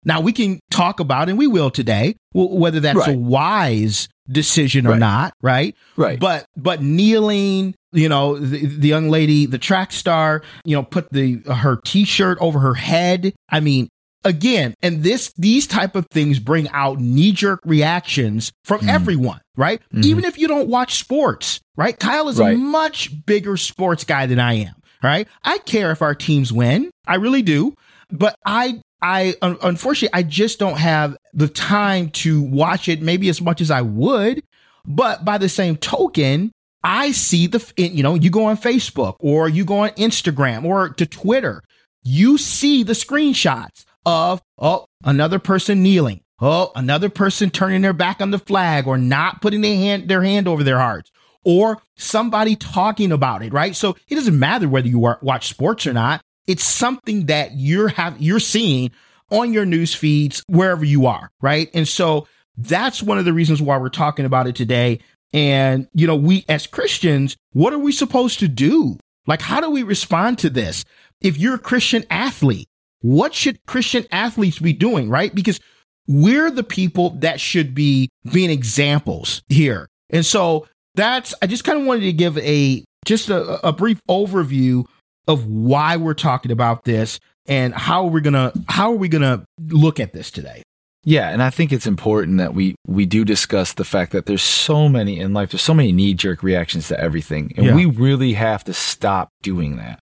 Now 0.05 0.19
we 0.19 0.33
can 0.33 0.59
talk 0.69 0.99
about, 0.99 1.29
and 1.29 1.37
we 1.37 1.47
will 1.47 1.71
today, 1.71 2.15
whether 2.33 2.79
that's 2.79 2.97
right. 2.97 3.15
a 3.15 3.17
wise 3.17 4.09
decision 4.29 4.85
or 4.85 4.91
right. 4.91 4.99
not, 4.99 5.33
right? 5.41 5.75
Right. 5.95 6.19
But 6.19 6.45
but 6.57 6.81
kneeling, 6.81 7.75
you 7.91 8.09
know, 8.09 8.37
the, 8.37 8.65
the, 8.65 8.87
young 8.87 9.09
lady, 9.09 9.45
the 9.45 9.57
track 9.57 9.91
star, 9.91 10.41
you 10.65 10.75
know, 10.75 10.83
put 10.83 11.11
the 11.11 11.41
her 11.53 11.79
t-shirt 11.85 12.37
over 12.41 12.59
her 12.59 12.73
head. 12.73 13.33
I 13.49 13.59
mean, 13.59 13.89
again, 14.23 14.73
and 14.81 15.03
this 15.03 15.31
these 15.37 15.67
type 15.67 15.95
of 15.95 16.07
things 16.07 16.39
bring 16.39 16.69
out 16.69 16.99
knee-jerk 16.99 17.59
reactions 17.65 18.51
from 18.63 18.81
mm. 18.81 18.89
everyone, 18.89 19.41
right? 19.55 19.81
Mm-hmm. 19.93 20.05
Even 20.05 20.25
if 20.25 20.37
you 20.37 20.47
don't 20.47 20.67
watch 20.67 20.95
sports, 20.95 21.59
right? 21.75 21.97
Kyle 21.97 22.29
is 22.29 22.39
right. 22.39 22.55
a 22.55 22.57
much 22.57 23.25
bigger 23.25 23.57
sports 23.57 24.03
guy 24.03 24.25
than 24.25 24.39
I 24.39 24.53
am, 24.53 24.75
right? 25.01 25.27
I 25.43 25.57
care 25.59 25.91
if 25.91 26.01
our 26.01 26.15
teams 26.15 26.51
win. 26.51 26.91
I 27.07 27.15
really 27.15 27.41
do. 27.41 27.75
But 28.09 28.35
I 28.45 28.81
I 29.01 29.35
unfortunately 29.41 30.17
I 30.17 30.23
just 30.23 30.59
don't 30.59 30.77
have 30.77 31.17
the 31.33 31.47
time 31.47 32.09
to 32.11 32.41
watch 32.41 32.87
it 32.87 33.01
maybe 33.01 33.29
as 33.29 33.41
much 33.41 33.59
as 33.59 33.71
I 33.71 33.81
would. 33.81 34.43
But 34.85 35.25
by 35.25 35.37
the 35.37 35.49
same 35.49 35.77
token, 35.77 36.51
I 36.83 37.11
see 37.11 37.47
the 37.47 37.73
you 37.77 38.03
know, 38.03 38.15
you 38.15 38.29
go 38.29 38.45
on 38.45 38.57
Facebook 38.57 39.15
or 39.19 39.49
you 39.49 39.65
go 39.65 39.79
on 39.79 39.89
Instagram 39.91 40.63
or 40.63 40.89
to 40.89 41.05
Twitter, 41.05 41.61
you 42.03 42.37
see 42.37 42.83
the 42.83 42.93
screenshots 42.93 43.85
of, 44.05 44.41
oh, 44.57 44.85
another 45.03 45.39
person 45.39 45.83
kneeling. 45.83 46.21
Oh, 46.41 46.71
another 46.75 47.09
person 47.09 47.49
turning 47.49 47.81
their 47.81 47.93
back 47.93 48.21
on 48.21 48.31
the 48.31 48.39
flag 48.39 48.85
or 48.85 48.97
not 48.97 49.41
putting 49.41 49.61
their 49.61 49.75
hand, 49.75 50.09
their 50.09 50.23
hand 50.23 50.47
over 50.47 50.63
their 50.63 50.79
hearts 50.79 51.09
or 51.45 51.81
somebody 51.95 52.55
talking 52.55 53.11
about 53.11 53.43
it, 53.43 53.53
right? 53.53 53.75
So 53.75 53.95
it 54.07 54.15
doesn't 54.15 54.37
matter 54.37 54.67
whether 54.67 54.87
you 54.87 55.05
are, 55.05 55.19
watch 55.21 55.47
sports 55.47 55.87
or 55.87 55.93
not. 55.93 56.21
It's 56.47 56.63
something 56.63 57.27
that 57.27 57.51
you're 57.53 57.89
have, 57.89 58.21
you're 58.21 58.39
seeing 58.39 58.91
on 59.29 59.53
your 59.53 59.65
news 59.65 59.93
feeds 59.93 60.43
wherever 60.47 60.83
you 60.83 61.05
are, 61.05 61.31
right? 61.41 61.69
And 61.73 61.87
so 61.87 62.27
that's 62.57 63.01
one 63.01 63.17
of 63.17 63.25
the 63.25 63.33
reasons 63.33 63.61
why 63.61 63.77
we're 63.77 63.89
talking 63.89 64.25
about 64.25 64.47
it 64.47 64.55
today. 64.55 64.99
And, 65.31 65.87
you 65.93 66.05
know, 66.05 66.15
we 66.15 66.45
as 66.47 66.67
Christians, 66.67 67.37
what 67.53 67.73
are 67.73 67.79
we 67.79 67.91
supposed 67.91 68.39
to 68.39 68.47
do? 68.47 68.99
Like, 69.25 69.41
how 69.41 69.61
do 69.61 69.69
we 69.69 69.83
respond 69.83 70.39
to 70.39 70.49
this? 70.49 70.83
If 71.21 71.37
you're 71.37 71.55
a 71.55 71.59
Christian 71.59 72.03
athlete, 72.09 72.67
what 73.03 73.33
should 73.33 73.63
Christian 73.65 74.05
athletes 74.11 74.59
be 74.59 74.71
doing, 74.71 75.09
right? 75.09 75.35
Because 75.35 75.59
we're 76.07 76.49
the 76.49 76.63
people 76.63 77.11
that 77.19 77.39
should 77.39 77.75
be 77.75 78.09
being 78.31 78.49
examples 78.49 79.43
here. 79.49 79.87
And 80.09 80.25
so 80.25 80.67
that's, 80.95 81.33
I 81.41 81.47
just 81.47 81.65
kind 81.65 81.79
of 81.79 81.85
wanted 81.85 82.01
to 82.01 82.13
give 82.13 82.37
a, 82.37 82.83
just 83.05 83.29
a, 83.29 83.67
a 83.67 83.73
brief 83.73 84.01
overview 84.09 84.85
of 85.27 85.45
why 85.47 85.97
we're 85.97 86.13
talking 86.13 86.51
about 86.51 86.85
this 86.85 87.19
and 87.45 87.73
how 87.73 88.05
are 88.05 88.09
we 88.09 88.21
going 88.21 88.33
to, 88.33 88.53
how 88.69 88.91
are 88.91 88.95
we 88.95 89.09
going 89.09 89.21
to 89.21 89.43
look 89.67 89.99
at 89.99 90.13
this 90.13 90.31
today? 90.31 90.63
Yeah, 91.05 91.29
and 91.29 91.43
I 91.43 91.49
think 91.49 91.73
it's 91.73 91.85
important 91.85 92.37
that 92.37 92.53
we 92.53 92.75
we 92.87 93.05
do 93.05 93.25
discuss 93.25 93.73
the 93.73 93.83
fact 93.83 94.13
that 94.13 94.25
there's 94.25 94.41
so 94.41 94.87
many 94.87 95.19
in 95.19 95.33
life, 95.33 95.51
there's 95.51 95.61
so 95.61 95.73
many 95.73 95.91
knee 95.91 96.13
jerk 96.13 96.41
reactions 96.41 96.87
to 96.87 96.97
everything, 96.97 97.53
and 97.57 97.65
yeah. 97.65 97.75
we 97.75 97.85
really 97.85 98.33
have 98.33 98.63
to 98.63 98.73
stop 98.73 99.27
doing 99.41 99.75
that. 99.75 99.99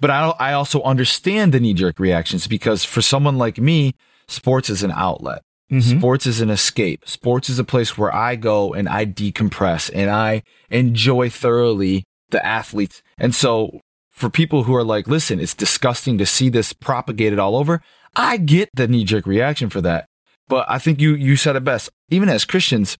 But 0.00 0.10
I, 0.10 0.30
I 0.38 0.52
also 0.52 0.82
understand 0.82 1.52
the 1.52 1.60
knee 1.60 1.74
jerk 1.74 1.98
reactions 1.98 2.46
because 2.46 2.84
for 2.84 3.02
someone 3.02 3.36
like 3.36 3.58
me, 3.58 3.94
sports 4.28 4.70
is 4.70 4.82
an 4.82 4.92
outlet. 4.92 5.42
Mm-hmm. 5.70 5.98
Sports 5.98 6.26
is 6.26 6.40
an 6.40 6.50
escape. 6.50 7.06
Sports 7.06 7.50
is 7.50 7.58
a 7.58 7.64
place 7.64 7.98
where 7.98 8.14
I 8.14 8.36
go 8.36 8.72
and 8.72 8.88
I 8.88 9.04
decompress 9.04 9.90
and 9.92 10.08
I 10.08 10.42
enjoy 10.70 11.28
thoroughly 11.28 12.04
the 12.30 12.44
athletes. 12.44 13.02
And 13.18 13.34
so 13.34 13.80
for 14.10 14.30
people 14.30 14.62
who 14.62 14.74
are 14.74 14.84
like, 14.84 15.06
listen, 15.08 15.40
it's 15.40 15.54
disgusting 15.54 16.16
to 16.18 16.26
see 16.26 16.48
this 16.48 16.72
propagated 16.72 17.38
all 17.38 17.56
over. 17.56 17.82
I 18.16 18.38
get 18.38 18.70
the 18.72 18.88
knee 18.88 19.04
jerk 19.04 19.26
reaction 19.26 19.68
for 19.68 19.80
that. 19.82 20.06
But 20.48 20.64
I 20.70 20.78
think 20.78 21.00
you, 21.00 21.14
you 21.14 21.36
said 21.36 21.56
it 21.56 21.64
best. 21.64 21.90
Even 22.08 22.30
as 22.30 22.46
Christians, 22.46 22.96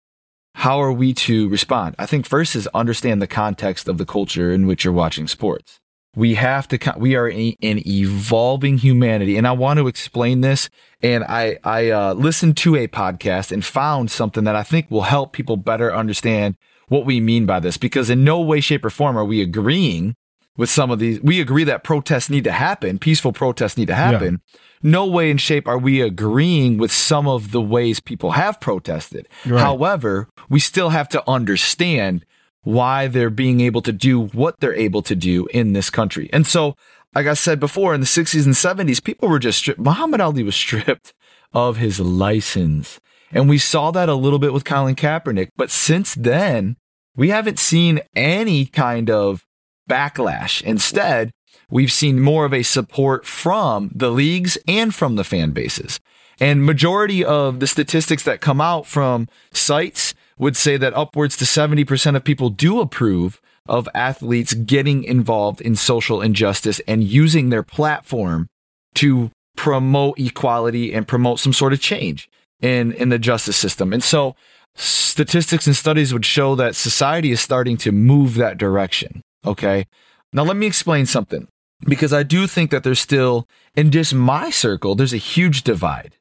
how 0.56 0.82
are 0.82 0.92
we 0.92 1.14
to 1.14 1.48
respond? 1.48 1.94
I 1.98 2.04
think 2.04 2.26
first 2.26 2.54
is 2.54 2.66
understand 2.74 3.22
the 3.22 3.26
context 3.26 3.88
of 3.88 3.96
the 3.96 4.04
culture 4.04 4.52
in 4.52 4.66
which 4.66 4.84
you're 4.84 4.92
watching 4.92 5.26
sports 5.26 5.78
we 6.16 6.34
have 6.34 6.66
to 6.68 6.94
we 6.96 7.14
are 7.14 7.26
an 7.26 7.54
evolving 7.62 8.78
humanity. 8.78 9.36
And 9.36 9.46
i 9.46 9.52
want 9.52 9.78
to 9.78 9.88
explain 9.88 10.40
this. 10.40 10.68
And 11.02 11.24
i 11.24 11.58
i 11.64 11.90
uh, 11.90 12.14
listened 12.14 12.56
to 12.58 12.76
a 12.76 12.88
podcast 12.88 13.52
and 13.52 13.64
found 13.64 14.10
something 14.10 14.44
that 14.44 14.56
i 14.56 14.62
think 14.62 14.90
will 14.90 15.02
help 15.02 15.32
people 15.32 15.56
better 15.56 15.94
understand 15.94 16.56
what 16.88 17.04
we 17.04 17.20
mean 17.20 17.44
by 17.46 17.60
this. 17.60 17.76
Because 17.76 18.08
in 18.10 18.24
no 18.24 18.40
way 18.40 18.60
shape 18.60 18.84
or 18.84 18.90
form 18.90 19.16
are 19.16 19.24
we 19.24 19.42
agreeing 19.42 20.16
with 20.56 20.70
some 20.70 20.90
of 20.90 20.98
these. 20.98 21.20
We 21.20 21.40
agree 21.40 21.64
that 21.64 21.84
protests 21.84 22.30
need 22.30 22.44
to 22.44 22.52
happen 22.52 22.98
peaceful 22.98 23.32
protests 23.32 23.76
need 23.76 23.88
to 23.88 23.94
happen. 23.94 24.40
Yeah. 24.52 24.60
no 24.82 25.06
way 25.06 25.30
in 25.30 25.36
shape 25.36 25.68
are 25.68 25.78
we 25.78 26.00
agreeing 26.00 26.78
with 26.78 26.90
some 26.92 27.28
of 27.28 27.52
the 27.52 27.60
ways 27.60 28.00
people 28.00 28.32
have 28.32 28.60
protested. 28.60 29.28
Right. 29.46 29.60
however 29.60 30.28
we 30.48 30.60
still 30.60 30.88
have 30.90 31.08
to 31.10 31.22
understand 31.28 32.24
why 32.62 33.06
they're 33.06 33.30
being 33.30 33.60
able 33.60 33.82
to 33.82 33.92
do 33.92 34.20
what 34.20 34.60
they're 34.60 34.74
able 34.74 35.02
to 35.02 35.14
do 35.14 35.46
in 35.46 35.72
this 35.72 35.90
country. 35.90 36.28
And 36.32 36.46
so, 36.46 36.74
like 37.14 37.26
I 37.26 37.34
said 37.34 37.60
before, 37.60 37.94
in 37.94 38.00
the 38.00 38.06
60s 38.06 38.44
and 38.44 38.54
70s, 38.54 39.02
people 39.02 39.28
were 39.28 39.38
just 39.38 39.58
stripped. 39.58 39.80
Muhammad 39.80 40.20
Ali 40.20 40.42
was 40.42 40.56
stripped 40.56 41.14
of 41.52 41.76
his 41.78 41.98
license. 41.98 43.00
And 43.30 43.48
we 43.48 43.58
saw 43.58 43.90
that 43.90 44.08
a 44.08 44.14
little 44.14 44.38
bit 44.38 44.52
with 44.52 44.64
Colin 44.64 44.94
Kaepernick. 44.94 45.48
But 45.56 45.70
since 45.70 46.14
then, 46.14 46.76
we 47.16 47.30
haven't 47.30 47.58
seen 47.58 48.00
any 48.14 48.66
kind 48.66 49.10
of 49.10 49.44
backlash. 49.88 50.62
Instead, 50.62 51.32
we've 51.70 51.92
seen 51.92 52.20
more 52.20 52.44
of 52.44 52.54
a 52.54 52.62
support 52.62 53.26
from 53.26 53.90
the 53.94 54.10
leagues 54.10 54.58
and 54.66 54.94
from 54.94 55.16
the 55.16 55.24
fan 55.24 55.50
bases. 55.50 56.00
And 56.40 56.64
majority 56.64 57.24
of 57.24 57.60
the 57.60 57.66
statistics 57.66 58.22
that 58.22 58.40
come 58.40 58.60
out 58.60 58.86
from 58.86 59.28
sites 59.52 60.14
would 60.38 60.56
say 60.56 60.76
that 60.76 60.94
upwards 60.94 61.36
to 61.36 61.44
70% 61.44 62.16
of 62.16 62.24
people 62.24 62.50
do 62.50 62.80
approve 62.80 63.40
of 63.66 63.88
athletes 63.94 64.54
getting 64.54 65.04
involved 65.04 65.60
in 65.60 65.76
social 65.76 66.22
injustice 66.22 66.80
and 66.88 67.04
using 67.04 67.50
their 67.50 67.62
platform 67.62 68.48
to 68.94 69.30
promote 69.56 70.18
equality 70.18 70.94
and 70.94 71.06
promote 71.06 71.40
some 71.40 71.52
sort 71.52 71.72
of 71.72 71.80
change 71.80 72.30
in, 72.60 72.92
in 72.92 73.10
the 73.10 73.18
justice 73.18 73.56
system. 73.56 73.92
And 73.92 74.02
so 74.02 74.34
statistics 74.74 75.66
and 75.66 75.76
studies 75.76 76.12
would 76.12 76.24
show 76.24 76.54
that 76.54 76.76
society 76.76 77.30
is 77.30 77.40
starting 77.40 77.76
to 77.78 77.92
move 77.92 78.34
that 78.34 78.58
direction. 78.58 79.22
Okay. 79.44 79.86
Now 80.32 80.44
let 80.44 80.56
me 80.56 80.66
explain 80.66 81.06
something 81.06 81.48
because 81.86 82.12
I 82.12 82.22
do 82.22 82.46
think 82.46 82.70
that 82.70 82.84
there's 82.84 83.00
still, 83.00 83.46
in 83.74 83.90
just 83.90 84.14
my 84.14 84.50
circle, 84.50 84.94
there's 84.94 85.12
a 85.12 85.18
huge 85.18 85.62
divide 85.62 86.14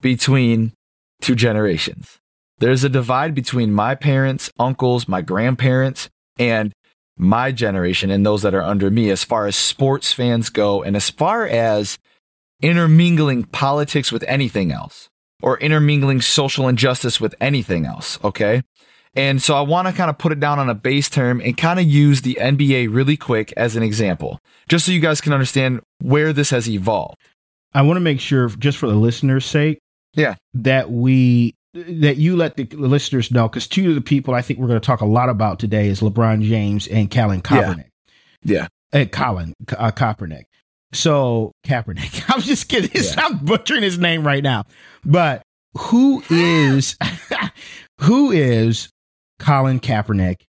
between 0.00 0.72
two 1.20 1.34
generations. 1.34 2.19
There's 2.60 2.84
a 2.84 2.88
divide 2.88 3.34
between 3.34 3.72
my 3.72 3.94
parents, 3.94 4.50
uncles, 4.58 5.08
my 5.08 5.22
grandparents, 5.22 6.08
and 6.38 6.72
my 7.16 7.52
generation 7.52 8.10
and 8.10 8.24
those 8.24 8.42
that 8.42 8.54
are 8.54 8.62
under 8.62 8.90
me 8.90 9.10
as 9.10 9.24
far 9.24 9.46
as 9.46 9.56
sports 9.56 10.12
fans 10.12 10.48
go 10.48 10.82
and 10.82 10.96
as 10.96 11.10
far 11.10 11.46
as 11.46 11.98
intermingling 12.62 13.44
politics 13.44 14.12
with 14.12 14.22
anything 14.24 14.72
else 14.72 15.08
or 15.42 15.58
intermingling 15.58 16.20
social 16.20 16.68
injustice 16.68 17.20
with 17.20 17.34
anything 17.40 17.86
else. 17.86 18.18
Okay. 18.22 18.62
And 19.14 19.42
so 19.42 19.54
I 19.54 19.62
want 19.62 19.88
to 19.88 19.94
kind 19.94 20.08
of 20.08 20.18
put 20.18 20.32
it 20.32 20.40
down 20.40 20.58
on 20.58 20.70
a 20.70 20.74
base 20.74 21.10
term 21.10 21.40
and 21.40 21.56
kind 21.56 21.80
of 21.80 21.86
use 21.86 22.22
the 22.22 22.38
NBA 22.40 22.94
really 22.94 23.16
quick 23.16 23.52
as 23.56 23.74
an 23.74 23.82
example, 23.82 24.38
just 24.68 24.86
so 24.86 24.92
you 24.92 25.00
guys 25.00 25.20
can 25.20 25.32
understand 25.32 25.80
where 26.00 26.32
this 26.32 26.50
has 26.50 26.68
evolved. 26.68 27.16
I 27.74 27.82
want 27.82 27.96
to 27.96 28.02
make 28.02 28.20
sure, 28.20 28.48
just 28.48 28.78
for 28.78 28.86
the 28.86 28.94
listener's 28.94 29.44
sake, 29.44 29.78
yeah, 30.14 30.36
that 30.54 30.90
we 30.90 31.54
that 31.72 32.16
you 32.16 32.36
let 32.36 32.56
the 32.56 32.64
listeners 32.64 33.30
know 33.30 33.48
because 33.48 33.66
two 33.66 33.90
of 33.90 33.94
the 33.94 34.00
people 34.00 34.34
I 34.34 34.42
think 34.42 34.58
we're 34.58 34.66
going 34.68 34.80
to 34.80 34.86
talk 34.86 35.00
a 35.00 35.06
lot 35.06 35.28
about 35.28 35.58
today 35.58 35.88
is 35.88 36.00
LeBron 36.00 36.42
James 36.42 36.86
and 36.88 37.10
Colin 37.10 37.42
Kaepernick. 37.42 37.90
Yeah. 38.42 38.66
Uh, 38.92 39.04
Colin 39.04 39.54
uh, 39.76 39.90
Kaepernick. 39.92 40.44
So 40.92 41.52
Kaepernick. 41.64 42.24
I'm 42.34 42.40
just 42.40 42.68
kidding. 42.68 42.90
Yeah. 42.92 43.14
I'm 43.18 43.38
butchering 43.38 43.82
his 43.82 43.98
name 43.98 44.26
right 44.26 44.42
now. 44.42 44.64
But 45.04 45.42
who 45.76 46.22
is 46.28 46.96
who 48.00 48.32
is 48.32 48.90
Colin 49.38 49.80
Kaepernick? 49.80 50.42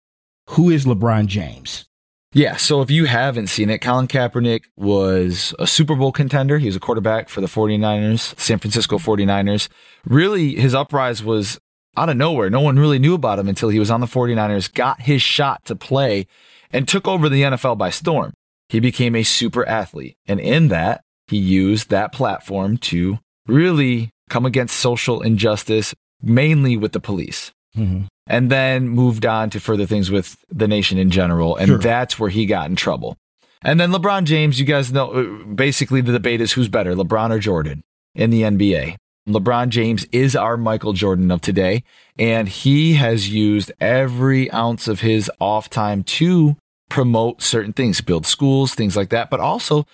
Who 0.49 0.69
is 0.69 0.85
LeBron 0.85 1.27
James? 1.27 1.85
Yeah, 2.33 2.55
so 2.55 2.81
if 2.81 2.89
you 2.89 3.05
haven't 3.05 3.47
seen 3.47 3.69
it, 3.69 3.79
Colin 3.79 4.07
Kaepernick 4.07 4.63
was 4.77 5.53
a 5.59 5.67
Super 5.67 5.95
Bowl 5.95 6.13
contender. 6.13 6.59
He 6.59 6.67
was 6.67 6.77
a 6.77 6.79
quarterback 6.79 7.27
for 7.27 7.41
the 7.41 7.47
49ers, 7.47 8.39
San 8.39 8.57
Francisco 8.57 8.97
49ers. 8.97 9.67
Really, 10.05 10.55
his 10.55 10.73
uprise 10.73 11.21
was 11.21 11.59
out 11.97 12.07
of 12.07 12.15
nowhere. 12.15 12.49
No 12.49 12.61
one 12.61 12.79
really 12.79 12.99
knew 12.99 13.15
about 13.15 13.37
him 13.37 13.49
until 13.49 13.67
he 13.67 13.79
was 13.79 13.91
on 13.91 13.99
the 13.99 14.07
49ers, 14.07 14.73
got 14.73 15.01
his 15.01 15.21
shot 15.21 15.65
to 15.65 15.75
play, 15.75 16.25
and 16.71 16.87
took 16.87 17.05
over 17.05 17.27
the 17.27 17.41
NFL 17.41 17.77
by 17.77 17.89
storm. 17.89 18.31
He 18.69 18.79
became 18.79 19.13
a 19.13 19.23
super 19.23 19.67
athlete. 19.67 20.15
And 20.25 20.39
in 20.39 20.69
that, 20.69 21.03
he 21.27 21.37
used 21.37 21.89
that 21.89 22.13
platform 22.13 22.77
to 22.77 23.19
really 23.45 24.09
come 24.29 24.45
against 24.45 24.77
social 24.77 25.21
injustice, 25.21 25.93
mainly 26.21 26.77
with 26.77 26.93
the 26.93 27.01
police. 27.01 27.51
Mm-hmm. 27.75 28.05
And 28.27 28.49
then 28.51 28.87
moved 28.87 29.25
on 29.25 29.49
to 29.49 29.59
further 29.59 29.85
things 29.85 30.11
with 30.11 30.37
the 30.49 30.67
nation 30.67 30.97
in 30.97 31.09
general. 31.09 31.55
And 31.55 31.67
sure. 31.67 31.77
that's 31.79 32.19
where 32.19 32.29
he 32.29 32.45
got 32.45 32.69
in 32.69 32.75
trouble. 32.75 33.17
And 33.63 33.79
then 33.79 33.91
LeBron 33.91 34.23
James, 34.23 34.59
you 34.59 34.65
guys 34.65 34.91
know, 34.91 35.11
uh, 35.11 35.23
basically 35.45 36.01
the 36.01 36.11
debate 36.11 36.41
is 36.41 36.53
who's 36.53 36.69
better, 36.69 36.95
LeBron 36.95 37.31
or 37.31 37.39
Jordan 37.39 37.83
in 38.15 38.29
the 38.29 38.41
NBA. 38.43 38.95
LeBron 39.27 39.69
James 39.69 40.05
is 40.11 40.35
our 40.35 40.57
Michael 40.57 40.93
Jordan 40.93 41.29
of 41.29 41.41
today, 41.41 41.83
and 42.17 42.49
he 42.49 42.95
has 42.95 43.29
used 43.29 43.71
every 43.79 44.51
ounce 44.51 44.87
of 44.87 45.01
his 45.01 45.29
off 45.39 45.69
time 45.69 46.03
to 46.03 46.57
promote 46.89 47.41
certain 47.41 47.71
things, 47.71 48.01
build 48.01 48.25
schools, 48.25 48.73
things 48.73 48.97
like 48.97 49.09
that, 49.09 49.29
but 49.29 49.39
also 49.39 49.85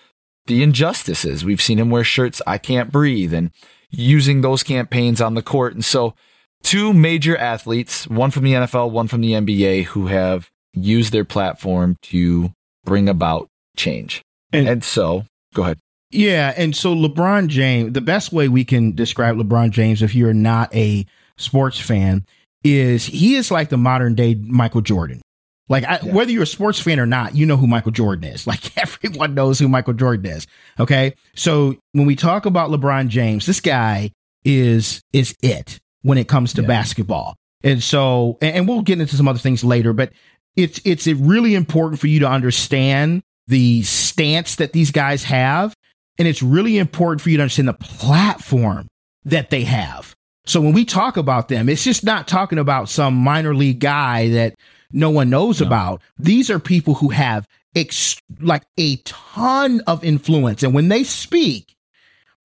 the 0.48 0.64
injustices. 0.64 1.44
We've 1.44 1.62
seen 1.62 1.78
him 1.78 1.90
wear 1.90 2.06
shirts, 2.06 2.42
I 2.48 2.58
can't 2.58 2.92
breathe, 2.92 3.34
and 3.34 3.52
using 3.90 4.42
those 4.42 4.64
campaigns 4.64 5.20
on 5.20 5.34
the 5.34 5.42
court. 5.42 5.74
And 5.74 5.84
so, 5.84 6.16
two 6.64 6.94
major 6.94 7.38
athletes, 7.38 8.08
one 8.08 8.32
from 8.32 8.44
the 8.44 8.54
NFL, 8.54 8.92
one 8.92 9.08
from 9.08 9.22
the 9.22 9.32
NBA, 9.32 9.86
who 9.86 10.08
have 10.08 10.50
used 10.74 11.12
their 11.12 11.26
platform 11.26 11.98
to 12.04 12.52
bring 12.86 13.10
about 13.10 13.48
change. 13.76 14.22
And, 14.54 14.68
and 14.68 14.84
so, 14.84 15.26
go 15.54 15.64
ahead. 15.64 15.80
Yeah. 16.10 16.54
And 16.56 16.76
so, 16.76 16.96
LeBron 16.96 17.48
James, 17.48 17.94
the 17.94 18.02
best 18.02 18.32
way 18.32 18.48
we 18.48 18.64
can 18.64 18.96
describe 18.96 19.36
LeBron 19.36 19.72
James, 19.72 20.02
if 20.02 20.16
you're 20.16 20.34
not 20.34 20.74
a 20.74 21.06
sports 21.38 21.80
fan, 21.80 22.26
is 22.64 23.06
he 23.06 23.36
is 23.36 23.52
like 23.52 23.70
the 23.70 23.78
modern 23.78 24.16
day 24.16 24.36
Michael 24.36 24.82
Jordan. 24.82 25.22
Like 25.70 25.84
I, 25.84 26.00
yeah. 26.02 26.14
whether 26.14 26.32
you're 26.32 26.44
a 26.44 26.48
sports 26.48 26.80
fan 26.80 27.00
or 27.00 27.06
not, 27.06 27.36
you 27.36 27.46
know 27.46 27.58
who 27.58 27.68
Michael 27.68 27.92
Jordan 27.92 28.32
is. 28.32 28.48
Like 28.58 28.78
everyone 28.78 29.34
knows 29.34 29.60
who 29.60 29.68
Michael 29.68 29.94
Jordan 29.94 30.32
is. 30.32 30.48
Okay. 30.80 31.14
So 31.36 31.76
when 31.92 32.06
we 32.06 32.16
talk 32.16 32.46
about 32.46 32.70
LeBron 32.70 33.10
James, 33.10 33.46
this 33.46 33.60
guy 33.60 34.12
is, 34.46 35.02
is 35.12 35.36
it 35.42 35.80
when 36.02 36.18
it 36.18 36.28
comes 36.28 36.54
to 36.54 36.62
yeah. 36.62 36.68
basketball. 36.68 37.36
And 37.64 37.82
so, 37.82 38.38
and 38.42 38.68
we'll 38.68 38.82
get 38.82 39.00
into 39.00 39.16
some 39.16 39.28
other 39.28 39.40
things 39.40 39.64
later, 39.64 39.94
but 39.94 40.12
it's, 40.56 40.80
it's 40.86 41.08
really 41.08 41.56
important 41.56 42.00
for 42.00 42.08
you 42.08 42.20
to 42.22 42.30
understand 42.30 43.24
the 43.48 43.84
stance 43.84 44.56
that 44.56 44.74
these 44.74 44.92
guys 44.92 45.24
have. 45.24 45.74
And 46.20 46.28
it's 46.28 46.42
really 46.42 46.78
important 46.78 47.22
for 47.22 47.30
you 47.30 47.38
to 47.38 47.44
understand 47.44 47.68
the 47.68 47.74
platform 47.74 48.88
that 49.26 49.50
they 49.50 49.64
have. 49.64 50.16
So 50.46 50.62
when 50.62 50.74
we 50.74 50.86
talk 50.86 51.18
about 51.18 51.50
them, 51.50 51.68
it's 51.68 51.84
just 51.84 52.04
not 52.04 52.28
talking 52.28 52.58
about 52.58 52.90
some 52.90 53.16
minor 53.16 53.54
league 53.54 53.80
guy 53.80 54.30
that 54.30 54.56
no 54.92 55.10
one 55.10 55.30
knows 55.30 55.62
no. 55.62 55.68
about. 55.68 56.02
These 56.18 56.50
are 56.50 56.60
people 56.60 56.96
who 56.96 57.10
have 57.10 57.46
ex- 57.76 58.20
like 58.40 58.64
a 58.78 58.96
ton 58.98 59.82
of 59.88 60.04
influence. 60.04 60.64
And 60.64 60.74
when 60.74 60.88
they 60.88 61.04
speak, 61.04 61.76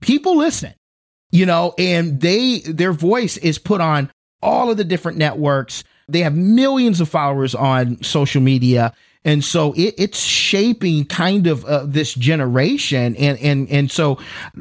people 0.00 0.36
listen, 0.36 0.74
you 1.32 1.46
know, 1.46 1.74
and 1.78 2.20
they, 2.20 2.60
their 2.60 2.92
voice 2.92 3.38
is 3.38 3.58
put 3.58 3.80
on 3.80 4.12
all 4.42 4.70
of 4.70 4.76
the 4.76 4.84
different 4.84 5.18
networks. 5.18 5.82
They 6.08 6.20
have 6.20 6.36
millions 6.36 7.00
of 7.00 7.08
followers 7.08 7.54
on 7.54 8.02
social 8.02 8.42
media. 8.42 8.92
And 9.24 9.42
so 9.42 9.72
it, 9.72 9.94
it's 9.98 10.20
shaping 10.20 11.06
kind 11.06 11.46
of 11.46 11.64
uh, 11.64 11.86
this 11.86 12.12
generation. 12.14 13.16
And, 13.16 13.38
and, 13.38 13.68
and 13.70 13.90
so 13.90 14.18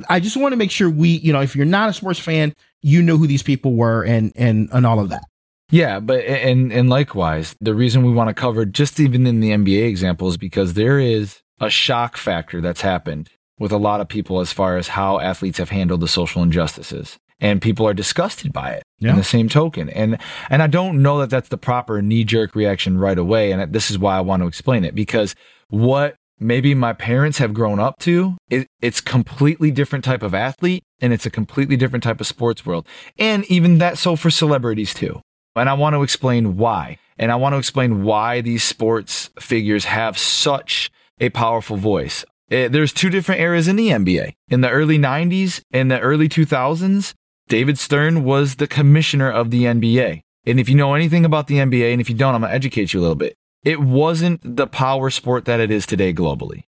I 0.07 0.19
just 0.19 0.38
want 0.38 0.53
to 0.53 0.57
make 0.57 0.71
sure 0.71 0.89
we, 0.89 1.10
you 1.10 1.34
know, 1.34 1.41
if 1.41 1.55
you're 1.55 1.65
not 1.65 1.89
a 1.89 1.93
sports 1.93 2.19
fan, 2.19 2.55
you 2.81 3.01
know 3.01 3.17
who 3.17 3.27
these 3.27 3.43
people 3.43 3.73
were 3.73 4.03
and, 4.03 4.31
and, 4.36 4.69
and 4.71 4.86
all 4.86 4.99
of 4.99 5.10
that. 5.10 5.23
Yeah, 5.71 6.01
but 6.01 6.25
and 6.25 6.73
and 6.73 6.89
likewise, 6.89 7.55
the 7.62 7.73
reason 7.73 8.03
we 8.03 8.12
want 8.12 8.27
to 8.27 8.34
cover 8.34 8.65
just 8.65 8.99
even 8.99 9.25
in 9.25 9.39
the 9.39 9.51
NBA 9.51 9.88
example 9.88 10.27
is 10.27 10.36
because 10.36 10.73
there 10.73 10.99
is 10.99 11.41
a 11.62 11.69
shock 11.69 12.17
factor 12.17 12.60
that's 12.60 12.81
happened 12.81 13.29
with 13.62 13.71
a 13.71 13.78
lot 13.78 14.02
of 14.02 14.08
people 14.08 14.39
as 14.39 14.52
far 14.52 14.78
as 14.78 14.89
how 14.89 15.19
athletes 15.19 15.58
have 15.58 15.69
handled 15.69 16.02
the 16.02 16.08
social 16.08 16.43
injustices 16.43 17.17
and 17.39 17.62
people 17.62 17.88
are 17.88 17.93
disgusted 17.93 18.52
by 18.52 18.71
it 18.71 18.84
yeah. 19.00 19.12
in 19.12 19.15
the 19.15 19.24
same 19.24 19.47
token 19.47 19.89
and 19.89 20.17
and 20.50 20.62
I 20.62 20.67
don't 20.67 21.02
know 21.02 21.19
that 21.19 21.30
that's 21.30 21.50
the 21.50 21.58
proper 21.58 22.02
knee 22.02 22.24
jerk 22.24 22.56
reaction 22.56 22.97
right 22.97 23.17
away 23.17 23.52
and 23.52 23.71
this 23.71 23.89
is 23.89 23.97
why 23.97 24.17
I 24.17 24.21
want 24.21 24.41
to 24.41 24.47
explain 24.47 24.84
it 24.84 24.95
because 24.95 25.36
what 25.69 26.15
maybe 26.39 26.74
my 26.74 26.91
parents 26.91 27.38
have 27.38 27.54
grown 27.54 27.80
up 27.80 28.00
to 28.00 28.36
it, 28.50 28.67
it's 28.82 29.00
completely 29.00 29.71
different 29.71 30.04
type 30.04 30.24
of 30.24 30.34
athlete 30.34 30.84
and 31.00 31.13
it's 31.13 31.26
a 31.26 31.30
completely 31.30 31.78
different 31.78 32.04
type 32.04 32.19
of 32.19 32.28
sports 32.28 32.65
world 32.65 32.86
and 33.17 33.45
even 33.45 33.78
that 33.78 33.97
so 33.97 34.15
for 34.15 34.30
celebrities 34.30 34.93
too 34.93 35.21
and 35.56 35.69
I 35.69 35.74
want 35.74 35.95
to 35.95 36.04
explain 36.04 36.58
why. 36.58 36.97
And 37.17 37.32
I 37.32 37.36
want 37.36 37.54
to 37.54 37.58
explain 37.58 38.04
why 38.04 38.41
these 38.41 38.63
sports 38.63 39.30
figures 39.39 39.86
have 39.86 40.17
such 40.17 40.89
a 41.19 41.30
powerful 41.30 41.78
voice. 41.78 42.26
Eh, 42.51 42.67
there's 42.67 42.91
two 42.91 43.09
different 43.09 43.39
eras 43.39 43.69
in 43.69 43.77
the 43.77 43.89
NBA. 43.89 44.33
In 44.49 44.61
the 44.61 44.69
early 44.69 44.99
90s 44.99 45.61
and 45.71 45.89
the 45.89 45.99
early 45.99 46.27
2000s, 46.27 47.13
David 47.47 47.79
Stern 47.79 48.25
was 48.25 48.55
the 48.55 48.67
commissioner 48.67 49.31
of 49.31 49.51
the 49.51 49.63
NBA. 49.63 50.21
And 50.45 50.59
if 50.59 50.67
you 50.67 50.75
know 50.75 50.93
anything 50.93 51.23
about 51.23 51.47
the 51.47 51.55
NBA, 51.55 51.91
and 51.93 52.01
if 52.01 52.09
you 52.09 52.15
don't, 52.15 52.35
I'm 52.35 52.41
going 52.41 52.49
to 52.49 52.55
educate 52.55 52.93
you 52.93 52.99
a 52.99 53.01
little 53.01 53.15
bit. 53.15 53.37
It 53.63 53.79
wasn't 53.79 54.41
the 54.43 54.67
power 54.67 55.09
sport 55.09 55.45
that 55.45 55.59
it 55.59 55.71
is 55.71 55.85
today 55.85 56.13
globally. 56.13 56.63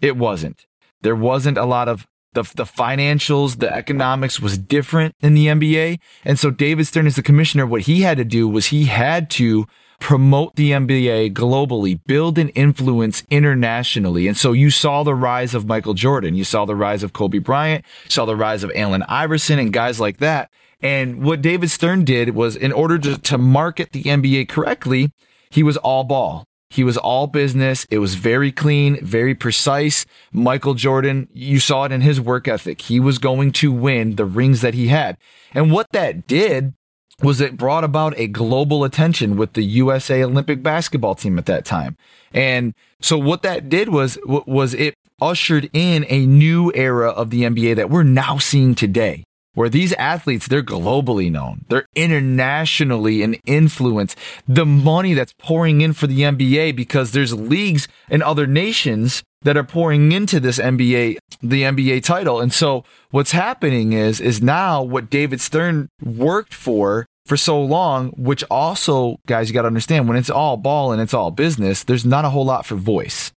It 0.00 0.16
wasn't. 0.16 0.66
There 1.02 1.16
wasn't 1.16 1.58
a 1.58 1.66
lot 1.66 1.88
of 1.88 2.06
the, 2.32 2.42
the 2.42 2.64
financials, 2.64 3.58
the 3.58 3.72
economics 3.72 4.40
was 4.40 4.58
different 4.58 5.14
in 5.20 5.34
the 5.34 5.46
NBA. 5.46 5.98
And 6.24 6.38
so 6.38 6.50
David 6.50 6.86
Stern 6.86 7.06
as 7.06 7.16
the 7.16 7.22
commissioner, 7.22 7.66
what 7.66 7.82
he 7.82 8.02
had 8.02 8.18
to 8.18 8.24
do 8.24 8.48
was 8.48 8.66
he 8.66 8.84
had 8.86 9.30
to 9.30 9.66
promote 10.00 10.54
the 10.56 10.70
NBA 10.70 11.32
globally, 11.32 11.98
build 12.06 12.38
an 12.38 12.50
influence 12.50 13.24
internationally. 13.30 14.28
And 14.28 14.36
so 14.36 14.52
you 14.52 14.70
saw 14.70 15.02
the 15.02 15.14
rise 15.14 15.54
of 15.54 15.66
Michael 15.66 15.94
Jordan. 15.94 16.34
You 16.34 16.44
saw 16.44 16.64
the 16.64 16.76
rise 16.76 17.02
of 17.02 17.12
Kobe 17.12 17.38
Bryant, 17.38 17.84
saw 18.08 18.24
the 18.24 18.36
rise 18.36 18.62
of 18.62 18.72
Allen 18.74 19.02
Iverson 19.08 19.58
and 19.58 19.72
guys 19.72 19.98
like 20.00 20.18
that. 20.18 20.50
And 20.80 21.22
what 21.22 21.42
David 21.42 21.70
Stern 21.70 22.04
did 22.04 22.34
was 22.34 22.54
in 22.54 22.72
order 22.72 22.98
to, 22.98 23.18
to 23.18 23.38
market 23.38 23.92
the 23.92 24.04
NBA 24.04 24.48
correctly, 24.48 25.10
he 25.50 25.62
was 25.62 25.76
all 25.76 26.04
ball. 26.04 26.44
He 26.70 26.84
was 26.84 26.98
all 26.98 27.26
business. 27.26 27.86
It 27.90 27.98
was 27.98 28.14
very 28.14 28.52
clean, 28.52 29.02
very 29.04 29.34
precise. 29.34 30.04
Michael 30.32 30.74
Jordan, 30.74 31.28
you 31.32 31.60
saw 31.60 31.84
it 31.84 31.92
in 31.92 32.02
his 32.02 32.20
work 32.20 32.46
ethic. 32.46 32.82
He 32.82 33.00
was 33.00 33.18
going 33.18 33.52
to 33.52 33.72
win 33.72 34.16
the 34.16 34.26
rings 34.26 34.60
that 34.60 34.74
he 34.74 34.88
had. 34.88 35.16
And 35.54 35.72
what 35.72 35.90
that 35.92 36.26
did 36.26 36.74
was 37.22 37.40
it 37.40 37.56
brought 37.56 37.84
about 37.84 38.18
a 38.18 38.28
global 38.28 38.84
attention 38.84 39.36
with 39.36 39.54
the 39.54 39.64
USA 39.64 40.22
Olympic 40.22 40.62
basketball 40.62 41.14
team 41.14 41.38
at 41.38 41.46
that 41.46 41.64
time. 41.64 41.96
And 42.32 42.74
so 43.00 43.18
what 43.18 43.42
that 43.42 43.68
did 43.68 43.88
was, 43.88 44.18
was 44.24 44.74
it 44.74 44.94
ushered 45.20 45.68
in 45.72 46.06
a 46.08 46.26
new 46.26 46.72
era 46.74 47.10
of 47.10 47.30
the 47.30 47.42
NBA 47.42 47.76
that 47.76 47.90
we're 47.90 48.04
now 48.04 48.38
seeing 48.38 48.74
today 48.74 49.24
where 49.58 49.68
these 49.68 49.92
athletes, 49.94 50.46
they're 50.46 50.62
globally 50.62 51.28
known. 51.28 51.64
They're 51.68 51.88
internationally 51.96 53.22
in 53.22 53.34
influence. 53.44 54.14
The 54.46 54.64
money 54.64 55.14
that's 55.14 55.32
pouring 55.32 55.80
in 55.80 55.94
for 55.94 56.06
the 56.06 56.20
NBA 56.20 56.76
because 56.76 57.10
there's 57.10 57.34
leagues 57.34 57.88
in 58.08 58.22
other 58.22 58.46
nations 58.46 59.24
that 59.42 59.56
are 59.56 59.64
pouring 59.64 60.12
into 60.12 60.38
this 60.38 60.60
NBA, 60.60 61.18
the 61.42 61.62
NBA 61.62 62.04
title. 62.04 62.40
And 62.40 62.52
so 62.52 62.84
what's 63.10 63.32
happening 63.32 63.94
is, 63.94 64.20
is 64.20 64.40
now 64.40 64.80
what 64.80 65.10
David 65.10 65.40
Stern 65.40 65.88
worked 66.04 66.54
for 66.54 67.07
for 67.28 67.36
so 67.36 67.60
long, 67.60 68.08
which 68.16 68.42
also, 68.50 69.20
guys, 69.26 69.48
you 69.48 69.54
got 69.54 69.62
to 69.62 69.68
understand 69.68 70.08
when 70.08 70.16
it's 70.16 70.30
all 70.30 70.56
ball 70.56 70.92
and 70.92 71.00
it's 71.00 71.14
all 71.14 71.30
business, 71.30 71.84
there's 71.84 72.06
not 72.06 72.24
a 72.24 72.30
whole 72.30 72.46
lot 72.46 72.64
for 72.64 72.74
voice. 72.74 73.32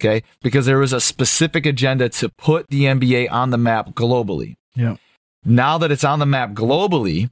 Okay. 0.00 0.22
Because 0.42 0.66
there 0.66 0.78
was 0.78 0.92
a 0.92 1.00
specific 1.00 1.64
agenda 1.64 2.08
to 2.10 2.28
put 2.28 2.68
the 2.68 2.84
NBA 2.84 3.30
on 3.32 3.50
the 3.50 3.58
map 3.58 3.90
globally. 3.90 4.56
Yeah. 4.74 4.96
Now 5.44 5.78
that 5.78 5.90
it's 5.90 6.04
on 6.04 6.18
the 6.18 6.26
map 6.26 6.52
globally, 6.52 7.30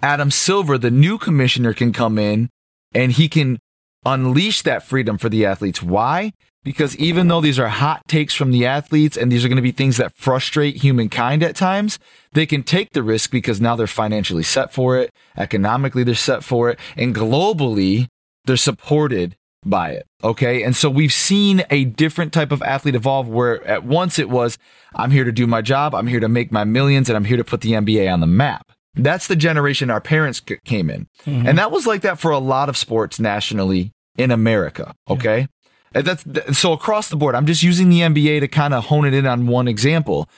Adam 0.00 0.30
Silver, 0.30 0.78
the 0.78 0.90
new 0.90 1.18
commissioner, 1.18 1.72
can 1.72 1.92
come 1.92 2.18
in 2.18 2.48
and 2.94 3.12
he 3.12 3.28
can 3.28 3.58
unleash 4.04 4.62
that 4.62 4.82
freedom 4.82 5.18
for 5.18 5.28
the 5.28 5.44
athletes. 5.44 5.82
Why? 5.82 6.32
Because 6.64 6.96
even 6.96 7.26
though 7.26 7.40
these 7.40 7.58
are 7.58 7.68
hot 7.68 8.06
takes 8.06 8.34
from 8.34 8.52
the 8.52 8.66
athletes 8.66 9.16
and 9.16 9.32
these 9.32 9.44
are 9.44 9.48
going 9.48 9.56
to 9.56 9.62
be 9.62 9.72
things 9.72 9.96
that 9.96 10.14
frustrate 10.14 10.76
humankind 10.76 11.42
at 11.42 11.56
times, 11.56 11.98
they 12.32 12.46
can 12.46 12.62
take 12.62 12.90
the 12.92 13.02
risk 13.02 13.30
because 13.30 13.60
now 13.60 13.74
they're 13.74 13.88
financially 13.88 14.44
set 14.44 14.72
for 14.72 14.96
it. 14.96 15.10
Economically, 15.36 16.04
they're 16.04 16.14
set 16.14 16.44
for 16.44 16.70
it. 16.70 16.78
And 16.96 17.14
globally, 17.14 18.06
they're 18.44 18.56
supported 18.56 19.36
by 19.64 19.90
it. 19.90 20.06
Okay. 20.22 20.62
And 20.62 20.76
so 20.76 20.88
we've 20.88 21.12
seen 21.12 21.64
a 21.70 21.84
different 21.84 22.32
type 22.32 22.52
of 22.52 22.62
athlete 22.62 22.94
evolve 22.94 23.28
where 23.28 23.64
at 23.66 23.84
once 23.84 24.18
it 24.18 24.28
was, 24.28 24.56
I'm 24.94 25.10
here 25.10 25.24
to 25.24 25.32
do 25.32 25.46
my 25.46 25.62
job. 25.62 25.94
I'm 25.94 26.06
here 26.06 26.20
to 26.20 26.28
make 26.28 26.52
my 26.52 26.64
millions 26.64 27.08
and 27.08 27.16
I'm 27.16 27.24
here 27.24 27.36
to 27.36 27.44
put 27.44 27.60
the 27.60 27.72
NBA 27.72 28.12
on 28.12 28.20
the 28.20 28.26
map. 28.26 28.70
That's 28.94 29.26
the 29.26 29.36
generation 29.36 29.90
our 29.90 30.00
parents 30.00 30.40
came 30.64 30.90
in. 30.90 31.06
Mm-hmm. 31.24 31.48
And 31.48 31.58
that 31.58 31.70
was 31.70 31.86
like 31.86 32.02
that 32.02 32.18
for 32.18 32.30
a 32.30 32.38
lot 32.38 32.68
of 32.68 32.76
sports 32.76 33.18
nationally 33.18 33.92
in 34.16 34.30
America. 34.30 34.94
Okay. 35.08 35.46
Yeah. 35.94 36.02
That's 36.02 36.24
so 36.58 36.72
across 36.72 37.08
the 37.08 37.16
board. 37.16 37.34
I'm 37.34 37.46
just 37.46 37.62
using 37.62 37.88
the 37.88 38.00
NBA 38.00 38.40
to 38.40 38.48
kind 38.48 38.72
of 38.72 38.86
hone 38.86 39.04
it 39.04 39.14
in 39.14 39.26
on 39.26 39.46
one 39.46 39.68
example. 39.68 40.28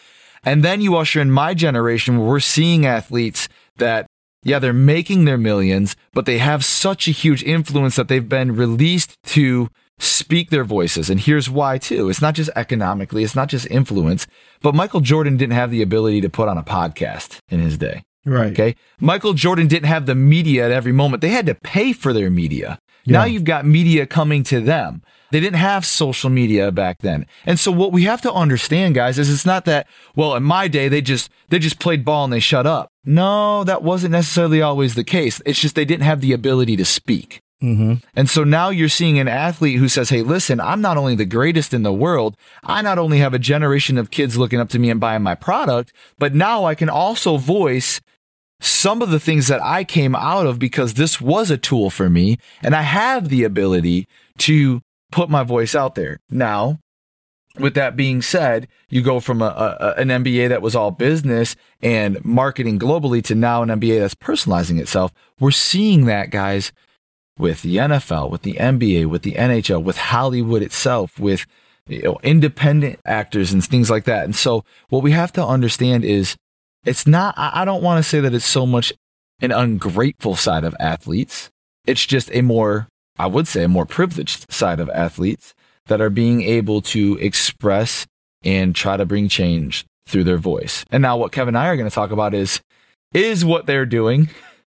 And 0.45 0.63
then 0.63 0.81
you 0.81 0.97
usher 0.97 1.21
in 1.21 1.31
my 1.31 1.55
generation 1.55 2.19
where 2.19 2.29
we're 2.29 2.41
seeing 2.41 2.85
athletes 2.87 3.49
that, 3.77 4.07
yeah, 4.43 4.59
they're 4.59 4.73
making 4.73 5.25
their 5.25 5.39
millions, 5.39 5.97
but 6.13 6.27
they 6.27 6.39
have 6.39 6.65
such 6.65 7.09
a 7.09 7.13
huge 7.13 7.43
influence 7.43 7.97
that 7.97 8.09
they've 8.09 8.29
been 8.29 8.55
released 8.55 9.17
to 9.27 9.69
speak 9.99 10.51
their 10.51 10.65
voices. 10.65 11.09
And 11.09 11.21
here's 11.21 11.49
why 11.49 11.79
too. 11.79 12.09
It's 12.09 12.21
not 12.21 12.35
just 12.35 12.51
economically. 12.57 13.23
It's 13.23 13.37
not 13.37 13.49
just 13.49 13.67
influence, 13.71 14.27
but 14.61 14.75
Michael 14.75 15.01
Jordan 15.01 15.37
didn't 15.37 15.55
have 15.55 15.71
the 15.71 15.83
ability 15.83 16.21
to 16.23 16.29
put 16.29 16.49
on 16.49 16.59
a 16.59 16.65
podcast 16.65 17.39
in 17.49 17.61
his 17.61 17.79
day. 17.79 18.03
Right. 18.25 18.53
Okay. 18.53 18.77
Michael 19.01 19.35
Jordan 19.35 19.67
didn't 19.67 19.89
have 19.89 20.07
the 20.07 20.15
media 20.15 20.65
at 20.65 20.71
every 20.71 20.93
moment. 20.93 21.21
They 21.21 21.29
had 21.29 21.47
to 21.47 21.55
pay 21.55 21.93
for 21.93 22.13
their 22.13 22.31
media. 22.31 22.79
Yeah. 23.05 23.19
Now 23.19 23.25
you've 23.25 23.45
got 23.45 23.67
media 23.67 24.07
coming 24.07 24.43
to 24.45 24.61
them. 24.61 25.03
They 25.31 25.41
didn't 25.41 25.59
have 25.59 25.85
social 25.85 26.31
media 26.31 26.71
back 26.71 27.01
then. 27.01 27.27
And 27.45 27.59
so 27.59 27.73
what 27.73 27.93
we 27.93 28.05
have 28.05 28.23
to 28.23 28.33
understand, 28.33 28.95
guys, 28.95 29.19
is 29.19 29.29
it's 29.29 29.45
not 29.45 29.65
that, 29.65 29.87
well, 30.15 30.37
in 30.37 30.43
my 30.43 30.69
day, 30.69 30.89
they 30.89 31.03
just, 31.03 31.29
they 31.49 31.59
just 31.59 31.81
played 31.81 32.05
ball 32.05 32.25
and 32.25 32.33
they 32.33 32.41
shut 32.41 32.67
up. 32.67 32.89
No, 33.05 33.65
that 33.65 33.83
wasn't 33.83 34.13
necessarily 34.13 34.63
always 34.63 34.95
the 34.95 35.05
case. 35.05 35.43
It's 35.45 35.61
just 35.61 35.75
they 35.75 35.85
didn't 35.85 36.05
have 36.05 36.21
the 36.21 36.33
ability 36.33 36.77
to 36.77 36.85
speak. 36.85 37.43
Mm-hmm. 37.63 37.95
And 38.15 38.29
so 38.29 38.45
now 38.45 38.69
you're 38.69 38.89
seeing 38.89 39.19
an 39.19 39.29
athlete 39.29 39.79
who 39.79 39.89
says, 39.89 40.11
Hey, 40.11 40.23
listen, 40.23 40.61
I'm 40.61 40.81
not 40.81 40.97
only 40.97 41.15
the 41.15 41.25
greatest 41.25 41.73
in 41.73 41.83
the 41.83 41.93
world. 41.93 42.37
I 42.63 42.83
not 42.83 42.99
only 42.99 43.19
have 43.19 43.33
a 43.33 43.39
generation 43.39 43.97
of 43.97 44.11
kids 44.11 44.37
looking 44.37 44.61
up 44.61 44.69
to 44.71 44.79
me 44.79 44.91
and 44.91 45.01
buying 45.01 45.23
my 45.23 45.35
product, 45.35 45.93
but 46.19 46.35
now 46.35 46.65
I 46.65 46.75
can 46.75 46.89
also 46.89 47.39
voice 47.39 48.01
some 48.65 49.03
of 49.03 49.11
the 49.11 49.21
things 49.21 49.49
that 49.49 49.63
I 49.63 49.85
came 49.85 50.15
out 50.15 50.47
of 50.47 50.59
because 50.59 50.95
this 50.95 51.21
was 51.21 51.51
a 51.51 51.59
tool 51.59 51.91
for 51.91 52.09
me 52.09 52.39
and 52.63 52.75
I 52.75 52.83
have 52.83 53.29
the 53.29 53.45
ability 53.45 54.07
to 54.39 54.81
put 55.13 55.31
my 55.31 55.43
voice 55.43 55.75
out 55.75 55.95
there. 55.95 56.19
Now, 56.31 56.79
with 57.59 57.75
that 57.75 57.95
being 57.97 58.21
said, 58.21 58.67
you 58.89 59.01
go 59.01 59.21
from 59.21 59.41
a, 59.41 59.47
a, 59.79 60.01
an 60.01 60.09
NBA 60.09 60.49
that 60.49 60.63
was 60.63 60.75
all 60.75 60.91
business 60.91 61.55
and 61.83 62.25
marketing 62.25 62.79
globally 62.79 63.23
to 63.25 63.35
now 63.35 63.63
an 63.63 63.69
NBA 63.69 64.01
that's 64.01 64.15
personalizing 64.15 64.81
itself. 64.81 65.13
We're 65.39 65.53
seeing 65.53 66.07
that, 66.07 66.31
guys, 66.31 66.73
with 67.39 67.63
the 67.63 67.77
NFL, 67.77 68.31
with 68.31 68.43
the 68.43 68.55
NBA, 68.55 69.07
with 69.07 69.23
the 69.23 69.33
NHL, 69.33 69.83
with 69.83 69.99
Hollywood 69.99 70.63
itself, 70.63 71.19
with 71.19 71.47
you 71.87 72.03
know, 72.03 72.19
independent 72.23 72.99
actors 73.05 73.53
and 73.53 73.65
things 73.65 73.91
like 73.91 74.05
that. 74.05 74.25
And 74.25 74.35
so, 74.35 74.65
what 74.89 75.03
we 75.03 75.13
have 75.13 75.33
to 75.35 75.45
understand 75.45 76.05
is 76.05 76.37
it's 76.85 77.07
not, 77.07 77.35
I 77.37 77.65
don't 77.65 77.83
want 77.83 78.03
to 78.03 78.09
say 78.09 78.21
that 78.21 78.35
it's 78.35 78.45
so 78.45 78.67
much 78.67 78.93
an 79.41 79.53
ungrateful 79.53 80.37
side 80.37 80.65
of 80.65 80.75
athletes. 80.79 81.51
It's 81.87 82.07
just 82.07 82.31
a 82.33 82.43
more 82.43 82.89
I 83.19 83.27
would 83.27 83.47
say, 83.47 83.65
a 83.65 83.69
more 83.69 83.87
privileged 83.87 84.51
side 84.53 84.81
of 84.81 84.91
athletes 84.91 85.55
that 85.87 86.01
are 86.01 86.11
being 86.11 86.43
able 86.43 86.81
to 86.83 87.17
express 87.21 88.07
and 88.43 88.75
try 88.75 88.97
to 88.97 89.07
bring 89.07 89.29
change 89.29 89.85
through 90.07 90.25
their 90.25 90.39
voice. 90.39 90.85
And 90.91 91.03
now, 91.03 91.17
what 91.17 91.33
Kevin 91.33 91.55
and 91.55 91.59
I 91.59 91.69
are 91.69 91.77
going 91.77 91.89
to 91.89 91.95
talk 91.95 92.11
about 92.11 92.35
is 92.35 92.61
is 93.13 93.45
what 93.45 93.67
they're 93.67 93.87
doing 93.87 94.29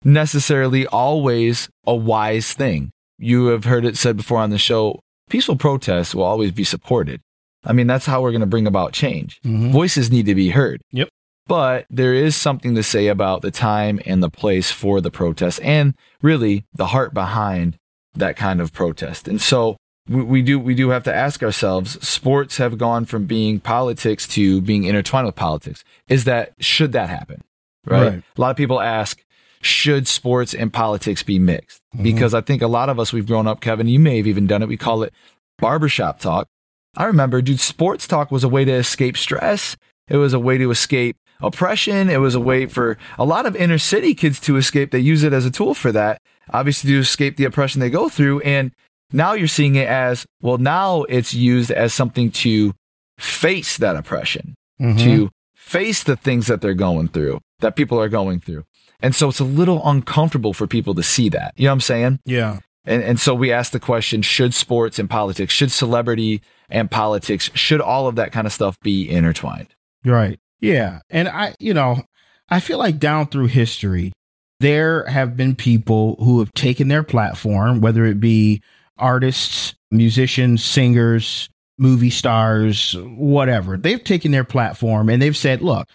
necessarily 0.03 0.85
always 0.85 1.69
a 1.85 1.95
wise 1.95 2.53
thing? 2.53 2.91
You 3.17 3.47
have 3.47 3.65
heard 3.65 3.85
it 3.85 3.97
said 3.97 4.17
before 4.17 4.39
on 4.39 4.51
the 4.51 4.59
show 4.59 4.99
peaceful 5.29 5.55
protests 5.55 6.13
will 6.13 6.23
always 6.23 6.51
be 6.51 6.63
supported. 6.63 7.19
I 7.65 7.73
mean, 7.73 7.87
that's 7.87 8.05
how 8.05 8.21
we're 8.21 8.31
going 8.31 8.41
to 8.41 8.47
bring 8.47 8.67
about 8.67 8.93
change. 8.93 9.41
Mm-hmm. 9.41 9.71
Voices 9.71 10.11
need 10.11 10.27
to 10.27 10.35
be 10.35 10.49
heard. 10.49 10.81
Yep. 10.91 11.09
But 11.47 11.85
there 11.89 12.13
is 12.13 12.35
something 12.35 12.75
to 12.75 12.83
say 12.83 13.07
about 13.07 13.41
the 13.41 13.51
time 13.51 13.99
and 14.05 14.21
the 14.21 14.29
place 14.29 14.71
for 14.71 15.01
the 15.01 15.11
protest 15.11 15.59
and 15.63 15.95
really 16.21 16.65
the 16.73 16.87
heart 16.87 17.13
behind 17.13 17.77
that 18.15 18.35
kind 18.35 18.59
of 18.59 18.73
protest. 18.73 19.27
And 19.27 19.41
so 19.41 19.77
we, 20.09 20.23
we, 20.23 20.41
do 20.41 20.59
we 20.59 20.75
do 20.75 20.89
have 20.89 21.03
to 21.03 21.13
ask 21.13 21.43
ourselves, 21.43 22.05
sports 22.05 22.57
have 22.57 22.77
gone 22.77 23.05
from 23.05 23.25
being 23.25 23.59
politics 23.59 24.27
to 24.29 24.61
being 24.61 24.83
intertwined 24.83 25.25
with 25.25 25.35
politics. 25.35 25.83
Is 26.07 26.25
that 26.25 26.53
should 26.59 26.91
that 26.93 27.09
happen? 27.09 27.43
Right? 27.85 28.07
right. 28.07 28.23
A 28.37 28.41
lot 28.41 28.51
of 28.51 28.57
people 28.57 28.81
ask, 28.81 29.23
should 29.61 30.07
sports 30.07 30.53
and 30.53 30.71
politics 30.71 31.23
be 31.23 31.39
mixed? 31.39 31.81
Mm-hmm. 31.93 32.03
Because 32.03 32.33
I 32.33 32.41
think 32.41 32.61
a 32.61 32.67
lot 32.67 32.89
of 32.89 32.99
us 32.99 33.13
we've 33.13 33.27
grown 33.27 33.47
up, 33.47 33.61
Kevin, 33.61 33.87
you 33.87 33.99
may 33.99 34.17
have 34.17 34.27
even 34.27 34.47
done 34.47 34.61
it. 34.61 34.67
We 34.67 34.77
call 34.77 35.03
it 35.03 35.13
barbershop 35.57 36.19
talk. 36.19 36.47
I 36.95 37.05
remember, 37.05 37.41
dude, 37.41 37.59
sports 37.59 38.07
talk 38.07 38.31
was 38.31 38.43
a 38.43 38.49
way 38.49 38.65
to 38.65 38.73
escape 38.73 39.17
stress. 39.17 39.77
It 40.09 40.17
was 40.17 40.33
a 40.33 40.39
way 40.39 40.57
to 40.57 40.71
escape 40.71 41.17
oppression. 41.41 42.09
It 42.09 42.17
was 42.17 42.35
a 42.35 42.39
way 42.39 42.65
for 42.65 42.97
a 43.17 43.25
lot 43.25 43.45
of 43.45 43.55
inner 43.55 43.77
city 43.77 44.13
kids 44.13 44.39
to 44.41 44.57
escape. 44.57 44.91
They 44.91 44.99
use 44.99 45.23
it 45.23 45.33
as 45.33 45.45
a 45.45 45.51
tool 45.51 45.73
for 45.73 45.91
that 45.91 46.21
obviously 46.51 46.91
to 46.91 46.99
escape 46.99 47.37
the 47.37 47.45
oppression 47.45 47.81
they 47.81 47.89
go 47.89 48.09
through. 48.09 48.41
And 48.41 48.71
now 49.11 49.33
you're 49.33 49.47
seeing 49.47 49.75
it 49.75 49.87
as 49.87 50.25
well, 50.41 50.57
now 50.57 51.03
it's 51.03 51.33
used 51.33 51.71
as 51.71 51.93
something 51.93 52.31
to 52.31 52.73
face 53.17 53.77
that 53.77 53.95
oppression, 53.95 54.55
mm-hmm. 54.79 54.97
to 54.99 55.29
face 55.55 56.03
the 56.03 56.15
things 56.15 56.47
that 56.47 56.61
they're 56.61 56.73
going 56.73 57.07
through, 57.09 57.39
that 57.59 57.75
people 57.75 57.99
are 57.99 58.09
going 58.09 58.39
through. 58.39 58.63
And 58.99 59.15
so 59.15 59.29
it's 59.29 59.39
a 59.39 59.45
little 59.45 59.81
uncomfortable 59.87 60.53
for 60.53 60.67
people 60.67 60.95
to 60.95 61.03
see 61.03 61.29
that. 61.29 61.53
You 61.55 61.65
know 61.65 61.71
what 61.71 61.73
I'm 61.73 61.81
saying? 61.81 62.19
Yeah. 62.25 62.59
And, 62.85 63.03
and 63.03 63.19
so 63.19 63.35
we 63.35 63.51
ask 63.51 63.71
the 63.71 63.79
question 63.79 64.21
should 64.21 64.53
sports 64.53 64.97
and 64.97 65.09
politics, 65.09 65.53
should 65.53 65.71
celebrity 65.71 66.41
and 66.69 66.89
politics, 66.89 67.51
should 67.53 67.81
all 67.81 68.07
of 68.07 68.15
that 68.15 68.31
kind 68.31 68.47
of 68.47 68.53
stuff 68.53 68.79
be 68.81 69.09
intertwined? 69.09 69.67
Right. 70.03 70.39
Yeah. 70.59 70.99
And 71.09 71.27
I, 71.27 71.55
you 71.59 71.73
know, 71.73 72.03
I 72.49 72.59
feel 72.59 72.77
like 72.77 72.99
down 72.99 73.27
through 73.27 73.47
history, 73.47 74.13
there 74.59 75.05
have 75.05 75.37
been 75.37 75.55
people 75.55 76.15
who 76.19 76.39
have 76.39 76.53
taken 76.53 76.87
their 76.87 77.03
platform, 77.03 77.81
whether 77.81 78.05
it 78.05 78.19
be 78.19 78.61
artists, 78.97 79.75
musicians, 79.91 80.63
singers, 80.63 81.49
movie 81.77 82.09
stars, 82.09 82.95
whatever. 82.99 83.77
They've 83.77 84.03
taken 84.03 84.31
their 84.31 84.43
platform 84.43 85.09
and 85.09 85.21
they've 85.21 85.37
said, 85.37 85.61
look, 85.61 85.87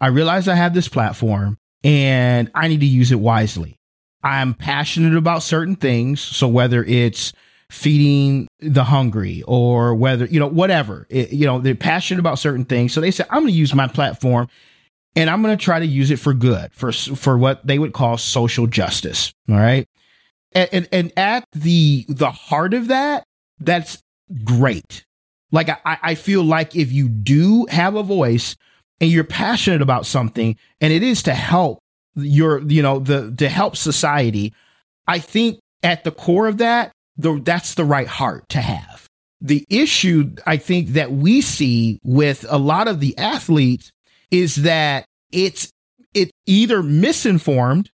I 0.00 0.08
realize 0.08 0.46
I 0.46 0.54
have 0.54 0.74
this 0.74 0.88
platform 0.88 1.58
and 1.82 2.50
I 2.54 2.68
need 2.68 2.80
to 2.80 2.86
use 2.86 3.10
it 3.10 3.20
wisely. 3.20 3.76
I'm 4.22 4.54
passionate 4.54 5.16
about 5.16 5.42
certain 5.42 5.76
things. 5.76 6.20
So 6.20 6.46
whether 6.48 6.84
it's 6.84 7.32
feeding 7.74 8.46
the 8.60 8.84
hungry 8.84 9.42
or 9.48 9.94
whether, 9.94 10.26
you 10.26 10.38
know, 10.38 10.46
whatever, 10.46 11.06
it, 11.10 11.32
you 11.32 11.44
know, 11.44 11.58
they're 11.58 11.74
passionate 11.74 12.20
about 12.20 12.38
certain 12.38 12.64
things. 12.64 12.92
So 12.92 13.00
they 13.00 13.10
said, 13.10 13.26
I'm 13.30 13.42
going 13.42 13.52
to 13.52 13.58
use 13.58 13.74
my 13.74 13.88
platform 13.88 14.48
and 15.16 15.28
I'm 15.28 15.42
going 15.42 15.56
to 15.56 15.62
try 15.62 15.80
to 15.80 15.86
use 15.86 16.10
it 16.10 16.18
for 16.18 16.32
good, 16.34 16.72
for 16.72 16.92
for 16.92 17.36
what 17.36 17.66
they 17.66 17.78
would 17.78 17.92
call 17.92 18.16
social 18.16 18.66
justice. 18.66 19.32
All 19.48 19.56
right, 19.56 19.86
and, 20.52 20.68
and, 20.72 20.88
and 20.92 21.12
at 21.16 21.44
the 21.52 22.04
the 22.08 22.30
heart 22.30 22.74
of 22.74 22.88
that, 22.88 23.24
that's 23.58 24.00
great. 24.44 25.04
Like 25.50 25.68
I, 25.68 25.98
I 26.02 26.14
feel 26.14 26.42
like 26.42 26.74
if 26.74 26.92
you 26.92 27.08
do 27.08 27.66
have 27.70 27.94
a 27.94 28.02
voice 28.02 28.56
and 29.00 29.10
you're 29.10 29.24
passionate 29.24 29.82
about 29.82 30.06
something, 30.06 30.56
and 30.80 30.92
it 30.92 31.02
is 31.02 31.22
to 31.24 31.34
help 31.34 31.78
your, 32.16 32.60
you 32.62 32.82
know, 32.82 32.98
the 32.98 33.32
to 33.38 33.48
help 33.48 33.76
society, 33.76 34.52
I 35.06 35.18
think 35.18 35.60
at 35.82 36.02
the 36.02 36.10
core 36.10 36.48
of 36.48 36.58
that, 36.58 36.92
the, 37.16 37.40
that's 37.44 37.74
the 37.74 37.84
right 37.84 38.06
heart 38.06 38.48
to 38.50 38.60
have. 38.60 39.06
The 39.40 39.64
issue 39.68 40.34
I 40.46 40.56
think 40.56 40.90
that 40.90 41.12
we 41.12 41.40
see 41.40 42.00
with 42.02 42.46
a 42.48 42.58
lot 42.58 42.88
of 42.88 43.00
the 43.00 43.16
athletes 43.18 43.92
is 44.30 44.56
that 44.56 45.04
it's 45.30 45.70
it 46.14 46.30
either 46.46 46.82
misinformed 46.82 47.90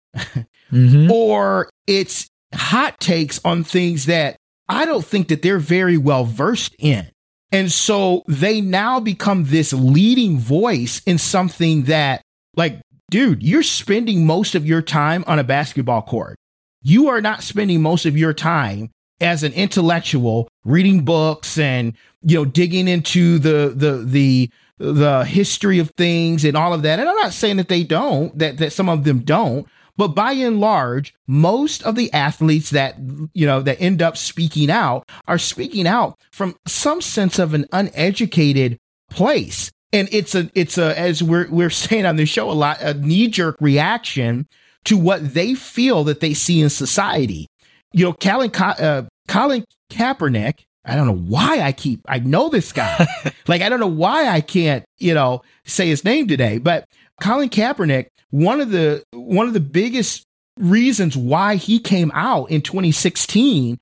mm-hmm. 0.71 1.11
or 1.11 1.71
it's 1.87 2.29
hot 2.55 3.01
takes 3.01 3.41
on 3.45 3.65
things 3.65 4.07
that 4.07 4.37
I 4.69 4.85
don't 4.85 5.05
think 5.05 5.29
that 5.29 5.43
they're 5.43 5.59
very 5.59 5.97
well 5.97 6.25
versed 6.25 6.77
in. 6.79 7.11
And 7.53 7.73
so 7.73 8.23
they 8.29 8.61
now 8.61 9.01
become 9.01 9.47
this 9.47 9.73
leading 9.73 10.39
voice 10.39 11.03
in 11.05 11.19
something 11.19 11.85
that, 11.85 12.23
like, 12.55 12.81
dude, 13.11 13.43
you're 13.43 13.65
spending 13.65 14.25
most 14.25 14.55
of 14.55 14.65
your 14.65 14.83
time 14.83 15.25
on 15.27 15.41
a 15.41 15.45
basketball 15.45 16.03
court. 16.03 16.37
You 16.83 17.09
are 17.09 17.21
not 17.21 17.43
spending 17.43 17.83
most 17.83 18.07
of 18.07 18.17
your 18.17 18.33
time 18.33 18.91
as 19.21 19.43
an 19.43 19.53
intellectual 19.53 20.49
reading 20.65 21.05
books 21.05 21.59
and, 21.59 21.95
you 22.23 22.37
know, 22.37 22.45
digging 22.45 22.89
into 22.89 23.39
the, 23.39 23.73
the, 23.75 24.05
the, 24.05 24.51
the 24.79 25.25
history 25.25 25.79
of 25.79 25.91
things 25.97 26.45
and 26.45 26.57
all 26.57 26.73
of 26.73 26.83
that. 26.83 26.99
And 26.99 27.09
I'm 27.09 27.17
not 27.17 27.33
saying 27.33 27.59
that 27.59 27.69
they 27.69 27.85
don't, 27.85 28.37
that, 28.39 28.59
that 28.59 28.73
some 28.73 28.89
of 28.89 29.05
them 29.05 29.21
don't, 29.21 29.67
But 30.01 30.15
by 30.15 30.33
and 30.33 30.61
large, 30.61 31.15
most 31.27 31.83
of 31.83 31.95
the 31.95 32.11
athletes 32.15 32.71
that, 32.71 32.97
you 33.35 33.47
know, 33.47 33.61
that 33.61 33.83
end 33.83 34.01
up 34.01 34.17
speaking 34.17 34.71
out 34.71 35.07
are 35.29 35.37
speaking 35.37 35.87
out 35.87 36.19
from 36.33 36.57
some 36.67 37.03
sense 37.03 37.39
of 37.39 37.53
an 37.53 37.67
uneducated 37.71 38.79
place. 39.11 39.71
And 39.93 40.09
it's 40.11 40.35
a, 40.35 40.51
it's 40.55 40.79
a, 40.79 40.99
as 40.99 41.23
we're, 41.23 41.51
we're 41.51 41.69
saying 41.69 42.07
on 42.07 42.17
this 42.17 42.31
show 42.31 42.51
a 42.51 42.53
lot, 42.53 42.81
a 42.81 42.95
knee 42.95 43.29
jerk 43.29 43.59
reaction 43.61 44.49
to 44.85 44.97
what 44.97 45.35
they 45.35 45.53
feel 45.53 46.03
that 46.05 46.21
they 46.21 46.33
see 46.33 46.63
in 46.63 46.71
society. 46.71 47.47
You 47.93 48.07
know, 48.07 48.13
Colin, 48.15 48.51
uh, 48.55 49.03
Colin 49.31 49.65
Kaepernick, 49.93 50.65
I 50.85 50.97
don't 50.97 51.07
know 51.07 51.15
why 51.15 51.61
I 51.61 51.71
keep, 51.71 52.01
I 52.09 52.19
know 52.19 52.49
this 52.49 52.73
guy. 52.73 53.07
like, 53.47 53.63
I 53.63 53.69
don't 53.69 53.79
know 53.79 53.87
why 53.87 54.27
I 54.27 54.41
can't, 54.41 54.85
you 54.99 55.15
know, 55.15 55.43
say 55.65 55.87
his 55.87 56.05
name 56.05 56.27
today, 56.27 56.59
but 56.59 56.85
Colin 57.21 57.49
Kaepernick, 57.49 58.09
one 58.31 58.61
of 58.61 58.71
the, 58.71 59.05
one 59.13 59.47
of 59.47 59.55
the 59.55 59.61
biggest 59.61 60.25
reasons 60.59 61.17
why 61.17 61.55
he 61.55 61.79
came 61.79 62.11
out 62.13 62.51
in 62.51 62.61
2016 62.61 63.79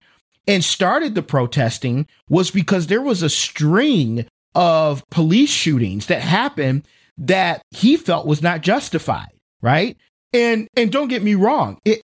and 0.47 0.63
started 0.63 1.15
the 1.15 1.23
protesting 1.23 2.07
was 2.29 2.51
because 2.51 2.87
there 2.87 3.01
was 3.01 3.23
a 3.23 3.31
string 3.31 4.27
of 4.55 5.03
police 5.09 5.51
shootings 5.51 6.07
that 6.07 6.21
happened 6.21 6.87
that 7.17 7.63
he 7.71 7.97
felt 7.97 8.27
was 8.27 8.43
not 8.43 8.61
justified, 8.61 9.33
right? 9.63 9.97
And 10.35 10.69
and 10.77 10.93
don't 10.93 11.09
get 11.09 11.23
me 11.23 11.35
wrong, 11.35 11.79
it 11.87 12.03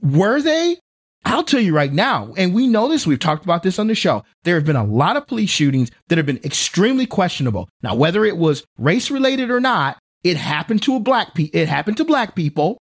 were 0.00 0.40
they? 0.40 0.76
I'll 1.24 1.44
tell 1.44 1.60
you 1.60 1.74
right 1.74 1.92
now, 1.92 2.34
and 2.36 2.54
we 2.54 2.66
know 2.66 2.88
this, 2.88 3.06
we've 3.06 3.18
talked 3.18 3.44
about 3.44 3.62
this 3.62 3.78
on 3.78 3.86
the 3.86 3.94
show. 3.94 4.24
There 4.44 4.56
have 4.56 4.66
been 4.66 4.76
a 4.76 4.84
lot 4.84 5.16
of 5.16 5.26
police 5.26 5.50
shootings 5.50 5.90
that 6.08 6.18
have 6.18 6.26
been 6.26 6.40
extremely 6.44 7.06
questionable. 7.06 7.68
Now, 7.82 7.94
whether 7.94 8.24
it 8.24 8.36
was 8.36 8.64
race 8.78 9.10
related 9.10 9.50
or 9.50 9.60
not, 9.60 9.98
it 10.22 10.36
happened 10.36 10.82
to 10.82 10.96
a 10.96 11.00
black 11.00 11.34
pe- 11.34 11.50
it 11.52 11.68
happened 11.68 11.96
to 11.98 12.04
black 12.04 12.34
people, 12.34 12.78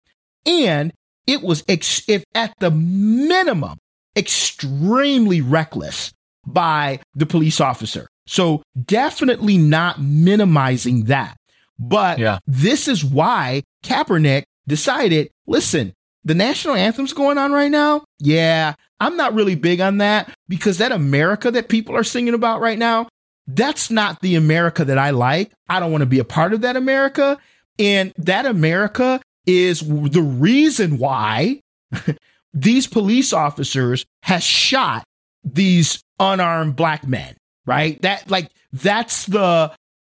and 0.46 0.92
it 1.28 1.42
was 1.42 1.64
ex- 1.68 2.08
if 2.08 2.24
at 2.34 2.54
the 2.60 2.72
minimum 2.72 3.78
extremely 4.16 5.42
reckless 5.42 6.12
by 6.46 7.00
the 7.16 7.26
police 7.26 7.62
officer. 7.62 8.08
So 8.28 8.64
definitely 8.86 9.58
not 9.58 10.02
minimizing 10.02 11.06
that. 11.06 11.38
But 11.80 12.20
yeah. 12.20 12.40
this 12.46 12.88
is 12.88 13.04
why 13.04 13.64
Kaepernick 13.84 14.44
decided, 14.68 15.30
listen, 15.48 15.94
the 16.24 16.36
national 16.36 16.76
anthem's 16.76 17.14
going 17.14 17.38
on 17.38 17.52
right 17.52 17.72
now. 17.72 18.04
Yeah, 18.20 18.76
I'm 19.00 19.18
not 19.18 19.34
really 19.34 19.56
big 19.56 19.82
on 19.82 19.98
that 19.98 20.34
because 20.48 20.78
that 20.78 20.92
America 20.92 21.52
that 21.52 21.70
people 21.70 21.96
are 21.96 22.04
singing 22.04 22.34
about 22.34 22.62
right 22.62 22.78
now, 22.78 23.08
that's 23.48 23.90
not 23.90 24.22
the 24.22 24.36
America 24.36 24.86
that 24.86 24.98
I 24.98 25.10
like. 25.10 25.52
I 25.68 25.80
don't 25.80 25.92
want 25.92 26.04
to 26.04 26.08
be 26.08 26.20
a 26.20 26.24
part 26.24 26.54
of 26.54 26.62
that 26.62 26.76
America. 26.76 27.38
And 27.80 28.14
that 28.18 28.46
America 28.46 29.22
is 29.48 29.80
the 29.80 30.22
reason 30.22 30.98
why 30.98 31.62
these 32.54 32.88
police 32.88 33.34
officers 33.34 34.06
has 34.24 34.44
shot 34.44 35.04
these 35.44 36.02
unarmed 36.20 36.76
black 36.76 37.08
men, 37.08 37.36
right? 37.66 38.02
That 38.02 38.30
like 38.30 38.52
that's 38.72 39.26
the 39.26 39.74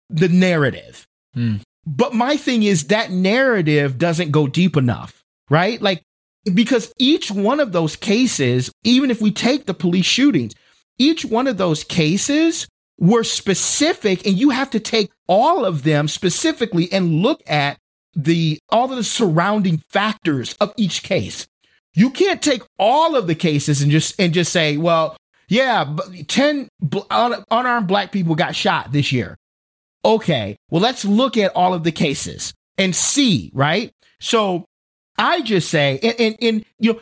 the 0.09 0.29
narrative. 0.29 1.07
Mm. 1.37 1.61
But 1.85 2.15
my 2.15 2.37
thing 2.37 2.63
is 2.63 2.89
that 2.89 3.11
narrative 3.11 3.99
doesn't 3.99 4.33
go 4.33 4.47
deep 4.47 4.77
enough, 4.77 5.16
right? 5.51 5.81
Like, 5.81 6.03
because 6.53 6.93
each 6.99 7.31
one 7.31 7.61
of 7.61 7.73
those 7.73 7.97
cases, 7.97 8.71
even 8.85 9.11
if 9.11 9.21
we 9.21 9.31
take 9.31 9.67
the 9.67 9.75
police 9.75 10.07
shootings, 10.07 10.55
each 10.99 11.25
one 11.25 11.47
of 11.47 11.57
those 11.57 11.85
cases 11.85 12.69
were 12.99 13.25
specific 13.25 14.27
and 14.27 14.39
you 14.39 14.51
have 14.51 14.71
to 14.71 14.81
take 14.81 15.11
all 15.29 15.65
of 15.65 15.83
them 15.83 16.09
specifically 16.09 16.91
and 16.93 17.23
look 17.23 17.43
at 17.47 17.77
the 18.15 18.59
all 18.71 18.91
of 18.91 18.97
the 18.97 19.05
surrounding 19.05 19.79
factors 19.91 20.55
of 20.61 20.73
each 20.77 21.03
case. 21.03 21.47
You 21.95 22.11
can't 22.11 22.41
take 22.41 22.63
all 22.79 23.17
of 23.17 23.27
the 23.27 23.35
cases 23.35 23.83
and 23.83 23.91
just 23.91 24.19
and 24.19 24.33
just 24.33 24.53
say, 24.53 24.77
well, 24.77 25.17
yeah, 25.49 25.97
10 26.29 26.69
unarmed 27.11 27.87
black 27.87 28.13
people 28.13 28.35
got 28.35 28.57
shot 28.57 28.93
this 28.93 29.13
year 29.13 29.37
okay, 30.07 30.57
well, 30.71 30.81
let's 30.81 31.05
look 31.05 31.37
at 31.37 31.55
all 31.55 31.75
of 31.75 31.83
the 31.83 31.93
cases 31.93 32.55
and 32.79 32.95
see, 32.95 33.51
right? 33.53 33.91
So 34.21 34.65
I 35.19 35.41
just 35.43 35.71
say, 35.71 35.99
and, 36.03 36.21
and, 36.21 36.37
and 36.41 36.65
you 36.79 36.93
know, 36.95 37.01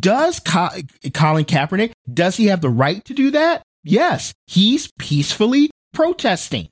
does 0.00 0.40
Co- 0.40 0.70
Colin 1.12 1.44
Kaepernick, 1.44 1.92
does 2.12 2.36
he 2.36 2.46
have 2.46 2.60
the 2.60 2.70
right 2.70 3.04
to 3.04 3.14
do 3.14 3.30
that? 3.32 3.62
Yes, 3.82 4.32
he's 4.46 4.90
peacefully 4.98 5.70
protesting. 5.92 6.68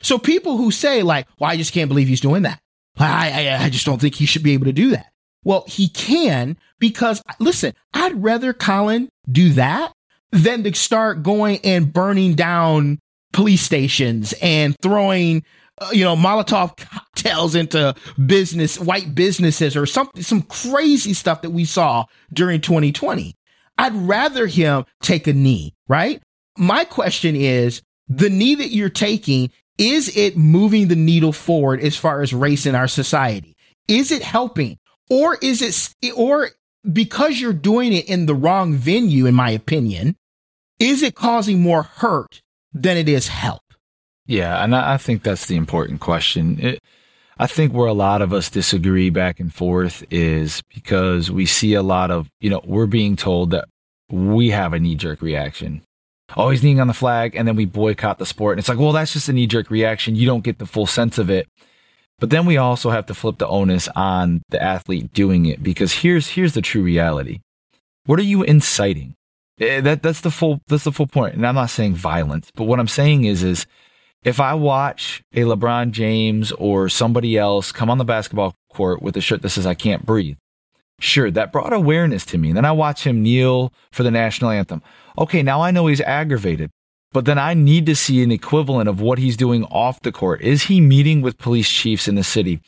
So 0.00 0.18
people 0.18 0.56
who 0.56 0.70
say 0.70 1.02
like, 1.02 1.26
well, 1.38 1.50
I 1.50 1.56
just 1.56 1.72
can't 1.72 1.88
believe 1.88 2.08
he's 2.08 2.20
doing 2.20 2.42
that. 2.42 2.58
I, 2.98 3.48
I, 3.48 3.64
I 3.64 3.70
just 3.70 3.84
don't 3.84 4.00
think 4.00 4.14
he 4.14 4.26
should 4.26 4.42
be 4.42 4.54
able 4.54 4.66
to 4.66 4.72
do 4.72 4.90
that. 4.90 5.06
Well, 5.44 5.64
he 5.68 5.88
can 5.88 6.56
because 6.78 7.22
listen, 7.38 7.74
I'd 7.92 8.22
rather 8.22 8.52
Colin 8.52 9.08
do 9.30 9.50
that 9.50 9.92
than 10.32 10.64
to 10.64 10.74
start 10.74 11.22
going 11.22 11.60
and 11.62 11.92
burning 11.92 12.34
down 12.34 12.98
police 13.32 13.62
stations 13.62 14.34
and 14.40 14.74
throwing 14.82 15.44
Uh, 15.78 15.90
you 15.92 16.04
know 16.04 16.16
molotov 16.16 16.74
cocktails 16.76 17.54
into 17.54 17.94
business 18.24 18.78
white 18.80 19.14
businesses 19.14 19.76
or 19.76 19.84
something 19.84 20.22
some 20.22 20.42
crazy 20.42 21.12
stuff 21.12 21.42
that 21.42 21.50
we 21.50 21.66
saw 21.66 22.04
during 22.32 22.62
2020 22.62 23.34
i'd 23.78 23.94
rather 23.94 24.46
him 24.46 24.86
take 25.02 25.26
a 25.26 25.32
knee 25.34 25.76
right? 25.88 26.22
My 26.56 26.84
question 26.84 27.36
is 27.36 27.82
the 28.08 28.30
knee 28.30 28.54
that 28.56 28.72
you're 28.72 28.88
taking 28.88 29.50
is 29.78 30.16
it 30.16 30.36
moving 30.36 30.88
the 30.88 30.96
needle 30.96 31.32
forward 31.32 31.80
as 31.80 31.96
far 31.96 32.22
as 32.22 32.32
race 32.32 32.64
in 32.64 32.74
our 32.74 32.88
society? 32.88 33.54
Is 33.88 34.10
it 34.10 34.22
helping? 34.22 34.78
Or 35.10 35.36
is 35.42 35.60
it 36.02 36.12
or 36.16 36.50
because 36.90 37.40
you're 37.40 37.52
doing 37.52 37.92
it 37.92 38.08
in 38.08 38.26
the 38.26 38.34
wrong 38.34 38.74
venue 38.74 39.26
in 39.26 39.34
my 39.34 39.50
opinion 39.50 40.16
is 40.78 41.02
it 41.02 41.14
causing 41.14 41.60
more 41.60 41.82
hurt 41.82 42.42
than 42.72 42.96
it 42.96 43.08
is 43.08 43.28
help. 43.28 43.62
Yeah, 44.26 44.62
and 44.62 44.74
I 44.74 44.96
think 44.96 45.22
that's 45.22 45.46
the 45.46 45.56
important 45.56 46.00
question. 46.00 46.58
It, 46.60 46.82
I 47.38 47.46
think 47.46 47.72
where 47.72 47.86
a 47.86 47.92
lot 47.92 48.22
of 48.22 48.32
us 48.32 48.50
disagree 48.50 49.10
back 49.10 49.38
and 49.40 49.52
forth 49.54 50.04
is 50.10 50.62
because 50.74 51.30
we 51.30 51.46
see 51.46 51.74
a 51.74 51.82
lot 51.82 52.10
of, 52.10 52.28
you 52.40 52.50
know, 52.50 52.62
we're 52.64 52.86
being 52.86 53.14
told 53.14 53.50
that 53.50 53.68
we 54.10 54.50
have 54.50 54.72
a 54.72 54.80
knee 54.80 54.94
jerk 54.94 55.22
reaction. 55.22 55.82
Oh, 56.36 56.50
he's 56.50 56.62
kneeing 56.62 56.80
on 56.80 56.88
the 56.88 56.94
flag, 56.94 57.36
and 57.36 57.46
then 57.46 57.54
we 57.54 57.66
boycott 57.66 58.18
the 58.18 58.26
sport. 58.26 58.54
And 58.54 58.58
it's 58.58 58.68
like, 58.68 58.78
well, 58.78 58.92
that's 58.92 59.12
just 59.12 59.28
a 59.28 59.32
knee 59.32 59.46
jerk 59.46 59.70
reaction. 59.70 60.16
You 60.16 60.26
don't 60.26 60.42
get 60.42 60.58
the 60.58 60.66
full 60.66 60.86
sense 60.86 61.18
of 61.18 61.30
it. 61.30 61.46
But 62.18 62.30
then 62.30 62.46
we 62.46 62.56
also 62.56 62.90
have 62.90 63.06
to 63.06 63.14
flip 63.14 63.38
the 63.38 63.46
onus 63.46 63.88
on 63.94 64.42
the 64.48 64.60
athlete 64.60 65.12
doing 65.12 65.46
it 65.46 65.62
because 65.62 65.92
here's 65.92 66.28
here's 66.28 66.54
the 66.54 66.62
true 66.62 66.82
reality. 66.82 67.40
What 68.06 68.18
are 68.18 68.24
you 68.24 68.42
inciting? 68.42 69.14
Eh, 69.60 69.82
that 69.82 70.02
that's 70.02 70.22
the 70.22 70.30
full 70.30 70.60
that's 70.66 70.84
the 70.84 70.92
full 70.92 71.06
point. 71.06 71.34
And 71.34 71.46
I'm 71.46 71.54
not 71.54 71.70
saying 71.70 71.94
violence, 71.94 72.50
but 72.54 72.64
what 72.64 72.80
I'm 72.80 72.88
saying 72.88 73.24
is 73.24 73.42
is 73.42 73.66
if 74.26 74.40
I 74.40 74.54
watch 74.54 75.22
a 75.34 75.42
LeBron 75.42 75.92
James 75.92 76.50
or 76.50 76.88
somebody 76.88 77.38
else 77.38 77.70
come 77.70 77.88
on 77.88 77.98
the 77.98 78.04
basketball 78.04 78.56
court 78.72 79.00
with 79.00 79.16
a 79.16 79.20
shirt 79.20 79.40
that 79.42 79.50
says 79.50 79.66
I 79.66 79.74
can't 79.74 80.04
breathe, 80.04 80.36
sure, 80.98 81.30
that 81.30 81.52
brought 81.52 81.72
awareness 81.72 82.26
to 82.26 82.38
me. 82.38 82.48
And 82.48 82.56
then 82.56 82.64
I 82.64 82.72
watch 82.72 83.06
him 83.06 83.22
kneel 83.22 83.72
for 83.92 84.02
the 84.02 84.10
national 84.10 84.50
anthem. 84.50 84.82
Okay, 85.16 85.44
now 85.44 85.62
I 85.62 85.70
know 85.70 85.86
he's 85.86 86.00
aggravated. 86.00 86.70
But 87.12 87.24
then 87.24 87.38
I 87.38 87.54
need 87.54 87.86
to 87.86 87.94
see 87.94 88.20
an 88.24 88.32
equivalent 88.32 88.88
of 88.88 89.00
what 89.00 89.18
he's 89.18 89.36
doing 89.36 89.62
off 89.66 90.02
the 90.02 90.10
court. 90.10 90.42
Is 90.42 90.64
he 90.64 90.80
meeting 90.80 91.22
with 91.22 91.38
police 91.38 91.70
chiefs 91.70 92.08
in 92.08 92.16
the 92.16 92.24
city? 92.24 92.60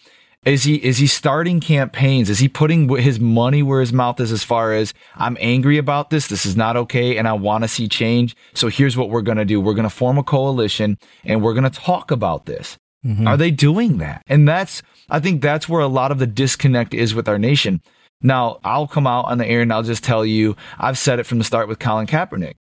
Is 0.44 0.64
he 0.64 0.76
is 0.76 0.98
he 0.98 1.06
starting 1.06 1.60
campaigns? 1.60 2.30
Is 2.30 2.38
he 2.38 2.48
putting 2.48 2.88
his 2.96 3.18
money 3.18 3.62
where 3.62 3.80
his 3.80 3.92
mouth 3.92 4.20
is 4.20 4.32
as 4.32 4.44
far 4.44 4.72
as 4.72 4.94
I'm 5.16 5.36
angry 5.40 5.78
about 5.78 6.10
this. 6.10 6.28
This 6.28 6.46
is 6.46 6.56
not 6.56 6.76
okay 6.76 7.18
and 7.18 7.26
I 7.26 7.32
want 7.32 7.64
to 7.64 7.68
see 7.68 7.88
change. 7.88 8.36
So 8.54 8.68
here's 8.68 8.96
what 8.96 9.10
we're 9.10 9.22
going 9.22 9.38
to 9.38 9.44
do. 9.44 9.60
We're 9.60 9.74
going 9.74 9.82
to 9.82 9.90
form 9.90 10.16
a 10.16 10.22
coalition 10.22 10.96
and 11.24 11.42
we're 11.42 11.54
going 11.54 11.70
to 11.70 11.70
talk 11.70 12.10
about 12.10 12.46
this. 12.46 12.78
Mm-hmm. 13.04 13.26
Are 13.26 13.36
they 13.36 13.50
doing 13.50 13.98
that? 13.98 14.22
And 14.26 14.48
that's 14.48 14.82
I 15.10 15.20
think 15.20 15.42
that's 15.42 15.68
where 15.68 15.80
a 15.80 15.88
lot 15.88 16.12
of 16.12 16.18
the 16.18 16.26
disconnect 16.26 16.94
is 16.94 17.14
with 17.14 17.28
our 17.28 17.38
nation. 17.38 17.82
Now, 18.20 18.58
I'll 18.64 18.88
come 18.88 19.06
out 19.06 19.26
on 19.26 19.38
the 19.38 19.46
air 19.46 19.62
and 19.62 19.72
I'll 19.72 19.82
just 19.82 20.02
tell 20.02 20.24
you, 20.24 20.56
I've 20.78 20.98
said 20.98 21.18
it 21.18 21.24
from 21.24 21.38
the 21.38 21.44
start 21.44 21.68
with 21.68 21.78
Colin 21.78 22.06
Kaepernick. 22.06 22.54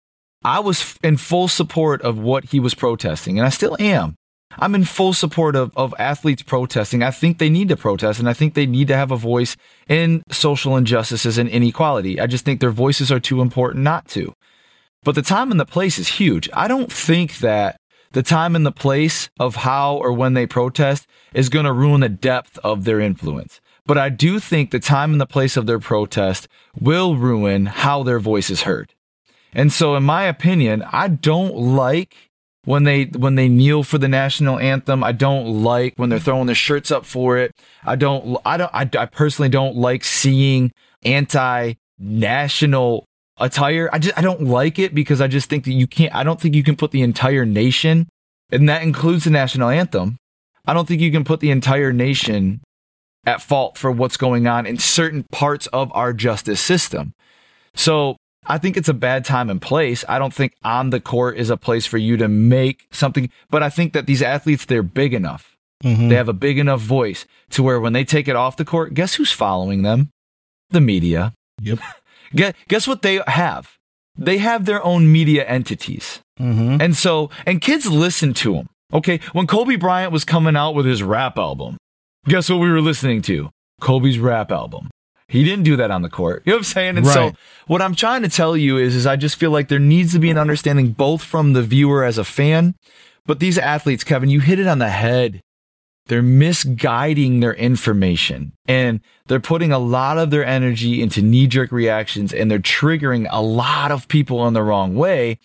I 0.44 0.60
was 0.60 0.98
in 1.02 1.16
full 1.16 1.48
support 1.48 2.02
of 2.02 2.18
what 2.18 2.44
he 2.44 2.60
was 2.60 2.74
protesting, 2.74 3.38
and 3.38 3.46
I 3.46 3.50
still 3.50 3.76
am. 3.80 4.16
I'm 4.58 4.74
in 4.74 4.84
full 4.84 5.12
support 5.12 5.56
of, 5.56 5.72
of 5.76 5.94
athletes 5.98 6.42
protesting. 6.42 7.02
I 7.02 7.10
think 7.10 7.38
they 7.38 7.50
need 7.50 7.68
to 7.68 7.76
protest 7.76 8.18
and 8.18 8.28
I 8.28 8.32
think 8.32 8.54
they 8.54 8.66
need 8.66 8.88
to 8.88 8.96
have 8.96 9.10
a 9.10 9.16
voice 9.16 9.56
in 9.88 10.22
social 10.30 10.76
injustices 10.76 11.38
and 11.38 11.48
inequality. 11.48 12.20
I 12.20 12.26
just 12.26 12.44
think 12.44 12.60
their 12.60 12.70
voices 12.70 13.10
are 13.10 13.20
too 13.20 13.40
important 13.40 13.84
not 13.84 14.08
to. 14.08 14.34
But 15.02 15.14
the 15.14 15.22
time 15.22 15.50
and 15.50 15.60
the 15.60 15.66
place 15.66 15.98
is 15.98 16.08
huge. 16.08 16.48
I 16.52 16.66
don't 16.66 16.90
think 16.90 17.38
that 17.38 17.76
the 18.12 18.22
time 18.22 18.56
and 18.56 18.64
the 18.64 18.72
place 18.72 19.28
of 19.38 19.56
how 19.56 19.96
or 19.96 20.12
when 20.12 20.34
they 20.34 20.46
protest 20.46 21.06
is 21.34 21.48
going 21.48 21.66
to 21.66 21.72
ruin 21.72 22.00
the 22.00 22.08
depth 22.08 22.58
of 22.64 22.84
their 22.84 23.00
influence. 23.00 23.60
But 23.86 23.98
I 23.98 24.08
do 24.08 24.38
think 24.38 24.70
the 24.70 24.80
time 24.80 25.12
and 25.12 25.20
the 25.20 25.26
place 25.26 25.56
of 25.56 25.66
their 25.66 25.78
protest 25.78 26.48
will 26.80 27.16
ruin 27.16 27.66
how 27.66 28.02
their 28.02 28.18
voice 28.18 28.48
is 28.48 28.62
heard. 28.62 28.94
And 29.52 29.72
so, 29.72 29.94
in 29.94 30.04
my 30.04 30.24
opinion, 30.24 30.82
I 30.90 31.08
don't 31.08 31.54
like 31.54 32.16
when 32.64 32.84
they 32.84 33.04
when 33.04 33.34
they 33.34 33.48
kneel 33.48 33.82
for 33.82 33.98
the 33.98 34.08
national 34.08 34.58
anthem. 34.58 35.04
I 35.04 35.12
don't 35.12 35.62
like 35.62 35.94
when 35.96 36.10
they're 36.10 36.18
throwing 36.18 36.46
their 36.46 36.54
shirts 36.54 36.90
up 36.90 37.04
for 37.04 37.38
it. 37.38 37.52
I 37.84 37.96
don't 37.96 38.38
I 38.44 38.56
don't 38.56 38.70
I, 38.74 38.88
I 38.98 39.06
personally 39.06 39.48
don't 39.48 39.76
like 39.76 40.04
seeing 40.04 40.72
anti 41.04 41.74
national 41.98 43.06
attire. 43.38 43.88
I 43.92 43.98
just 43.98 44.18
I 44.18 44.22
don't 44.22 44.44
like 44.44 44.78
it 44.78 44.94
because 44.94 45.20
I 45.20 45.28
just 45.28 45.48
think 45.48 45.64
that 45.64 45.72
you 45.72 45.86
can't 45.86 46.14
I 46.14 46.22
don't 46.22 46.40
think 46.40 46.54
you 46.54 46.64
can 46.64 46.76
put 46.76 46.90
the 46.90 47.02
entire 47.02 47.44
nation 47.44 48.08
and 48.50 48.68
that 48.68 48.82
includes 48.82 49.24
the 49.24 49.30
national 49.30 49.68
anthem. 49.68 50.16
I 50.66 50.72
don't 50.72 50.88
think 50.88 51.00
you 51.00 51.12
can 51.12 51.24
put 51.24 51.40
the 51.40 51.50
entire 51.50 51.92
nation 51.92 52.62
at 53.26 53.42
fault 53.42 53.76
for 53.78 53.90
what's 53.90 54.16
going 54.16 54.46
on 54.46 54.66
in 54.66 54.78
certain 54.78 55.24
parts 55.32 55.66
of 55.68 55.90
our 55.94 56.12
justice 56.12 56.60
system. 56.60 57.12
So 57.74 58.16
I 58.46 58.58
think 58.58 58.76
it's 58.76 58.88
a 58.88 58.94
bad 58.94 59.24
time 59.24 59.50
and 59.50 59.60
place. 59.60 60.04
I 60.08 60.18
don't 60.18 60.34
think 60.34 60.54
on 60.62 60.90
the 60.90 61.00
court 61.00 61.36
is 61.38 61.50
a 61.50 61.56
place 61.56 61.86
for 61.86 61.98
you 61.98 62.16
to 62.18 62.28
make 62.28 62.86
something, 62.90 63.30
but 63.50 63.62
I 63.62 63.70
think 63.70 63.92
that 63.92 64.06
these 64.06 64.22
athletes, 64.22 64.64
they're 64.64 64.82
big 64.82 65.14
enough. 65.14 65.56
Mm-hmm. 65.82 66.08
They 66.08 66.14
have 66.14 66.28
a 66.28 66.34
big 66.34 66.58
enough 66.58 66.80
voice 66.80 67.26
to 67.50 67.62
where 67.62 67.80
when 67.80 67.92
they 67.92 68.04
take 68.04 68.28
it 68.28 68.36
off 68.36 68.56
the 68.56 68.64
court, 68.64 68.94
guess 68.94 69.14
who's 69.14 69.32
following 69.32 69.82
them? 69.82 70.10
The 70.70 70.80
media. 70.80 71.32
Yep. 71.60 71.78
guess, 72.34 72.54
guess 72.68 72.86
what 72.86 73.02
they 73.02 73.20
have? 73.26 73.76
They 74.16 74.38
have 74.38 74.64
their 74.64 74.84
own 74.84 75.10
media 75.10 75.44
entities. 75.44 76.20
Mm-hmm. 76.40 76.80
And 76.80 76.96
so, 76.96 77.30
and 77.46 77.60
kids 77.60 77.86
listen 77.86 78.34
to 78.34 78.54
them. 78.54 78.68
Okay. 78.92 79.20
When 79.32 79.46
Kobe 79.46 79.76
Bryant 79.76 80.12
was 80.12 80.24
coming 80.24 80.56
out 80.56 80.74
with 80.74 80.86
his 80.86 81.02
rap 81.02 81.38
album, 81.38 81.76
guess 82.26 82.48
what 82.48 82.60
we 82.60 82.70
were 82.70 82.80
listening 82.80 83.22
to? 83.22 83.50
Kobe's 83.80 84.18
rap 84.18 84.52
album. 84.52 84.88
He 85.34 85.42
didn't 85.42 85.64
do 85.64 85.74
that 85.78 85.90
on 85.90 86.02
the 86.02 86.08
court. 86.08 86.44
You 86.46 86.52
know 86.52 86.58
what 86.58 86.60
I'm 86.60 86.64
saying? 86.64 86.96
And 86.96 87.06
right. 87.06 87.12
so 87.12 87.32
what 87.66 87.82
I'm 87.82 87.96
trying 87.96 88.22
to 88.22 88.28
tell 88.28 88.56
you 88.56 88.78
is, 88.78 88.94
is 88.94 89.04
I 89.04 89.16
just 89.16 89.34
feel 89.34 89.50
like 89.50 89.66
there 89.66 89.80
needs 89.80 90.12
to 90.12 90.20
be 90.20 90.30
an 90.30 90.38
understanding 90.38 90.92
both 90.92 91.24
from 91.24 91.54
the 91.54 91.62
viewer 91.62 92.04
as 92.04 92.18
a 92.18 92.24
fan, 92.24 92.76
but 93.26 93.40
these 93.40 93.58
athletes, 93.58 94.04
Kevin, 94.04 94.28
you 94.28 94.38
hit 94.38 94.60
it 94.60 94.68
on 94.68 94.78
the 94.78 94.90
head. 94.90 95.40
They're 96.06 96.22
misguiding 96.22 97.40
their 97.40 97.54
information 97.54 98.52
and 98.68 99.00
they're 99.26 99.40
putting 99.40 99.72
a 99.72 99.78
lot 99.80 100.18
of 100.18 100.30
their 100.30 100.44
energy 100.44 101.02
into 101.02 101.20
knee 101.20 101.48
jerk 101.48 101.72
reactions 101.72 102.32
and 102.32 102.48
they're 102.48 102.60
triggering 102.60 103.26
a 103.28 103.42
lot 103.42 103.90
of 103.90 104.06
people 104.06 104.46
in 104.46 104.54
the 104.54 104.62
wrong 104.62 104.94
way. 104.94 105.40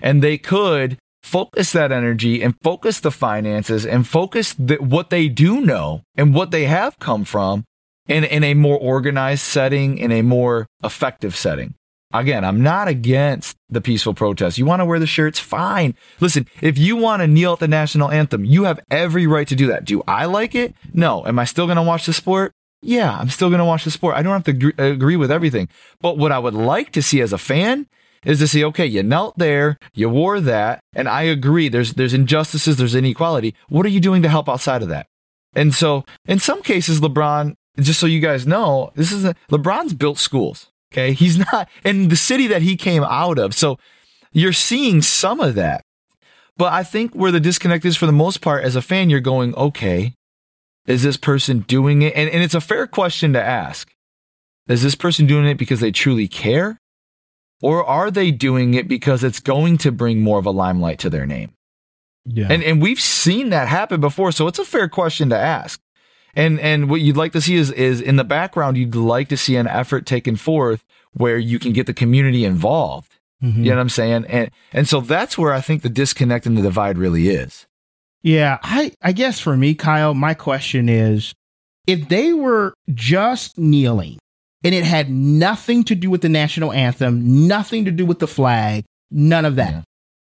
And 0.00 0.22
they 0.22 0.38
could 0.38 0.96
focus 1.22 1.72
that 1.72 1.92
energy 1.92 2.42
and 2.42 2.54
focus 2.62 3.00
the 3.00 3.10
finances 3.10 3.84
and 3.84 4.08
focus 4.08 4.54
the, 4.58 4.76
what 4.76 5.10
they 5.10 5.28
do 5.28 5.60
know 5.60 6.00
and 6.16 6.32
what 6.32 6.50
they 6.50 6.64
have 6.64 6.98
come 6.98 7.24
from 7.24 7.66
in, 8.08 8.24
in 8.24 8.44
a 8.44 8.54
more 8.54 8.78
organized 8.78 9.42
setting, 9.42 9.98
in 9.98 10.12
a 10.12 10.22
more 10.22 10.66
effective 10.82 11.36
setting. 11.36 11.74
Again, 12.12 12.44
I'm 12.44 12.62
not 12.62 12.86
against 12.86 13.56
the 13.68 13.80
peaceful 13.80 14.14
protest. 14.14 14.56
You 14.56 14.66
want 14.66 14.80
to 14.80 14.84
wear 14.84 15.00
the 15.00 15.06
shirts? 15.06 15.40
Fine. 15.40 15.96
Listen, 16.20 16.46
if 16.60 16.78
you 16.78 16.94
want 16.94 17.22
to 17.22 17.26
kneel 17.26 17.54
at 17.54 17.58
the 17.58 17.66
national 17.66 18.10
anthem, 18.10 18.44
you 18.44 18.64
have 18.64 18.78
every 18.88 19.26
right 19.26 19.48
to 19.48 19.56
do 19.56 19.66
that. 19.66 19.84
Do 19.84 20.02
I 20.06 20.26
like 20.26 20.54
it? 20.54 20.76
No. 20.92 21.26
Am 21.26 21.40
I 21.40 21.44
still 21.44 21.66
going 21.66 21.76
to 21.76 21.82
watch 21.82 22.06
the 22.06 22.12
sport? 22.12 22.52
Yeah, 22.82 23.16
I'm 23.18 23.30
still 23.30 23.48
going 23.48 23.58
to 23.58 23.64
watch 23.64 23.82
the 23.82 23.90
sport. 23.90 24.14
I 24.14 24.22
don't 24.22 24.32
have 24.32 24.44
to 24.44 24.50
agree, 24.52 24.72
agree 24.78 25.16
with 25.16 25.32
everything. 25.32 25.68
But 26.00 26.16
what 26.16 26.30
I 26.30 26.38
would 26.38 26.54
like 26.54 26.92
to 26.92 27.02
see 27.02 27.20
as 27.20 27.32
a 27.32 27.38
fan 27.38 27.88
is 28.24 28.38
to 28.38 28.46
see, 28.46 28.64
okay, 28.64 28.86
you 28.86 29.02
knelt 29.02 29.36
there, 29.36 29.78
you 29.94 30.08
wore 30.08 30.38
that, 30.40 30.80
and 30.94 31.08
I 31.08 31.22
agree. 31.22 31.68
There's 31.68 31.94
there's 31.94 32.14
injustices, 32.14 32.76
there's 32.76 32.94
inequality. 32.94 33.54
What 33.68 33.86
are 33.86 33.90
you 33.90 34.00
doing 34.00 34.22
to 34.22 34.28
help 34.28 34.48
outside 34.48 34.82
of 34.82 34.88
that? 34.88 35.06
And 35.54 35.74
so, 35.74 36.04
in 36.26 36.38
some 36.38 36.62
cases, 36.62 37.00
LeBron 37.00 37.54
just 37.78 38.00
so 38.00 38.06
you 38.06 38.20
guys 38.20 38.46
know, 38.46 38.92
this 38.94 39.12
is 39.12 39.24
a, 39.24 39.34
LeBron's 39.50 39.94
built 39.94 40.18
schools. 40.18 40.70
Okay. 40.92 41.12
He's 41.12 41.38
not 41.38 41.68
in 41.84 42.08
the 42.08 42.16
city 42.16 42.46
that 42.48 42.62
he 42.62 42.76
came 42.76 43.04
out 43.04 43.38
of. 43.38 43.54
So 43.54 43.78
you're 44.32 44.52
seeing 44.52 45.02
some 45.02 45.40
of 45.40 45.54
that. 45.56 45.82
But 46.56 46.72
I 46.72 46.84
think 46.84 47.14
where 47.14 47.32
the 47.32 47.40
disconnect 47.40 47.84
is 47.84 47.96
for 47.96 48.06
the 48.06 48.12
most 48.12 48.40
part, 48.40 48.62
as 48.62 48.76
a 48.76 48.82
fan, 48.82 49.10
you're 49.10 49.20
going, 49.20 49.54
okay, 49.56 50.14
is 50.86 51.02
this 51.02 51.16
person 51.16 51.60
doing 51.60 52.02
it? 52.02 52.14
And, 52.14 52.30
and 52.30 52.42
it's 52.42 52.54
a 52.54 52.60
fair 52.60 52.86
question 52.86 53.32
to 53.32 53.42
ask. 53.42 53.90
Is 54.68 54.82
this 54.82 54.94
person 54.94 55.26
doing 55.26 55.46
it 55.46 55.58
because 55.58 55.80
they 55.80 55.90
truly 55.90 56.28
care? 56.28 56.78
Or 57.60 57.84
are 57.84 58.10
they 58.10 58.30
doing 58.30 58.74
it 58.74 58.88
because 58.88 59.24
it's 59.24 59.40
going 59.40 59.78
to 59.78 59.90
bring 59.90 60.20
more 60.20 60.38
of 60.38 60.46
a 60.46 60.50
limelight 60.50 60.98
to 61.00 61.10
their 61.10 61.26
name? 61.26 61.52
Yeah. 62.24 62.48
And, 62.50 62.62
and 62.62 62.80
we've 62.80 63.00
seen 63.00 63.50
that 63.50 63.68
happen 63.68 64.00
before. 64.00 64.32
So 64.32 64.46
it's 64.46 64.58
a 64.58 64.64
fair 64.64 64.88
question 64.88 65.30
to 65.30 65.38
ask. 65.38 65.80
And 66.36 66.58
and 66.60 66.90
what 66.90 67.00
you'd 67.00 67.16
like 67.16 67.32
to 67.32 67.40
see 67.40 67.54
is 67.54 67.70
is 67.70 68.00
in 68.00 68.16
the 68.16 68.24
background, 68.24 68.76
you'd 68.76 68.94
like 68.94 69.28
to 69.28 69.36
see 69.36 69.56
an 69.56 69.66
effort 69.66 70.06
taken 70.06 70.36
forth 70.36 70.84
where 71.12 71.38
you 71.38 71.58
can 71.58 71.72
get 71.72 71.86
the 71.86 71.94
community 71.94 72.44
involved. 72.44 73.16
Mm-hmm. 73.42 73.62
You 73.62 73.70
know 73.70 73.76
what 73.76 73.82
I'm 73.82 73.88
saying? 73.88 74.24
And 74.28 74.50
and 74.72 74.88
so 74.88 75.00
that's 75.00 75.38
where 75.38 75.52
I 75.52 75.60
think 75.60 75.82
the 75.82 75.88
disconnect 75.88 76.46
and 76.46 76.56
the 76.56 76.62
divide 76.62 76.98
really 76.98 77.28
is. 77.28 77.66
Yeah, 78.22 78.58
I 78.62 78.92
I 79.02 79.12
guess 79.12 79.38
for 79.38 79.56
me, 79.56 79.74
Kyle, 79.74 80.14
my 80.14 80.34
question 80.34 80.88
is 80.88 81.34
if 81.86 82.08
they 82.08 82.32
were 82.32 82.74
just 82.92 83.58
kneeling 83.58 84.18
and 84.64 84.74
it 84.74 84.84
had 84.84 85.10
nothing 85.10 85.84
to 85.84 85.94
do 85.94 86.10
with 86.10 86.22
the 86.22 86.28
national 86.28 86.72
anthem, 86.72 87.46
nothing 87.46 87.84
to 87.84 87.90
do 87.90 88.06
with 88.06 88.18
the 88.18 88.26
flag, 88.26 88.84
none 89.10 89.44
of 89.44 89.56
that. 89.56 89.72
Yeah. 89.72 89.82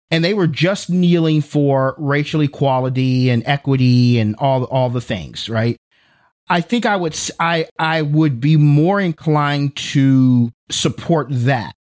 And 0.10 0.24
they 0.24 0.34
were 0.34 0.48
just 0.48 0.90
kneeling 0.90 1.42
for 1.42 1.96
racial 1.98 2.42
equality 2.42 3.30
and 3.30 3.44
equity 3.46 4.20
and 4.20 4.36
all 4.38 4.64
all 4.66 4.90
the 4.90 5.02
things, 5.02 5.50
right? 5.50 5.78
I 6.50 6.62
think 6.62 6.86
I 6.86 6.96
would 6.96 7.18
I 7.40 7.68
I 7.80 8.02
would 8.02 8.40
be 8.40 8.58
more 8.58 9.00
inclined 9.00 9.76
to 9.78 10.52
support 10.70 11.28
that. 11.30 11.74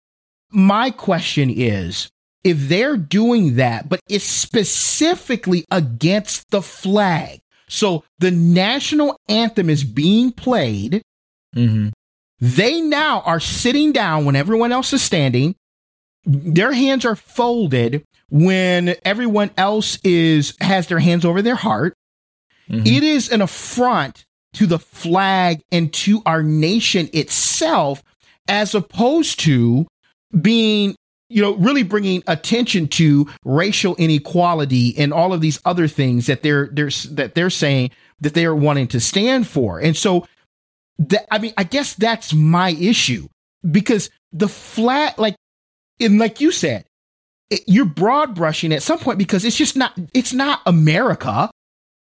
My 0.50 0.90
question 0.90 1.50
is 1.50 2.08
if 2.44 2.68
they're 2.68 2.96
doing 2.96 3.56
that, 3.56 3.88
but 3.88 4.00
it's 4.08 4.24
specifically 4.24 5.64
against 5.70 6.50
the 6.50 6.62
flag. 6.62 7.40
So 7.68 8.04
the 8.18 8.30
national 8.30 9.16
anthem 9.28 9.70
is 9.70 9.84
being 9.84 10.32
played. 10.32 11.02
Mm-hmm. 11.56 11.88
They 12.40 12.80
now 12.80 13.20
are 13.20 13.40
sitting 13.40 13.92
down 13.92 14.24
when 14.24 14.36
everyone 14.36 14.72
else 14.72 14.92
is 14.92 15.02
standing. 15.02 15.54
Their 16.24 16.72
hands 16.72 17.04
are 17.04 17.16
folded 17.16 18.04
when 18.30 18.94
everyone 19.04 19.50
else 19.56 19.98
is 20.04 20.54
has 20.60 20.86
their 20.86 20.98
hands 20.98 21.24
over 21.24 21.42
their 21.42 21.54
heart. 21.54 21.94
Mm-hmm. 22.68 22.86
It 22.86 23.02
is 23.02 23.30
an 23.30 23.42
affront 23.42 24.24
to 24.54 24.66
the 24.66 24.78
flag 24.78 25.60
and 25.70 25.92
to 25.92 26.22
our 26.26 26.42
nation 26.42 27.08
itself, 27.12 28.02
as 28.48 28.74
opposed 28.74 29.40
to 29.40 29.86
being, 30.40 30.94
you 31.28 31.40
know, 31.40 31.54
really 31.54 31.82
bringing 31.82 32.22
attention 32.26 32.88
to 32.88 33.28
racial 33.44 33.96
inequality 33.96 34.94
and 34.98 35.12
all 35.12 35.32
of 35.32 35.40
these 35.40 35.60
other 35.64 35.88
things 35.88 36.26
that 36.26 36.42
they're, 36.42 36.68
they're 36.72 36.90
that 37.10 37.34
they're 37.34 37.50
saying 37.50 37.90
that 38.20 38.34
they 38.34 38.44
are 38.44 38.54
wanting 38.54 38.88
to 38.88 39.00
stand 39.00 39.46
for. 39.46 39.78
And 39.78 39.96
so, 39.96 40.26
that, 40.98 41.26
I 41.32 41.38
mean, 41.38 41.52
I 41.56 41.64
guess 41.64 41.94
that's 41.94 42.32
my 42.32 42.70
issue 42.70 43.28
because 43.68 44.10
the 44.32 44.48
flag, 44.48 45.18
like, 45.18 45.36
and 46.00 46.18
like 46.18 46.40
you 46.40 46.52
said, 46.52 46.84
it, 47.50 47.62
you're 47.66 47.84
broad 47.84 48.34
brushing 48.34 48.72
at 48.72 48.82
some 48.82 48.98
point 48.98 49.18
because 49.18 49.44
it's 49.44 49.56
just 49.56 49.76
not, 49.76 49.98
it's 50.14 50.32
not 50.32 50.60
America 50.66 51.50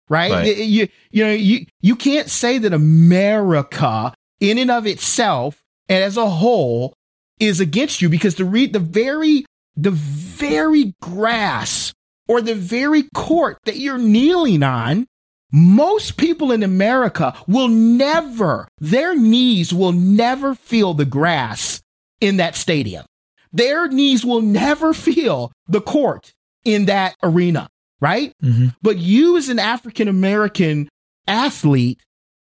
right? 0.10 0.32
right. 0.32 0.58
You, 0.58 0.88
you 1.12 1.24
know, 1.24 1.32
you, 1.32 1.66
you 1.82 1.96
can't 1.96 2.30
say 2.30 2.58
that 2.58 2.74
America 2.74 4.14
in 4.40 4.58
and 4.58 4.72
of 4.72 4.86
itself 4.86 5.62
and 5.90 6.04
as 6.04 6.18
a 6.18 6.30
whole 6.30 6.94
is 7.40 7.60
against 7.60 8.02
you 8.02 8.10
because 8.10 8.36
the 8.36 8.46
re- 8.46 8.68
the 8.68 8.80
very, 8.80 9.46
the 9.76 9.92
very 9.92 10.94
grass 11.02 11.94
or 12.28 12.42
the 12.42 12.56
very 12.56 13.04
court 13.14 13.58
that 13.66 13.78
you're 13.78 13.98
kneeling 13.98 14.64
on, 14.64 15.08
most 15.52 16.18
people 16.18 16.52
in 16.52 16.64
America 16.64 17.36
will 17.48 17.68
never, 17.68 18.68
their 18.80 19.16
knees 19.16 19.74
will 19.74 19.92
never 19.92 20.56
feel 20.56 20.94
the 20.94 21.06
grass 21.06 21.82
in 22.20 22.38
that 22.38 22.56
stadium. 22.56 23.06
Their 23.52 23.88
knees 23.88 24.26
will 24.26 24.42
never 24.42 24.94
feel 24.94 25.52
the 25.68 25.82
court 25.82 26.34
in 26.66 26.86
that 26.86 27.16
arena 27.22 27.70
right? 28.04 28.34
Mm-hmm. 28.44 28.68
But 28.82 28.98
you, 28.98 29.38
as 29.38 29.48
an 29.48 29.60
African 29.60 30.10
American 30.10 30.90
athlete 31.26 32.02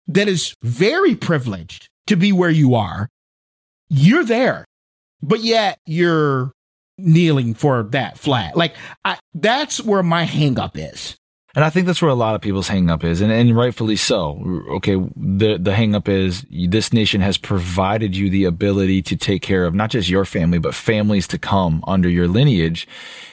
that 0.09 0.27
is 0.27 0.55
very 0.63 1.15
privileged 1.15 1.91
to 2.07 2.17
be 2.17 2.33
where 2.33 2.51
you 2.51 2.75
are, 2.75 3.11
you're 3.91 4.25
there, 4.25 4.65
but 5.23 5.41
yet 5.41 5.79
you're 5.85 6.53
kneeling 6.97 7.53
for 7.53 7.83
that 7.83 8.17
flag. 8.17 8.57
Like, 8.57 8.75
I, 9.05 9.19
that's 9.35 9.79
where 9.83 10.03
my 10.03 10.25
hangup 10.25 10.73
is. 10.75 11.17
And 11.55 11.67
I 11.67 11.69
think 11.69 11.87
that's 11.87 12.01
where 12.01 12.11
a 12.11 12.15
lot 12.15 12.35
of 12.35 12.41
people's 12.41 12.71
hangup 12.71 13.05
is, 13.05 13.21
and, 13.21 13.31
and 13.31 13.55
rightfully 13.55 13.97
so. 13.97 14.43
Okay, 14.71 14.95
the 14.95 15.59
the 15.59 15.73
hangup 15.73 16.09
is 16.09 16.47
this 16.51 16.95
nation 16.95 17.21
has 17.21 17.37
provided 17.37 18.17
you 18.17 18.31
the 18.31 18.47
ability 18.47 19.03
to 19.03 19.17
take 19.17 19.43
care 19.43 19.67
of 19.67 19.75
not 19.75 19.91
just 19.91 20.09
your 20.09 20.25
family, 20.25 20.57
but 20.57 20.75
families 20.75 21.29
to 21.29 21.37
come 21.39 21.85
under 21.87 22.09
your 22.09 22.27
lineage. 22.27 22.89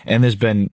And 0.05 0.21
there's 0.21 0.35
been 0.35 0.69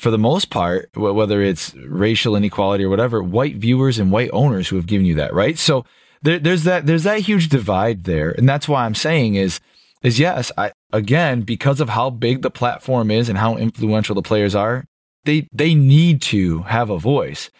for 0.00 0.10
the 0.10 0.18
most 0.18 0.50
part, 0.50 0.88
whether 0.96 1.42
it's 1.42 1.74
racial 1.86 2.34
inequality 2.34 2.84
or 2.84 2.88
whatever, 2.88 3.22
white 3.22 3.56
viewers 3.56 3.98
and 3.98 4.10
white 4.10 4.30
owners 4.32 4.68
who 4.68 4.76
have 4.76 4.86
given 4.86 5.06
you 5.06 5.14
that, 5.16 5.34
right? 5.34 5.58
So 5.58 5.84
there, 6.22 6.38
there's 6.38 6.64
that 6.64 6.86
there's 6.86 7.04
that 7.04 7.20
huge 7.20 7.48
divide 7.48 8.04
there, 8.04 8.30
and 8.30 8.48
that's 8.48 8.68
why 8.68 8.84
I'm 8.84 8.94
saying 8.94 9.34
is 9.34 9.60
is 10.02 10.18
yes, 10.18 10.50
I 10.56 10.72
again 10.92 11.42
because 11.42 11.80
of 11.80 11.90
how 11.90 12.10
big 12.10 12.42
the 12.42 12.50
platform 12.50 13.10
is 13.10 13.28
and 13.28 13.38
how 13.38 13.56
influential 13.56 14.14
the 14.14 14.22
players 14.22 14.54
are, 14.54 14.84
they 15.24 15.46
they 15.52 15.74
need 15.74 16.22
to 16.22 16.62
have 16.62 16.90
a 16.90 16.98
voice, 16.98 17.50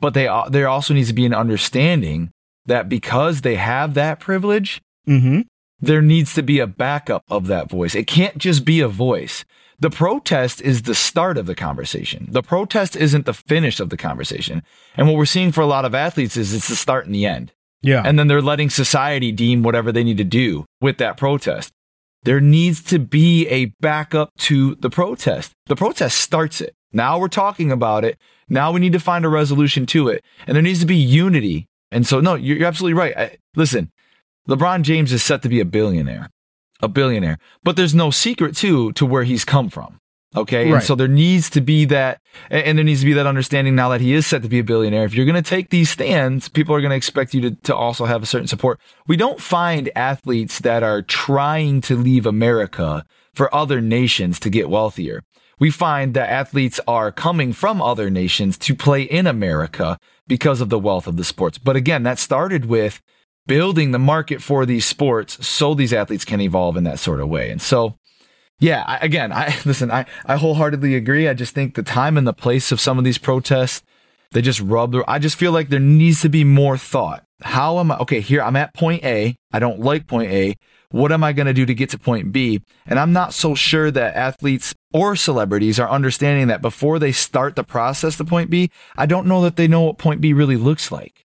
but 0.00 0.14
they 0.14 0.28
there 0.50 0.68
also 0.68 0.94
needs 0.94 1.08
to 1.08 1.14
be 1.14 1.26
an 1.26 1.34
understanding 1.34 2.30
that 2.66 2.88
because 2.88 3.40
they 3.42 3.56
have 3.56 3.94
that 3.94 4.20
privilege, 4.20 4.80
Mm-hmm. 5.06 5.40
there 5.80 6.00
needs 6.02 6.32
to 6.34 6.42
be 6.42 6.60
a 6.60 6.66
backup 6.66 7.22
of 7.28 7.46
that 7.48 7.68
voice. 7.68 7.94
It 7.94 8.06
can't 8.06 8.38
just 8.38 8.64
be 8.64 8.80
a 8.80 8.88
voice. 8.88 9.44
The 9.80 9.90
protest 9.90 10.60
is 10.60 10.82
the 10.82 10.94
start 10.94 11.36
of 11.36 11.46
the 11.46 11.54
conversation. 11.54 12.28
The 12.30 12.42
protest 12.42 12.96
isn't 12.96 13.26
the 13.26 13.34
finish 13.34 13.80
of 13.80 13.90
the 13.90 13.96
conversation. 13.96 14.62
And 14.96 15.06
what 15.06 15.16
we're 15.16 15.24
seeing 15.24 15.52
for 15.52 15.60
a 15.60 15.66
lot 15.66 15.84
of 15.84 15.94
athletes 15.94 16.36
is 16.36 16.54
it's 16.54 16.68
the 16.68 16.76
start 16.76 17.06
and 17.06 17.14
the 17.14 17.26
end. 17.26 17.52
Yeah. 17.82 18.02
And 18.04 18.18
then 18.18 18.28
they're 18.28 18.40
letting 18.40 18.70
society 18.70 19.30
deem 19.30 19.62
whatever 19.62 19.92
they 19.92 20.04
need 20.04 20.16
to 20.16 20.24
do 20.24 20.64
with 20.80 20.98
that 20.98 21.16
protest. 21.16 21.72
There 22.22 22.40
needs 22.40 22.82
to 22.84 22.98
be 22.98 23.46
a 23.48 23.66
backup 23.80 24.30
to 24.38 24.74
the 24.76 24.88
protest. 24.88 25.52
The 25.66 25.76
protest 25.76 26.18
starts 26.18 26.60
it. 26.60 26.74
Now 26.92 27.18
we're 27.18 27.28
talking 27.28 27.70
about 27.70 28.04
it. 28.04 28.18
Now 28.48 28.72
we 28.72 28.80
need 28.80 28.92
to 28.94 29.00
find 29.00 29.24
a 29.24 29.28
resolution 29.28 29.84
to 29.86 30.08
it. 30.08 30.24
And 30.46 30.54
there 30.54 30.62
needs 30.62 30.80
to 30.80 30.86
be 30.86 30.96
unity. 30.96 31.66
And 31.90 32.06
so, 32.06 32.20
no, 32.20 32.34
you're, 32.34 32.66
absolutely 32.66 32.94
right. 32.94 33.16
I, 33.16 33.36
listen, 33.54 33.90
LeBron 34.48 34.82
James 34.82 35.12
is 35.12 35.22
set 35.22 35.42
to 35.42 35.48
be 35.48 35.60
a 35.60 35.64
billionaire, 35.66 36.30
a 36.82 36.88
billionaire, 36.88 37.38
but 37.62 37.76
there's 37.76 37.94
no 37.94 38.10
secret 38.10 38.56
too 38.56 38.92
to 38.92 39.06
where 39.06 39.24
he's 39.24 39.44
come 39.44 39.70
from. 39.70 39.98
Okay. 40.36 40.64
Right. 40.64 40.74
And 40.74 40.82
so 40.82 40.94
there 40.94 41.08
needs 41.08 41.48
to 41.50 41.60
be 41.60 41.84
that, 41.86 42.20
and 42.50 42.64
and 42.66 42.78
there 42.78 42.84
needs 42.84 43.00
to 43.00 43.06
be 43.06 43.12
that 43.12 43.26
understanding 43.26 43.74
now 43.74 43.88
that 43.90 44.00
he 44.00 44.12
is 44.12 44.26
set 44.26 44.42
to 44.42 44.48
be 44.48 44.58
a 44.58 44.64
billionaire. 44.64 45.04
If 45.04 45.14
you're 45.14 45.26
going 45.26 45.42
to 45.42 45.48
take 45.48 45.70
these 45.70 45.90
stands, 45.90 46.48
people 46.48 46.74
are 46.74 46.80
going 46.80 46.90
to 46.90 46.96
expect 46.96 47.34
you 47.34 47.40
to, 47.42 47.50
to 47.62 47.76
also 47.76 48.04
have 48.04 48.22
a 48.22 48.26
certain 48.26 48.48
support. 48.48 48.80
We 49.06 49.16
don't 49.16 49.40
find 49.40 49.90
athletes 49.94 50.58
that 50.60 50.82
are 50.82 51.02
trying 51.02 51.80
to 51.82 51.96
leave 51.96 52.26
America 52.26 53.04
for 53.32 53.54
other 53.54 53.80
nations 53.80 54.40
to 54.40 54.50
get 54.50 54.68
wealthier. 54.68 55.22
We 55.60 55.70
find 55.70 56.14
that 56.14 56.30
athletes 56.30 56.80
are 56.88 57.12
coming 57.12 57.52
from 57.52 57.80
other 57.80 58.10
nations 58.10 58.58
to 58.58 58.74
play 58.74 59.02
in 59.02 59.26
America 59.26 59.98
because 60.26 60.60
of 60.60 60.68
the 60.68 60.80
wealth 60.80 61.06
of 61.06 61.16
the 61.16 61.24
sports. 61.24 61.58
But 61.58 61.76
again, 61.76 62.02
that 62.02 62.18
started 62.18 62.64
with 62.64 63.00
building 63.46 63.90
the 63.90 63.98
market 63.98 64.42
for 64.42 64.64
these 64.66 64.86
sports 64.86 65.46
so 65.46 65.74
these 65.74 65.92
athletes 65.92 66.24
can 66.24 66.40
evolve 66.40 66.76
in 66.76 66.84
that 66.84 66.98
sort 66.98 67.20
of 67.20 67.28
way. 67.28 67.50
And 67.50 67.60
so, 67.60 67.98
yeah, 68.58 68.84
I, 68.86 68.98
again, 68.98 69.32
I 69.32 69.56
listen, 69.64 69.90
I, 69.90 70.06
I 70.26 70.36
wholeheartedly 70.36 70.94
agree. 70.94 71.28
I 71.28 71.34
just 71.34 71.54
think 71.54 71.74
the 71.74 71.82
time 71.82 72.16
and 72.16 72.26
the 72.26 72.32
place 72.32 72.72
of 72.72 72.80
some 72.80 72.98
of 72.98 73.04
these 73.04 73.18
protests, 73.18 73.82
they 74.32 74.42
just 74.42 74.60
rub 74.60 74.92
the, 74.92 75.04
I 75.06 75.18
just 75.18 75.36
feel 75.36 75.52
like 75.52 75.68
there 75.68 75.80
needs 75.80 76.22
to 76.22 76.28
be 76.28 76.44
more 76.44 76.76
thought. 76.76 77.24
How 77.42 77.78
am 77.78 77.90
I? 77.90 77.98
Okay, 77.98 78.20
here 78.20 78.42
I'm 78.42 78.56
at 78.56 78.74
point 78.74 79.04
A. 79.04 79.36
I 79.52 79.58
don't 79.58 79.80
like 79.80 80.06
point 80.06 80.30
A. 80.30 80.56
What 80.90 81.12
am 81.12 81.24
I 81.24 81.32
going 81.32 81.46
to 81.46 81.52
do 81.52 81.66
to 81.66 81.74
get 81.74 81.90
to 81.90 81.98
point 81.98 82.30
B? 82.30 82.62
And 82.86 82.98
I'm 83.00 83.12
not 83.12 83.34
so 83.34 83.56
sure 83.56 83.90
that 83.90 84.14
athletes 84.14 84.74
or 84.92 85.16
celebrities 85.16 85.80
are 85.80 85.90
understanding 85.90 86.46
that 86.46 86.62
before 86.62 87.00
they 87.00 87.10
start 87.10 87.56
the 87.56 87.64
process 87.64 88.16
to 88.16 88.24
point 88.24 88.48
B. 88.48 88.70
I 88.96 89.06
don't 89.06 89.26
know 89.26 89.42
that 89.42 89.56
they 89.56 89.66
know 89.66 89.82
what 89.82 89.98
point 89.98 90.20
B 90.20 90.32
really 90.32 90.56
looks 90.56 90.92
like. 90.92 91.23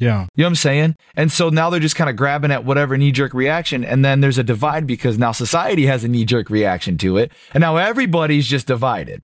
Yeah. 0.00 0.26
You 0.34 0.42
know 0.42 0.46
what 0.46 0.46
I'm 0.46 0.54
saying? 0.56 0.96
And 1.14 1.30
so 1.30 1.50
now 1.50 1.68
they're 1.68 1.78
just 1.78 1.94
kind 1.94 2.08
of 2.08 2.16
grabbing 2.16 2.50
at 2.50 2.64
whatever 2.64 2.96
knee 2.96 3.12
jerk 3.12 3.34
reaction. 3.34 3.84
And 3.84 4.02
then 4.02 4.20
there's 4.20 4.38
a 4.38 4.42
divide 4.42 4.86
because 4.86 5.18
now 5.18 5.32
society 5.32 5.86
has 5.86 6.02
a 6.02 6.08
knee 6.08 6.24
jerk 6.24 6.48
reaction 6.48 6.96
to 6.98 7.18
it. 7.18 7.30
And 7.52 7.60
now 7.60 7.76
everybody's 7.76 8.46
just 8.46 8.66
divided. 8.66 9.20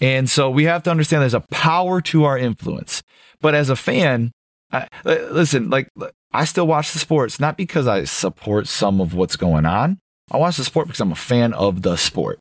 And 0.00 0.30
so 0.30 0.48
we 0.50 0.64
have 0.64 0.84
to 0.84 0.90
understand 0.90 1.22
there's 1.22 1.34
a 1.34 1.44
power 1.50 2.00
to 2.02 2.24
our 2.24 2.38
influence. 2.38 3.02
But 3.40 3.54
as 3.56 3.70
a 3.70 3.76
fan, 3.76 4.30
I, 4.72 4.88
listen, 5.04 5.68
like 5.68 5.88
I 6.32 6.44
still 6.44 6.66
watch 6.66 6.92
the 6.92 7.00
sports, 7.00 7.40
not 7.40 7.56
because 7.56 7.88
I 7.88 8.04
support 8.04 8.68
some 8.68 9.00
of 9.00 9.14
what's 9.14 9.36
going 9.36 9.66
on. 9.66 9.98
I 10.30 10.36
watch 10.36 10.56
the 10.56 10.64
sport 10.64 10.86
because 10.86 11.00
I'm 11.00 11.12
a 11.12 11.16
fan 11.16 11.52
of 11.52 11.82
the 11.82 11.96
sport. 11.96 12.38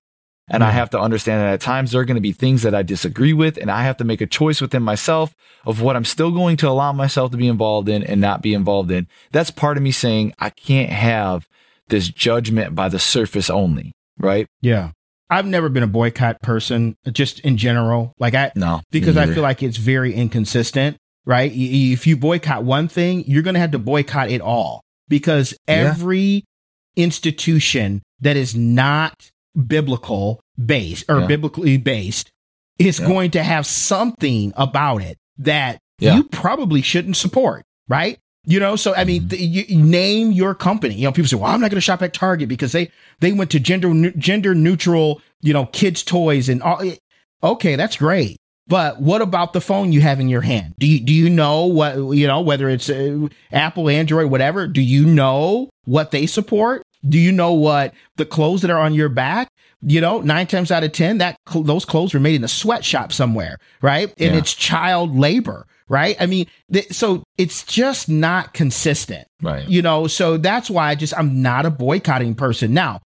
And 0.49 0.63
I 0.63 0.71
have 0.71 0.89
to 0.89 0.99
understand 0.99 1.41
that 1.41 1.53
at 1.53 1.61
times 1.61 1.91
there 1.91 2.01
are 2.01 2.05
going 2.05 2.15
to 2.15 2.21
be 2.21 2.33
things 2.33 2.63
that 2.63 2.75
I 2.75 2.83
disagree 2.83 3.31
with, 3.31 3.57
and 3.57 3.71
I 3.71 3.83
have 3.83 3.97
to 3.97 4.03
make 4.03 4.19
a 4.19 4.27
choice 4.27 4.59
within 4.59 4.83
myself 4.83 5.33
of 5.65 5.81
what 5.81 5.95
I'm 5.95 6.05
still 6.05 6.31
going 6.31 6.57
to 6.57 6.67
allow 6.67 6.91
myself 6.91 7.31
to 7.31 7.37
be 7.37 7.47
involved 7.47 7.87
in 7.87 8.03
and 8.03 8.19
not 8.19 8.41
be 8.41 8.53
involved 8.53 8.91
in. 8.91 9.07
That's 9.31 9.51
part 9.51 9.77
of 9.77 9.83
me 9.83 9.91
saying 9.91 10.33
I 10.39 10.49
can't 10.49 10.89
have 10.89 11.47
this 11.87 12.09
judgment 12.09 12.75
by 12.75 12.89
the 12.89 12.99
surface 12.99 13.49
only, 13.49 13.93
right? 14.17 14.47
Yeah. 14.61 14.91
I've 15.29 15.47
never 15.47 15.69
been 15.69 15.83
a 15.83 15.87
boycott 15.87 16.41
person, 16.41 16.97
just 17.11 17.39
in 17.39 17.57
general. 17.57 18.13
Like 18.19 18.35
I, 18.35 18.51
No, 18.55 18.81
because 18.91 19.17
I 19.17 19.25
feel 19.27 19.41
like 19.41 19.63
it's 19.63 19.77
very 19.77 20.13
inconsistent, 20.13 20.97
right? 21.25 21.51
If 21.53 22.05
you 22.05 22.17
boycott 22.17 22.63
one 22.63 22.87
thing, 22.87 23.23
you're 23.25 23.41
going 23.41 23.55
to 23.55 23.59
have 23.59 23.71
to 23.71 23.79
boycott 23.79 24.29
it 24.29 24.41
all 24.41 24.83
because 25.07 25.55
every 25.67 26.43
institution 26.95 28.03
that 28.19 28.37
is 28.37 28.55
not 28.55 29.31
biblical 29.55 30.41
based 30.63 31.05
or 31.09 31.21
Yeah. 31.21 31.27
biblically 31.27 31.77
based 31.77 32.31
is 32.79 32.99
Yeah. 32.99 33.07
going 33.07 33.31
to 33.31 33.43
have 33.43 33.65
something 33.65 34.53
about 34.55 35.01
it 35.01 35.17
that 35.37 35.79
Yeah. 35.99 36.15
you 36.15 36.23
probably 36.23 36.81
shouldn't 36.81 37.17
support, 37.17 37.63
right? 37.87 38.17
You 38.45 38.59
know, 38.59 38.75
so 38.75 38.93
I 38.93 39.05
mean, 39.05 39.29
th- 39.29 39.41
you, 39.69 39.77
name 39.77 40.31
your 40.33 40.53
company. 40.53 40.95
You 40.95 41.05
know, 41.05 41.11
people 41.13 41.29
say, 41.29 41.37
"Well, 41.37 41.49
I'm 41.49 41.61
not 41.61 41.69
going 41.71 41.77
to 41.77 41.81
shop 41.81 42.01
at 42.01 42.13
Target 42.13 42.49
because 42.49 42.73
they 42.73 42.89
they 43.21 43.31
went 43.31 43.51
to 43.51 43.59
gender 43.59 43.93
neu- 43.93 44.11
gender 44.17 44.53
neutral, 44.53 45.21
you 45.41 45.53
know, 45.53 45.65
kids 45.67 46.03
toys 46.03 46.49
and 46.49 46.61
all." 46.61 46.81
Okay, 47.41 47.75
that's 47.77 47.95
great. 47.95 48.37
But 48.67 49.01
what 49.01 49.21
about 49.21 49.53
the 49.53 49.61
phone 49.61 49.91
you 49.93 50.01
have 50.01 50.19
in 50.19 50.27
your 50.29 50.41
hand? 50.41 50.73
Do 50.77 50.87
you 50.87 50.99
do 50.99 51.13
you 51.13 51.29
know 51.29 51.65
what 51.65 51.95
you 52.15 52.27
know 52.27 52.41
whether 52.41 52.67
it's 52.69 52.89
uh, 52.89 53.27
Apple, 53.53 53.87
Android, 53.89 54.29
whatever? 54.29 54.67
Do 54.67 54.81
you 54.81 55.05
know 55.05 55.69
what 55.85 56.11
they 56.11 56.25
support? 56.25 56.83
Do 57.07 57.19
you 57.19 57.31
know 57.31 57.53
what 57.53 57.93
the 58.17 58.25
clothes 58.25 58.61
that 58.61 58.71
are 58.71 58.79
on 58.79 58.93
your 58.93 59.09
back? 59.09 59.49
You 59.81 59.99
know, 59.99 60.21
nine 60.21 60.47
times 60.47 60.71
out 60.71 60.83
of 60.83 60.93
ten, 60.93 61.17
that 61.17 61.35
those 61.53 61.83
clothes 61.85 62.13
were 62.13 62.19
made 62.19 62.35
in 62.35 62.43
a 62.43 62.47
sweatshop 62.47 63.11
somewhere, 63.11 63.57
right? 63.81 64.07
And 64.17 64.33
Yeah. 64.33 64.37
it's 64.39 64.53
child 64.53 65.17
labor, 65.17 65.65
right? 65.89 66.15
I 66.19 66.25
mean, 66.25 66.47
th- 66.71 66.93
so 66.93 67.23
it's 67.37 67.63
just 67.65 68.07
not 68.07 68.53
consistent 68.53 69.27
right. 69.41 69.67
you 69.67 69.81
know 69.81 70.07
so 70.07 70.37
that's 70.37 70.69
why 70.69 70.89
i 70.89 70.95
just 70.95 71.13
i'm 71.17 71.41
not 71.41 71.65
a 71.65 71.69
boycotting 71.71 72.35
person 72.35 72.73
now 72.73 73.01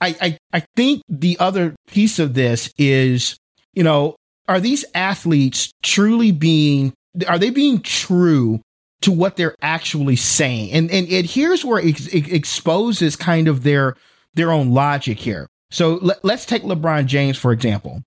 I, 0.00 0.16
I 0.20 0.38
i 0.54 0.62
think 0.76 1.02
the 1.08 1.36
other 1.40 1.74
piece 1.88 2.18
of 2.18 2.34
this 2.34 2.72
is 2.78 3.36
you 3.74 3.82
know 3.82 4.14
are 4.48 4.60
these 4.60 4.84
athletes 4.94 5.70
truly 5.82 6.30
being 6.32 6.92
are 7.28 7.38
they 7.38 7.50
being 7.50 7.80
true 7.80 8.60
to 9.02 9.12
what 9.12 9.36
they're 9.36 9.54
actually 9.62 10.16
saying 10.16 10.70
and 10.72 10.90
and, 10.90 11.08
and 11.08 11.26
here's 11.26 11.64
where 11.64 11.78
it, 11.80 12.12
it 12.14 12.32
exposes 12.32 13.16
kind 13.16 13.48
of 13.48 13.62
their 13.62 13.94
their 14.34 14.50
own 14.50 14.70
logic 14.72 15.18
here 15.18 15.46
so 15.70 15.98
let, 16.02 16.24
let's 16.24 16.46
take 16.46 16.62
lebron 16.62 17.06
james 17.06 17.36
for 17.36 17.52
example 17.52 18.02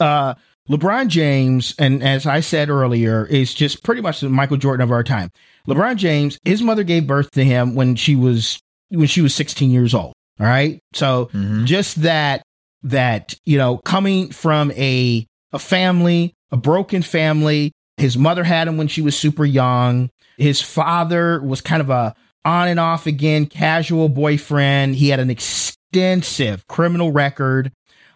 uh 0.00 0.34
LeBron 0.68 1.06
James, 1.06 1.76
and 1.78 2.02
as 2.02 2.26
I 2.26 2.40
said 2.40 2.70
earlier, 2.70 3.24
is 3.24 3.54
just 3.54 3.84
pretty 3.84 4.00
much 4.00 4.18
the 4.20 4.28
Michael 4.28 4.56
Jordan 4.56 4.82
of 4.82 4.90
our 4.90 5.04
time. 5.04 5.30
LeBron 5.68 5.94
James, 5.94 6.40
his 6.44 6.60
mother 6.60 6.82
gave 6.82 7.06
birth 7.06 7.30
to 7.32 7.44
him 7.44 7.76
when 7.76 7.94
she 7.94 8.16
was 8.16 8.58
when 8.88 9.06
she 9.06 9.20
was 9.20 9.32
16 9.32 9.70
years 9.70 9.94
old. 9.94 10.12
All 10.40 10.46
right. 10.46 10.80
So 10.92 11.26
Mhm. 11.32 11.66
just 11.66 12.02
that 12.02 12.42
that, 12.82 13.36
you 13.44 13.58
know, 13.58 13.76
coming 13.78 14.32
from 14.32 14.72
a 14.72 15.24
a 15.52 15.58
family, 15.60 16.34
a 16.50 16.56
broken 16.56 17.02
family, 17.02 17.70
his 17.96 18.18
mother 18.18 18.42
had 18.42 18.66
him 18.66 18.76
when 18.76 18.88
she 18.88 19.02
was 19.02 19.16
super 19.16 19.44
young. 19.44 20.10
His 20.36 20.60
father 20.60 21.40
was 21.40 21.60
kind 21.60 21.80
of 21.80 21.90
a 21.90 22.14
on 22.44 22.68
and 22.68 22.78
off 22.78 23.06
again 23.06 23.46
casual 23.46 24.08
boyfriend. 24.08 24.94
He 24.94 25.08
had 25.08 25.20
an 25.20 25.30
extensive 25.30 26.66
criminal 26.68 27.12
record. 27.12 27.72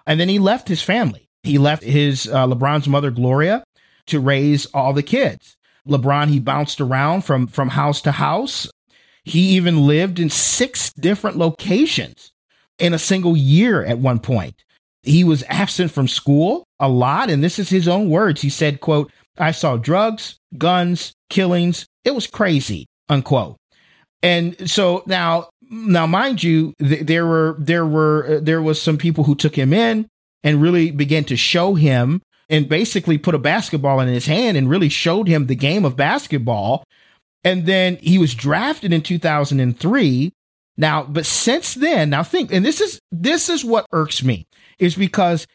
And 0.07 0.21
then 0.21 0.29
he 0.29 0.39
left 0.39 0.69
his 0.69 0.83
family. 0.83 1.29
He 1.43 1.59
left 1.59 1.83
his 1.83 2.27
uh, 2.27 2.47
LeBron's 2.47 2.89
mother 2.89 3.11
Gloria 3.11 3.65
to 4.07 4.21
raise 4.21 4.67
all 4.67 4.93
the 4.93 5.03
kids. 5.03 5.57
LeBron 5.89 6.29
he 6.29 6.39
bounced 6.39 6.81
around 6.81 7.23
from 7.23 7.47
from 7.47 7.71
house 7.71 8.01
to 8.03 8.13
house. 8.13 8.69
He 9.25 9.41
even 9.51 9.87
lived 9.87 10.19
in 10.19 10.31
six 10.31 10.93
different 10.93 11.37
locations 11.37 12.33
in 12.79 12.95
a 12.95 12.99
single 12.99 13.37
year 13.37 13.85
at 13.85 13.99
one 13.99 14.19
point. 14.19 14.63
He 15.03 15.25
was 15.25 15.45
absent 15.49 15.91
from 15.91 16.09
school 16.09 16.65
a 16.79 16.89
lot 16.89 17.31
and 17.31 17.43
this 17.43 17.59
is 17.59 17.71
his 17.71 17.89
own 17.89 18.11
words. 18.11 18.43
He 18.43 18.51
said, 18.51 18.81
quote, 18.81 19.11
I 19.39 19.53
saw 19.53 19.77
drugs, 19.77 20.39
guns, 20.57 21.15
killings. 21.31 21.87
It 22.05 22.15
was 22.15 22.27
crazy, 22.27 22.87
unquote. 23.09 23.57
And 24.23 24.71
so 24.71 25.03
now 25.07 25.49
now 25.71 26.07
mind 26.07 26.43
you 26.43 26.75
th- 26.79 27.07
there 27.07 27.27
were 27.27 27.57
there 27.59 27.87
were 27.87 28.37
uh, 28.37 28.41
there 28.43 28.63
was 28.63 28.81
some 28.81 28.99
people 28.99 29.25
who 29.25 29.35
took 29.35 29.57
him 29.57 29.73
in 29.73 30.09
and 30.43 30.63
really 30.63 30.91
began 30.91 31.25
to 31.25 31.37
show 31.37 31.75
him 31.75 32.21
and 32.49 32.69
basically 32.69 33.17
put 33.17 33.35
a 33.35 33.39
basketball 33.39 34.01
in 34.01 34.09
his 34.09 34.27
hand 34.27 34.57
and 34.57 34.69
really 34.69 34.89
showed 34.89 35.29
him 35.29 35.47
the 35.47 35.55
game 35.55 35.85
of 35.85 35.97
basketball. 35.97 36.83
And 37.45 37.65
then 37.65 37.97
he 37.97 38.19
was 38.19 38.35
drafted 38.35 38.93
in 38.93 39.03
2003. 39.03 40.33
Now, 40.77 41.05
but 41.05 41.27
since 41.27 41.75
then, 41.75 42.11
now 42.11 42.23
think, 42.23 42.53
and 42.53 42.65
this 42.65 42.81
is 42.81 42.99
this 43.13 43.49
is 43.49 43.65
what 43.65 43.87
irks 43.93 44.23
me 44.23 44.47
is 44.79 44.95
because 44.95 45.47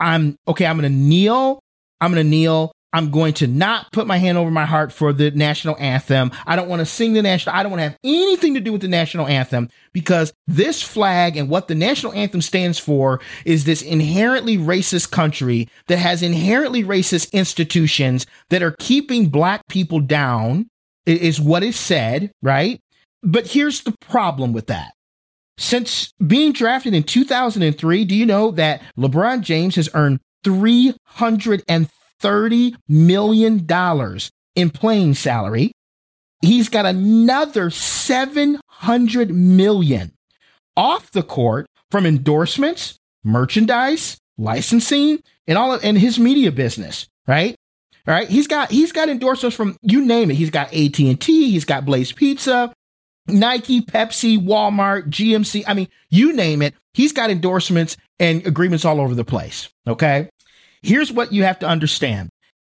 I'm 0.00 0.36
okay. 0.46 0.66
I'm 0.66 0.78
going 0.78 0.90
to 0.90 0.98
kneel. 0.98 1.60
I'm 2.00 2.12
going 2.12 2.24
to 2.24 2.28
kneel 2.28 2.72
I'm 2.92 3.10
going 3.10 3.34
to 3.34 3.46
not 3.46 3.92
put 3.92 4.06
my 4.06 4.16
hand 4.16 4.38
over 4.38 4.50
my 4.50 4.64
heart 4.64 4.92
for 4.92 5.12
the 5.12 5.30
national 5.30 5.76
anthem. 5.78 6.30
I 6.46 6.56
don't 6.56 6.68
want 6.68 6.80
to 6.80 6.86
sing 6.86 7.12
the 7.12 7.22
national. 7.22 7.54
I 7.54 7.62
don't 7.62 7.70
want 7.70 7.80
to 7.80 7.88
have 7.90 7.98
anything 8.02 8.54
to 8.54 8.60
do 8.60 8.72
with 8.72 8.80
the 8.80 8.88
national 8.88 9.26
anthem 9.26 9.68
because 9.92 10.32
this 10.46 10.82
flag 10.82 11.36
and 11.36 11.50
what 11.50 11.68
the 11.68 11.74
national 11.74 12.12
anthem 12.14 12.40
stands 12.40 12.78
for 12.78 13.20
is 13.44 13.64
this 13.64 13.82
inherently 13.82 14.56
racist 14.56 15.10
country 15.10 15.68
that 15.88 15.98
has 15.98 16.22
inherently 16.22 16.82
racist 16.82 17.30
institutions 17.32 18.26
that 18.48 18.62
are 18.62 18.74
keeping 18.78 19.28
black 19.28 19.66
people 19.68 20.00
down 20.00 20.66
is 21.04 21.40
what 21.40 21.62
is 21.62 21.76
said, 21.76 22.30
right? 22.42 22.80
But 23.22 23.48
here's 23.48 23.82
the 23.82 23.94
problem 24.00 24.52
with 24.52 24.68
that. 24.68 24.92
Since 25.58 26.12
being 26.24 26.52
drafted 26.52 26.94
in 26.94 27.02
2003, 27.02 28.04
do 28.04 28.14
you 28.14 28.24
know 28.24 28.52
that 28.52 28.80
LeBron 28.96 29.42
James 29.42 29.74
has 29.74 29.88
earned 29.92 30.20
330 30.44 31.88
million 32.88 33.66
dollars 33.66 34.30
in 34.54 34.70
playing 34.70 35.14
salary? 35.14 35.72
He's 36.42 36.68
got 36.68 36.86
another 36.86 37.70
700 37.70 39.30
million 39.30 40.12
off 40.76 41.10
the 41.10 41.22
court 41.22 41.66
from 41.90 42.06
endorsements, 42.06 42.96
merchandise, 43.24 44.18
licensing, 44.36 45.22
and 45.46 45.58
all 45.58 45.72
of, 45.72 45.84
and 45.84 45.98
his 45.98 46.18
media 46.18 46.52
business, 46.52 47.08
right? 47.26 47.56
All 48.06 48.14
right. 48.14 48.28
He's 48.28 48.46
got 48.46 48.70
he's 48.70 48.92
got 48.92 49.08
endorsements 49.08 49.56
from 49.56 49.76
you 49.82 50.04
name 50.04 50.30
it. 50.30 50.34
He's 50.34 50.50
got 50.50 50.72
AT&T, 50.72 51.16
he's 51.50 51.64
got 51.64 51.84
Blaze 51.84 52.12
Pizza, 52.12 52.72
Nike, 53.26 53.80
Pepsi, 53.82 54.38
Walmart, 54.38 55.08
GMC. 55.08 55.64
I 55.66 55.74
mean, 55.74 55.88
you 56.08 56.32
name 56.32 56.62
it. 56.62 56.74
He's 56.94 57.12
got 57.12 57.30
endorsements 57.30 57.96
and 58.18 58.46
agreements 58.46 58.84
all 58.84 59.00
over 59.00 59.14
the 59.14 59.24
place. 59.24 59.68
Okay. 59.86 60.28
Here's 60.82 61.12
what 61.12 61.32
you 61.32 61.44
have 61.44 61.58
to 61.60 61.66
understand. 61.66 62.30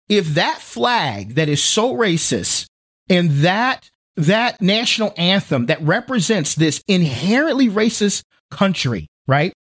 If 0.10 0.34
that 0.36 0.60
flag 0.60 1.36
that 1.36 1.49
is 1.49 1.64
so 1.64 1.93
racist 1.93 2.68
and 3.10 3.30
that 3.32 3.89
that 4.18 4.62
national 4.62 5.14
anthem 5.18 5.68
that 5.68 5.82
represents 5.82 6.56
this 6.56 6.84
inherently 6.88 7.70
racist 7.70 8.24
country, 8.49 9.08
right? 9.28 9.54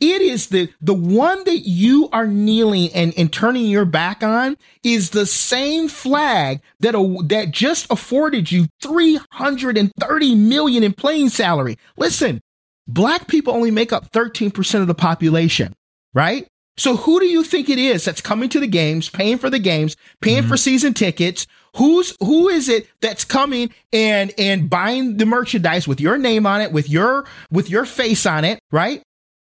It 0.00 0.22
is 0.22 0.48
the, 0.48 0.68
the 0.80 0.94
one 0.94 1.42
that 1.44 1.58
you 1.58 2.08
are 2.12 2.26
kneeling 2.26 2.90
and, 2.94 3.12
and 3.18 3.32
turning 3.32 3.66
your 3.66 3.84
back 3.84 4.22
on 4.22 4.56
is 4.84 5.10
the 5.10 5.26
same 5.26 5.88
flag 5.88 6.60
that, 6.80 6.94
a, 6.94 7.16
that 7.24 7.50
just 7.50 7.90
afforded 7.90 8.52
you 8.52 8.66
330 8.80 10.34
million 10.36 10.84
in 10.84 10.92
playing 10.92 11.30
salary. 11.30 11.78
Listen, 11.96 12.40
black 12.86 13.26
people 13.26 13.52
only 13.52 13.72
make 13.72 13.92
up 13.92 14.12
13% 14.12 14.80
of 14.80 14.86
the 14.86 14.94
population, 14.94 15.74
right? 16.14 16.46
So 16.78 16.96
who 16.96 17.20
do 17.20 17.26
you 17.26 17.44
think 17.44 17.68
it 17.68 17.78
is 17.78 18.04
that's 18.04 18.20
coming 18.20 18.48
to 18.50 18.60
the 18.60 18.66
games, 18.66 19.10
paying 19.10 19.36
for 19.36 19.50
the 19.50 19.58
games, 19.58 19.96
paying 20.22 20.38
mm-hmm. 20.38 20.48
for 20.48 20.56
season 20.56 20.94
tickets? 20.94 21.46
Who's 21.76 22.16
who 22.20 22.48
is 22.48 22.68
it 22.68 22.88
that's 23.00 23.24
coming 23.24 23.70
and 23.92 24.32
and 24.38 24.70
buying 24.70 25.18
the 25.18 25.26
merchandise 25.26 25.86
with 25.86 26.00
your 26.00 26.16
name 26.16 26.46
on 26.46 26.60
it, 26.62 26.72
with 26.72 26.88
your 26.88 27.26
with 27.50 27.68
your 27.68 27.84
face 27.84 28.24
on 28.24 28.44
it, 28.44 28.60
right? 28.72 29.02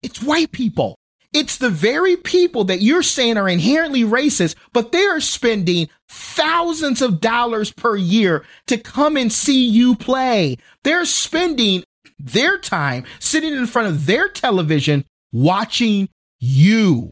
It's 0.03 0.23
white 0.23 0.53
people. 0.53 0.97
It's 1.35 1.59
the 1.59 1.69
very 1.69 2.17
people 2.17 2.65
that 2.65 2.81
you're 2.81 3.03
saying 3.03 3.37
are 3.37 3.49
inherently 3.49 4.03
racist, 4.03 4.55
but 4.73 4.93
they're 4.93 5.21
spending 5.21 5.91
thousands 6.09 7.03
of 7.03 7.21
dollars 7.21 7.71
per 7.73 7.97
year 7.97 8.45
to 8.67 8.79
come 8.79 9.17
and 9.17 9.31
see 9.31 9.69
you 9.69 9.95
play. 9.95 10.57
They're 10.85 11.05
spending 11.05 11.85
their 12.19 12.59
time 12.59 13.05
sitting 13.19 13.53
in 13.53 13.67
front 13.67 13.89
of 13.89 14.07
their 14.07 14.29
television 14.29 15.05
watching 15.33 16.09
you. 16.41 17.11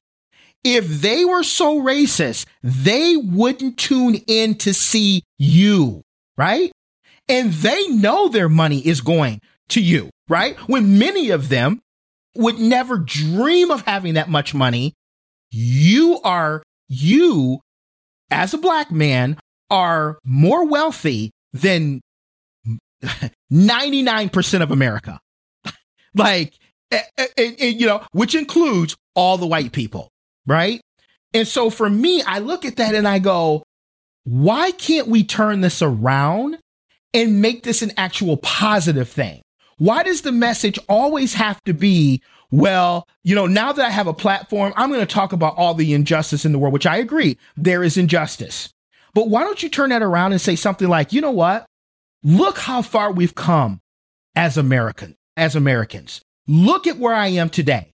If 0.65 0.89
they 0.89 1.25
were 1.25 1.43
so 1.43 1.81
racist, 1.81 2.47
they 2.63 3.17
wouldn't 3.17 3.79
tune 3.79 4.17
in 4.27 4.57
to 4.57 4.75
see 4.75 5.23
you, 5.39 6.03
right? 6.37 6.73
And 7.29 7.53
they 7.53 7.87
know 7.89 8.29
their 8.29 8.49
money 8.49 8.85
is 8.85 9.01
going 9.01 9.41
to 9.69 9.81
you, 9.81 10.11
right? 10.29 10.57
When 10.69 10.99
many 10.99 11.31
of 11.31 11.49
them 11.49 11.83
would 12.37 12.59
never 12.59 12.99
dream 12.99 13.71
of 13.71 13.83
having 13.83 14.15
that 14.15 14.29
much 14.29 14.55
money. 14.55 14.95
You 15.51 16.21
are, 16.23 16.63
you 16.89 17.61
as 18.31 18.55
a 18.55 18.59
black 18.59 18.91
man 18.91 19.39
are 19.71 20.19
more 20.25 20.67
wealthy 20.67 21.31
than 21.53 22.01
99% 23.53 24.63
of 24.63 24.71
America. 24.71 25.21
like, 26.15 26.55
and, 26.91 27.05
and, 27.37 27.57
and, 27.61 27.81
you 27.81 27.87
know, 27.87 28.03
which 28.13 28.35
includes 28.35 28.97
all 29.15 29.39
the 29.39 29.47
white 29.47 29.73
people, 29.73 30.09
right? 30.47 30.81
And 31.35 31.47
so 31.47 31.71
for 31.71 31.91
me, 31.91 32.23
I 32.23 32.39
look 32.39 32.65
at 32.65 32.77
that 32.77 32.95
and 32.95 33.07
I 33.07 33.19
go, 33.19 33.63
why 34.25 34.71
can't 34.73 35.09
we 35.09 35.25
turn 35.25 35.61
this 35.61 35.83
around 35.83 36.59
and 37.15 37.41
make 37.41 37.63
this 37.63 37.83
an 37.83 37.93
actual 37.97 38.37
positive 38.39 39.09
thing? 39.09 39.43
Why 39.79 40.03
does 40.03 40.23
the 40.23 40.33
message 40.33 40.79
always 40.89 41.35
have 41.35 41.63
to 41.65 41.75
be, 41.75 42.23
well, 42.51 43.07
you 43.23 43.35
know, 43.35 43.47
now 43.47 43.73
that 43.73 43.85
I 43.85 43.91
have 43.91 44.07
a 44.07 44.15
platform, 44.15 44.73
I'm 44.77 44.91
going 44.91 45.01
to 45.01 45.07
talk 45.07 45.33
about 45.33 45.57
all 45.57 45.75
the 45.75 45.93
injustice 45.93 46.45
in 46.45 46.53
the 46.53 46.59
world, 46.59 46.73
which 46.73 46.87
I 46.87 46.97
agree, 46.97 47.37
there 47.57 47.85
is 47.85 47.97
injustice. 47.97 48.71
But 49.13 49.29
why 49.29 49.45
don't 49.45 49.63
you 49.63 49.69
turn 49.69 49.91
that 49.91 50.03
around 50.03 50.33
and 50.33 50.41
say 50.41 50.57
something 50.57 50.89
like, 50.89 51.13
you 51.13 51.21
know 51.21 51.31
what? 51.31 51.67
Look 52.23 52.59
how 52.59 52.83
far 52.83 53.13
we've 53.13 53.35
come 53.35 53.81
as 54.35 54.57
American, 54.57 55.17
as 55.37 55.55
Americans. 55.55 56.23
Look 56.47 56.87
at 56.87 56.99
where 56.99 57.15
I 57.15 57.29
am 57.29 57.51
today. 57.51 57.91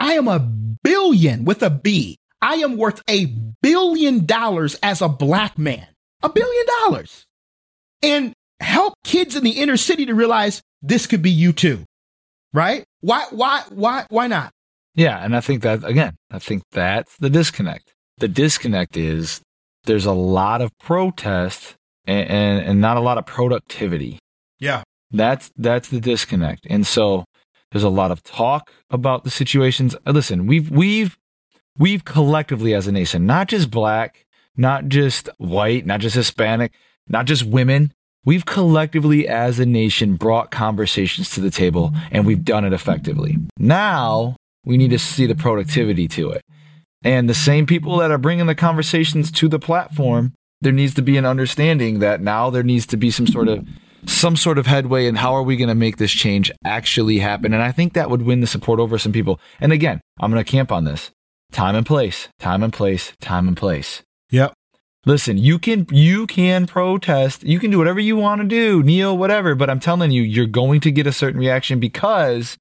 I 0.00 0.14
am 0.14 0.28
a 0.28 0.38
billion 0.38 1.44
with 1.44 1.62
a 1.62 1.70
B. 1.70 2.16
I 2.40 2.56
am 2.56 2.76
worth 2.76 3.02
a 3.08 3.26
billion 3.62 4.26
dollars 4.26 4.76
as 4.82 5.00
a 5.00 5.08
black 5.08 5.56
man. 5.58 5.86
A 6.22 6.28
billion 6.28 6.66
dollars. 6.80 7.24
And 8.02 8.32
help 8.60 8.94
kids 9.04 9.36
in 9.36 9.44
the 9.44 9.50
inner 9.50 9.76
city 9.76 10.06
to 10.06 10.14
realize 10.14 10.60
this 10.82 11.06
could 11.06 11.22
be 11.22 11.30
you 11.30 11.52
too. 11.52 11.84
Right? 12.52 12.84
Why 13.00 13.26
why 13.30 13.62
why 13.70 14.06
why 14.10 14.26
not? 14.26 14.50
Yeah, 14.94 15.24
and 15.24 15.34
I 15.34 15.40
think 15.40 15.62
that 15.62 15.84
again, 15.84 16.16
I 16.30 16.38
think 16.38 16.64
that's 16.72 17.16
the 17.18 17.30
disconnect. 17.30 17.92
The 18.18 18.28
disconnect 18.28 18.96
is 18.96 19.40
there's 19.84 20.06
a 20.06 20.12
lot 20.12 20.60
of 20.60 20.70
protest 20.78 21.76
and, 22.06 22.28
and, 22.28 22.66
and 22.66 22.80
not 22.80 22.96
a 22.96 23.00
lot 23.00 23.18
of 23.18 23.26
productivity. 23.26 24.18
Yeah. 24.58 24.82
That's 25.10 25.50
that's 25.56 25.88
the 25.88 26.00
disconnect. 26.00 26.66
And 26.68 26.86
so 26.86 27.24
there's 27.72 27.84
a 27.84 27.88
lot 27.88 28.10
of 28.10 28.22
talk 28.22 28.70
about 28.90 29.24
the 29.24 29.30
situations. 29.30 29.96
Uh, 30.06 30.12
listen, 30.12 30.46
we've 30.46 30.70
we've 30.70 31.18
we've 31.78 32.04
collectively 32.04 32.74
as 32.74 32.86
a 32.86 32.92
nation, 32.92 33.26
not 33.26 33.48
just 33.48 33.70
black, 33.70 34.24
not 34.56 34.88
just 34.88 35.28
white, 35.38 35.86
not 35.86 36.00
just 36.00 36.14
Hispanic, 36.14 36.72
not 37.08 37.26
just 37.26 37.44
women, 37.44 37.92
We've 38.24 38.46
collectively 38.46 39.26
as 39.26 39.58
a 39.58 39.66
nation 39.66 40.14
brought 40.14 40.52
conversations 40.52 41.30
to 41.30 41.40
the 41.40 41.50
table 41.50 41.92
and 42.12 42.24
we've 42.24 42.44
done 42.44 42.64
it 42.64 42.72
effectively. 42.72 43.36
Now 43.58 44.36
we 44.64 44.76
need 44.76 44.90
to 44.90 44.98
see 44.98 45.26
the 45.26 45.34
productivity 45.34 46.06
to 46.08 46.30
it. 46.30 46.42
And 47.02 47.28
the 47.28 47.34
same 47.34 47.66
people 47.66 47.96
that 47.96 48.12
are 48.12 48.18
bringing 48.18 48.46
the 48.46 48.54
conversations 48.54 49.32
to 49.32 49.48
the 49.48 49.58
platform, 49.58 50.34
there 50.60 50.72
needs 50.72 50.94
to 50.94 51.02
be 51.02 51.16
an 51.16 51.26
understanding 51.26 51.98
that 51.98 52.20
now 52.20 52.48
there 52.48 52.62
needs 52.62 52.86
to 52.86 52.96
be 52.96 53.10
some 53.10 53.26
sort 53.26 53.48
of 53.48 53.66
some 54.06 54.36
sort 54.36 54.58
of 54.58 54.66
headway 54.66 55.06
and 55.06 55.18
how 55.18 55.34
are 55.34 55.42
we 55.42 55.56
going 55.56 55.68
to 55.68 55.74
make 55.74 55.96
this 55.96 56.10
change 56.10 56.50
actually 56.64 57.18
happen. 57.18 57.52
And 57.52 57.62
i 57.62 57.72
think 57.72 57.92
that 57.92 58.10
would 58.10 58.22
win 58.22 58.40
the 58.40 58.46
support 58.46 58.80
over 58.80 58.98
some 58.98 59.12
people. 59.12 59.40
And 59.60 59.72
again 59.72 60.00
i'm 60.20 60.30
going 60.30 60.44
to 60.44 60.50
camp 60.50 60.72
on 60.72 60.84
this. 60.84 61.10
Time 61.52 61.74
and 61.74 61.86
place 61.86 62.28
time 62.38 62.62
and 62.62 62.72
place 62.72 63.12
time 63.20 63.48
and 63.48 63.56
place. 63.56 64.02
Yep. 64.30 64.54
Listen, 65.04 65.36
you 65.36 65.58
can 65.58 65.86
you 65.90 66.26
can 66.26 66.66
protest, 66.66 67.42
you 67.42 67.58
can 67.58 67.70
do 67.70 67.78
whatever 67.78 67.98
you 67.98 68.16
want 68.16 68.40
to 68.40 68.46
do, 68.46 68.82
kneel, 68.82 69.18
whatever, 69.18 69.54
but 69.54 69.68
I'm 69.68 69.80
telling 69.80 70.12
you, 70.12 70.22
you're 70.22 70.46
going 70.46 70.80
to 70.80 70.92
get 70.92 71.08
a 71.08 71.12
certain 71.12 71.40
reaction 71.40 71.80
because 71.80 72.56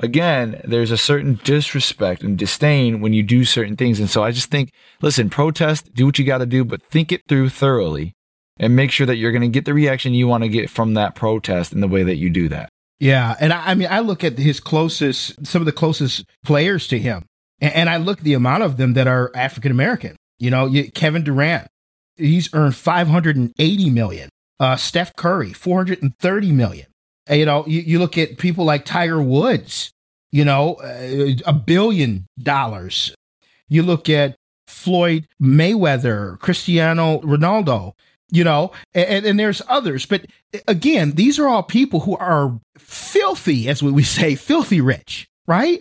again, 0.00 0.60
there's 0.64 0.90
a 0.90 0.98
certain 0.98 1.38
disrespect 1.44 2.22
and 2.22 2.36
disdain 2.36 3.00
when 3.00 3.12
you 3.12 3.22
do 3.22 3.44
certain 3.44 3.76
things. 3.76 4.00
And 4.00 4.10
so 4.10 4.22
I 4.22 4.32
just 4.32 4.50
think, 4.50 4.72
listen, 5.02 5.30
protest, 5.30 5.92
do 5.94 6.06
what 6.06 6.18
you 6.18 6.24
got 6.24 6.38
to 6.38 6.46
do, 6.46 6.64
but 6.64 6.82
think 6.82 7.12
it 7.12 7.22
through 7.28 7.50
thoroughly 7.50 8.14
and 8.58 8.74
make 8.74 8.90
sure 8.90 9.06
that 9.06 9.16
you're 9.16 9.32
going 9.32 9.42
to 9.42 9.48
get 9.48 9.64
the 9.64 9.74
reaction 9.74 10.14
you 10.14 10.26
want 10.26 10.44
to 10.44 10.48
get 10.48 10.70
from 10.70 10.94
that 10.94 11.14
protest 11.14 11.72
in 11.72 11.80
the 11.80 11.88
way 11.88 12.02
that 12.02 12.16
you 12.16 12.30
do 12.30 12.48
that. 12.48 12.68
Yeah. 13.00 13.36
And 13.40 13.52
I, 13.52 13.70
I 13.70 13.74
mean, 13.74 13.88
I 13.90 14.00
look 14.00 14.24
at 14.24 14.38
his 14.38 14.60
closest, 14.60 15.46
some 15.46 15.62
of 15.62 15.66
the 15.66 15.72
closest 15.72 16.24
players 16.44 16.88
to 16.88 16.98
him, 16.98 17.24
and, 17.60 17.72
and 17.72 17.90
I 17.90 17.96
look 17.96 18.18
at 18.18 18.24
the 18.24 18.34
amount 18.34 18.64
of 18.64 18.76
them 18.76 18.94
that 18.94 19.06
are 19.06 19.30
African 19.34 19.70
American. 19.70 20.16
You 20.38 20.50
know, 20.50 20.66
you, 20.66 20.90
Kevin 20.90 21.24
Durant, 21.24 21.68
he's 22.16 22.52
earned 22.52 22.76
580 22.76 23.90
million. 23.90 24.28
Uh, 24.60 24.76
Steph 24.76 25.14
Curry, 25.14 25.52
430 25.52 26.52
million. 26.52 26.86
You 27.30 27.44
know, 27.44 27.64
you, 27.66 27.80
you 27.80 27.98
look 27.98 28.18
at 28.18 28.38
people 28.38 28.64
like 28.64 28.84
Tiger 28.84 29.22
Woods, 29.22 29.92
you 30.32 30.44
know, 30.44 30.74
uh, 30.74 31.34
a 31.46 31.52
billion 31.52 32.26
dollars. 32.42 33.14
You 33.68 33.82
look 33.82 34.08
at 34.08 34.34
Floyd 34.66 35.26
Mayweather, 35.40 36.38
Cristiano 36.40 37.20
Ronaldo, 37.20 37.92
you 38.30 38.44
know, 38.44 38.72
and, 38.94 39.24
and 39.24 39.40
there's 39.40 39.62
others. 39.68 40.06
But 40.06 40.26
again, 40.66 41.12
these 41.12 41.38
are 41.38 41.48
all 41.48 41.62
people 41.62 42.00
who 42.00 42.16
are 42.16 42.58
filthy, 42.76 43.68
as 43.68 43.82
we 43.82 44.02
say, 44.02 44.34
filthy 44.34 44.80
rich, 44.80 45.28
right? 45.46 45.80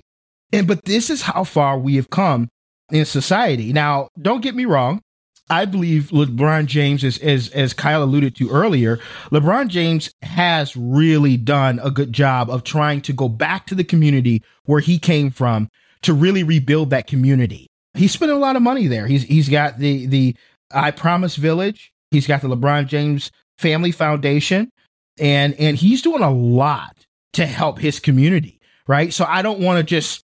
And 0.53 0.67
but 0.67 0.85
this 0.85 1.09
is 1.09 1.23
how 1.23 1.43
far 1.43 1.77
we 1.77 1.95
have 1.95 2.09
come 2.09 2.49
in 2.91 3.05
society. 3.05 3.73
Now, 3.73 4.09
don't 4.19 4.41
get 4.41 4.55
me 4.55 4.65
wrong. 4.65 5.01
I 5.49 5.65
believe 5.65 6.09
LeBron 6.11 6.65
James 6.65 7.03
is 7.03 7.17
as 7.19 7.49
as 7.49 7.73
Kyle 7.73 8.03
alluded 8.03 8.35
to 8.37 8.49
earlier, 8.49 8.99
LeBron 9.31 9.69
James 9.69 10.11
has 10.21 10.75
really 10.75 11.37
done 11.37 11.79
a 11.81 11.91
good 11.91 12.11
job 12.11 12.49
of 12.49 12.63
trying 12.63 13.01
to 13.01 13.13
go 13.13 13.29
back 13.29 13.65
to 13.67 13.75
the 13.75 13.83
community 13.83 14.43
where 14.65 14.81
he 14.81 14.99
came 14.99 15.31
from 15.31 15.69
to 16.01 16.13
really 16.13 16.43
rebuild 16.43 16.89
that 16.89 17.07
community. 17.07 17.67
He's 17.93 18.11
spent 18.11 18.31
a 18.31 18.37
lot 18.37 18.55
of 18.55 18.61
money 18.61 18.87
there. 18.87 19.07
He's 19.07 19.23
he's 19.23 19.47
got 19.47 19.79
the 19.79 20.05
the 20.05 20.35
I 20.71 20.91
Promise 20.91 21.37
Village. 21.37 21.93
He's 22.11 22.27
got 22.27 22.41
the 22.41 22.49
LeBron 22.49 22.87
James 22.87 23.31
Family 23.57 23.91
Foundation, 23.91 24.71
and 25.19 25.53
and 25.55 25.77
he's 25.77 26.01
doing 26.01 26.23
a 26.23 26.31
lot 26.31 27.05
to 27.33 27.45
help 27.45 27.79
his 27.79 27.99
community. 27.99 28.59
Right. 28.87 29.13
So 29.13 29.25
I 29.27 29.41
don't 29.41 29.59
want 29.59 29.77
to 29.77 29.83
just 29.83 30.23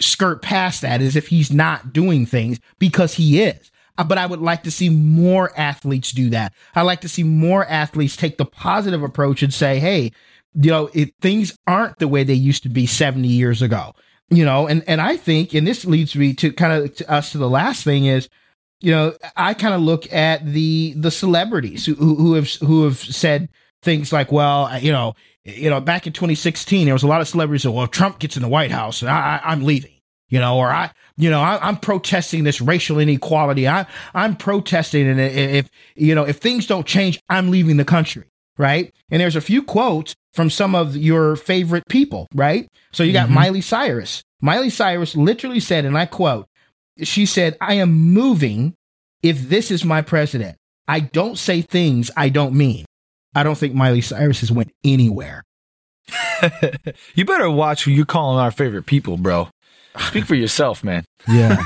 skirt 0.00 0.42
past 0.42 0.82
that 0.82 1.00
as 1.00 1.16
if 1.16 1.28
he's 1.28 1.52
not 1.52 1.92
doing 1.92 2.26
things 2.26 2.58
because 2.78 3.14
he 3.14 3.42
is. 3.42 3.70
Uh, 3.96 4.04
but 4.04 4.18
I 4.18 4.26
would 4.26 4.40
like 4.40 4.64
to 4.64 4.70
see 4.70 4.88
more 4.88 5.52
athletes 5.56 6.12
do 6.12 6.30
that. 6.30 6.52
I 6.74 6.82
like 6.82 7.00
to 7.02 7.08
see 7.08 7.22
more 7.22 7.64
athletes 7.66 8.16
take 8.16 8.38
the 8.38 8.44
positive 8.44 9.02
approach 9.02 9.42
and 9.42 9.54
say, 9.54 9.78
hey, 9.78 10.10
you 10.54 10.70
know, 10.70 10.90
it, 10.94 11.14
things 11.20 11.56
aren't 11.66 11.98
the 11.98 12.08
way 12.08 12.24
they 12.24 12.34
used 12.34 12.64
to 12.64 12.68
be 12.68 12.86
70 12.86 13.28
years 13.28 13.62
ago. 13.62 13.94
You 14.30 14.44
know, 14.44 14.66
and, 14.66 14.82
and 14.88 15.00
I 15.00 15.16
think, 15.16 15.54
and 15.54 15.66
this 15.66 15.84
leads 15.84 16.16
me 16.16 16.34
to 16.34 16.52
kind 16.52 16.72
of 16.72 16.94
to 16.96 17.10
us 17.10 17.32
to 17.32 17.38
the 17.38 17.48
last 17.48 17.84
thing 17.84 18.06
is, 18.06 18.28
you 18.84 18.92
know, 18.92 19.14
I 19.36 19.54
kind 19.54 19.74
of 19.74 19.80
look 19.80 20.12
at 20.12 20.44
the 20.44 20.94
the 20.96 21.10
celebrities 21.10 21.86
who, 21.86 21.94
who 21.94 22.34
have 22.34 22.50
who 22.54 22.84
have 22.84 22.98
said 22.98 23.48
things 23.82 24.12
like, 24.12 24.30
well, 24.30 24.78
you 24.78 24.92
know, 24.92 25.14
you 25.44 25.70
know, 25.70 25.80
back 25.80 26.06
in 26.06 26.12
2016, 26.12 26.84
there 26.84 26.94
was 26.94 27.02
a 27.02 27.06
lot 27.06 27.20
of 27.20 27.28
celebrities 27.28 27.64
that, 27.64 27.72
well, 27.72 27.86
Trump 27.86 28.18
gets 28.18 28.36
in 28.36 28.42
the 28.42 28.48
White 28.48 28.70
House 28.70 29.02
and 29.02 29.10
I, 29.10 29.40
I, 29.42 29.52
I'm 29.52 29.64
leaving 29.64 29.90
you 30.28 30.40
know, 30.40 30.58
or 30.58 30.68
I, 30.68 30.90
you 31.16 31.30
know, 31.30 31.40
I, 31.40 31.68
am 31.68 31.76
protesting 31.76 32.44
this 32.44 32.60
racial 32.60 32.98
inequality. 32.98 33.68
I, 33.68 33.86
I'm 34.14 34.34
protesting, 34.34 35.06
and 35.06 35.20
if 35.20 35.68
you 35.94 36.14
know, 36.14 36.24
if 36.24 36.38
things 36.38 36.66
don't 36.66 36.86
change, 36.86 37.20
I'm 37.28 37.50
leaving 37.50 37.76
the 37.76 37.84
country, 37.84 38.24
right? 38.58 38.92
And 39.10 39.20
there's 39.20 39.36
a 39.36 39.40
few 39.40 39.62
quotes 39.62 40.16
from 40.32 40.50
some 40.50 40.74
of 40.74 40.96
your 40.96 41.36
favorite 41.36 41.84
people, 41.88 42.26
right? 42.34 42.68
So 42.90 43.04
you 43.04 43.12
got 43.12 43.26
mm-hmm. 43.26 43.34
Miley 43.34 43.60
Cyrus. 43.60 44.24
Miley 44.40 44.70
Cyrus 44.70 45.14
literally 45.14 45.60
said, 45.60 45.84
and 45.84 45.96
I 45.96 46.06
quote, 46.06 46.48
she 47.02 47.26
said, 47.26 47.56
"I 47.60 47.74
am 47.74 47.92
moving 47.92 48.74
if 49.22 49.48
this 49.48 49.70
is 49.70 49.84
my 49.84 50.02
president. 50.02 50.56
I 50.86 51.00
don't 51.00 51.38
say 51.38 51.62
things 51.62 52.10
I 52.16 52.28
don't 52.28 52.54
mean." 52.54 52.84
I 53.34 53.42
don't 53.42 53.58
think 53.58 53.74
Miley 53.74 54.00
Cyrus 54.00 54.40
has 54.40 54.52
went 54.52 54.72
anywhere. 54.84 55.42
you 57.14 57.24
better 57.24 57.50
watch 57.50 57.84
who 57.84 57.90
you're 57.90 58.04
calling 58.06 58.38
our 58.38 58.50
favorite 58.50 58.86
people, 58.86 59.16
bro. 59.16 59.48
Speak 59.98 60.24
for 60.24 60.34
yourself, 60.34 60.84
man. 60.84 61.04
Yeah. 61.26 61.64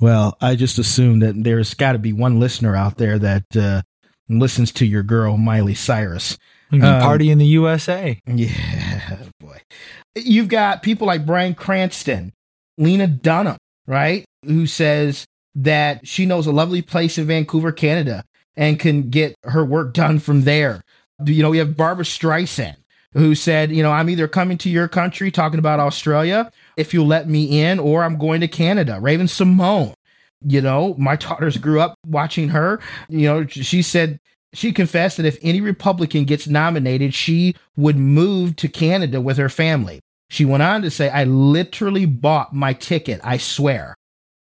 well, 0.00 0.36
I 0.40 0.54
just 0.54 0.78
assume 0.78 1.20
that 1.20 1.42
there's 1.44 1.72
got 1.72 1.92
to 1.92 1.98
be 1.98 2.12
one 2.12 2.38
listener 2.38 2.76
out 2.76 2.98
there 2.98 3.18
that 3.18 3.44
uh, 3.56 3.80
listens 4.28 4.70
to 4.72 4.86
your 4.86 5.02
girl 5.02 5.38
Miley 5.38 5.74
Cyrus. 5.74 6.36
Um, 6.70 6.80
party 6.80 7.30
in 7.30 7.38
the 7.38 7.46
USA. 7.46 8.18
Yeah, 8.26 9.18
boy. 9.40 9.60
You've 10.14 10.48
got 10.48 10.82
people 10.82 11.06
like 11.06 11.24
Bryan 11.26 11.54
Cranston, 11.54 12.32
Lena 12.78 13.06
Dunham, 13.06 13.56
right? 13.86 14.24
Who 14.44 14.66
says 14.66 15.24
that 15.54 16.06
she 16.06 16.26
knows 16.26 16.46
a 16.46 16.52
lovely 16.52 16.82
place 16.82 17.18
in 17.18 17.26
Vancouver, 17.26 17.72
Canada, 17.72 18.24
and 18.56 18.78
can 18.78 19.10
get 19.10 19.34
her 19.44 19.64
work 19.64 19.94
done 19.94 20.18
from 20.18 20.42
there. 20.42 20.82
You 21.24 21.42
know, 21.42 21.50
we 21.50 21.58
have 21.58 21.76
Barbra 21.76 22.04
Streisand, 22.04 22.76
who 23.12 23.34
said, 23.34 23.70
you 23.70 23.82
know, 23.82 23.92
I'm 23.92 24.10
either 24.10 24.26
coming 24.26 24.58
to 24.58 24.70
your 24.70 24.88
country 24.88 25.30
talking 25.30 25.58
about 25.58 25.78
Australia 25.78 26.50
if 26.76 26.92
you'll 26.92 27.06
let 27.06 27.28
me 27.28 27.62
in, 27.62 27.78
or 27.78 28.02
I'm 28.02 28.18
going 28.18 28.40
to 28.40 28.48
Canada. 28.48 28.98
Raven-Symoné, 29.00 29.94
you 30.44 30.60
know, 30.60 30.94
my 30.98 31.16
daughters 31.16 31.56
grew 31.56 31.80
up 31.80 31.94
watching 32.06 32.48
her. 32.48 32.80
You 33.08 33.28
know, 33.28 33.46
she 33.46 33.82
said 33.82 34.18
she 34.54 34.72
confessed 34.72 35.18
that 35.18 35.26
if 35.26 35.38
any 35.42 35.60
Republican 35.60 36.24
gets 36.24 36.48
nominated, 36.48 37.14
she 37.14 37.54
would 37.76 37.96
move 37.96 38.56
to 38.56 38.68
Canada 38.68 39.20
with 39.20 39.36
her 39.36 39.48
family. 39.48 40.00
She 40.30 40.44
went 40.44 40.62
on 40.62 40.82
to 40.82 40.90
say, 40.90 41.10
I 41.10 41.24
literally 41.24 42.06
bought 42.06 42.54
my 42.54 42.72
ticket, 42.72 43.20
I 43.22 43.36
swear. 43.36 43.94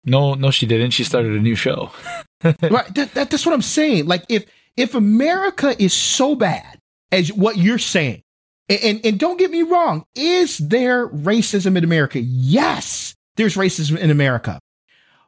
No, 0.04 0.34
no, 0.34 0.52
she 0.52 0.66
didn't. 0.66 0.92
She 0.92 1.04
started 1.04 1.34
a 1.34 1.40
new 1.40 1.56
show. 1.56 1.92
right. 2.44 2.94
That, 2.96 3.12
that, 3.14 3.30
that's 3.30 3.46
what 3.46 3.54
I'm 3.54 3.62
saying. 3.62 4.08
Like, 4.08 4.24
if 4.30 4.46
if 4.78 4.96
America 4.96 5.76
is 5.82 5.94
so 5.94 6.36
bad 6.36 6.80
as 7.12 7.32
what 7.32 7.58
you're 7.58 7.78
saying, 7.78 8.24
and, 8.70 8.80
and, 8.84 9.06
and 9.06 9.20
don't 9.20 9.38
get 9.38 9.52
me 9.52 9.64
wrong, 9.64 10.06
is 10.16 10.58
there 10.58 11.08
racism 11.10 11.78
in 11.78 11.84
America? 11.84 12.20
Yes, 12.20 13.16
there's 13.36 13.56
racism 13.56 13.98
in 13.98 14.10
America. 14.10 14.60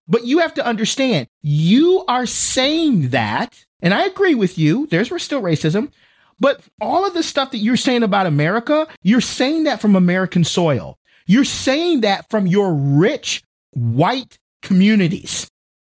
But 0.07 0.25
you 0.25 0.39
have 0.39 0.53
to 0.55 0.65
understand, 0.65 1.27
you 1.41 2.03
are 2.07 2.25
saying 2.25 3.09
that, 3.09 3.65
and 3.81 3.93
I 3.93 4.05
agree 4.05 4.35
with 4.35 4.57
you, 4.57 4.87
there's 4.87 5.09
still 5.21 5.41
racism, 5.41 5.91
but 6.39 6.61
all 6.81 7.05
of 7.05 7.13
the 7.13 7.23
stuff 7.23 7.51
that 7.51 7.59
you're 7.59 7.77
saying 7.77 8.03
about 8.03 8.25
America, 8.25 8.87
you're 9.01 9.21
saying 9.21 9.63
that 9.63 9.81
from 9.81 9.95
American 9.95 10.43
soil. 10.43 10.97
You're 11.25 11.45
saying 11.45 12.01
that 12.01 12.29
from 12.29 12.47
your 12.47 12.73
rich 12.73 13.43
white 13.71 14.39
communities. 14.63 15.47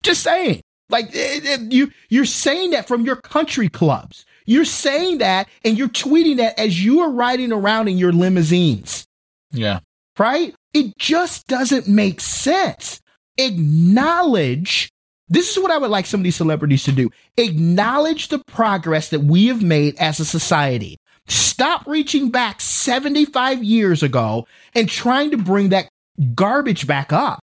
Just 0.03 0.23
saying. 0.23 0.61
Like 0.91 1.15
eh, 1.15 1.41
eh, 1.45 1.59
you, 1.71 1.91
you're 2.09 2.25
saying 2.25 2.71
that 2.71 2.89
from 2.89 3.05
your 3.05 3.17
country 3.17 3.69
clubs. 3.69 4.27
You're 4.47 4.65
saying 4.65 5.19
that 5.19 5.49
and 5.65 5.79
you're 5.79 5.89
tweeting 5.89 6.37
that 6.39 6.59
as 6.59 6.85
you 6.85 7.01
are 7.01 7.11
riding 7.11 7.53
around 7.53 7.89
in 7.89 7.97
your 7.97 8.13
limousines. 8.13 9.07
Yeah. 9.53 9.81
Right? 10.19 10.55
It 10.73 10.99
just 10.99 11.47
doesn't 11.47 11.89
make 11.89 12.21
sense. 12.21 13.01
Acknowledge. 13.39 14.91
This 15.29 15.51
is 15.51 15.63
what 15.63 15.71
I 15.71 15.79
would 15.79 15.91
like 15.91 16.07
some 16.07 16.21
of 16.21 16.25
these 16.25 16.37
celebrities 16.37 16.85
to 16.85 16.93
do. 16.93 17.11
Acknowledge 17.39 18.29
the 18.29 18.43
progress 18.47 19.09
that 19.09 19.21
we 19.21 19.47
have 19.47 19.63
made 19.63 19.97
as 19.97 20.21
a 20.21 20.25
society. 20.25 20.99
Stop 21.27 21.87
reaching 21.87 22.31
back 22.31 22.61
75 22.61 23.65
years 23.65 24.03
ago 24.03 24.47
and 24.75 24.89
trying 24.89 25.31
to 25.31 25.39
bring 25.39 25.71
that 25.71 25.89
garbage 26.35 26.87
back 26.87 27.13
up. 27.13 27.41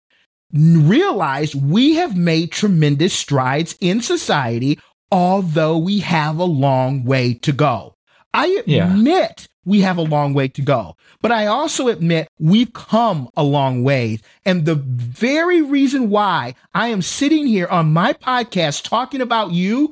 Realize 0.57 1.55
we 1.55 1.95
have 1.95 2.17
made 2.17 2.51
tremendous 2.51 3.13
strides 3.13 3.77
in 3.81 4.01
society 4.01 4.79
although 5.11 5.79
we 5.79 6.01
have 6.01 6.39
a 6.39 6.45
long 6.45 7.05
way 7.05 7.35
to 7.35 7.53
go. 7.53 7.95
I 8.35 8.49
admit 8.49 8.67
yeah. 8.69 9.47
we 9.65 9.81
have 9.81 9.97
a 9.97 10.03
long 10.03 10.35
way 10.35 10.49
to 10.49 10.63
go, 10.63 10.97
but 11.23 11.33
I 11.33 11.47
also 11.47 11.89
admit 11.89 12.29
we've 12.39 12.73
come 12.73 13.31
a 13.37 13.43
long 13.43 13.83
way. 13.83 14.19
And 14.45 14.67
the 14.67 14.75
very 14.75 15.63
reason 15.63 16.11
why 16.11 16.55
I 16.75 16.89
am 16.89 17.03
sitting 17.03 17.47
here 17.47 17.67
on 17.67 17.93
my 17.93 18.13
podcast 18.13 18.85
talking 18.85 19.21
about 19.21 19.53
you 19.53 19.91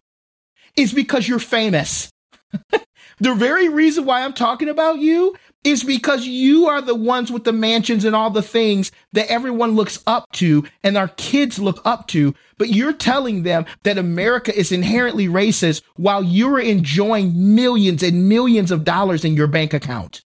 is 0.77 0.93
because 0.93 1.27
you're 1.27 1.39
famous. 1.39 2.11
the 3.21 3.35
very 3.35 3.69
reason 3.69 4.05
why 4.05 4.23
I'm 4.23 4.35
talking 4.35 4.69
about 4.69 4.99
you 4.99 5.35
is 5.65 5.83
because 5.83 6.27
you 6.27 6.67
are 6.67 6.81
the 6.81 6.95
ones 6.95 7.33
with 7.33 7.45
the 7.45 7.53
mansions 7.53 8.05
and 8.05 8.15
all 8.15 8.31
the 8.31 8.43
things 8.43 8.93
that 9.15 9.31
everyone 9.31 9.75
looks 9.75 10.03
up 10.07 10.31
to 10.33 10.65
and 10.83 10.97
our 10.97 11.09
kids 11.09 11.59
look 11.59 11.81
up 11.85 12.07
to. 12.09 12.35
But 12.59 12.69
you're 12.69 12.93
telling 12.93 13.43
them 13.43 13.65
that 13.83 13.99
America 13.99 14.57
is 14.57 14.71
inherently 14.71 15.27
racist 15.27 15.83
while 15.97 16.23
you're 16.23 16.61
enjoying 16.61 17.55
millions 17.55 18.03
and 18.03 18.29
millions 18.29 18.71
of 18.71 18.85
dollars 18.85 19.25
in 19.25 19.35
your 19.35 19.47
bank 19.47 19.73
account. 19.75 20.23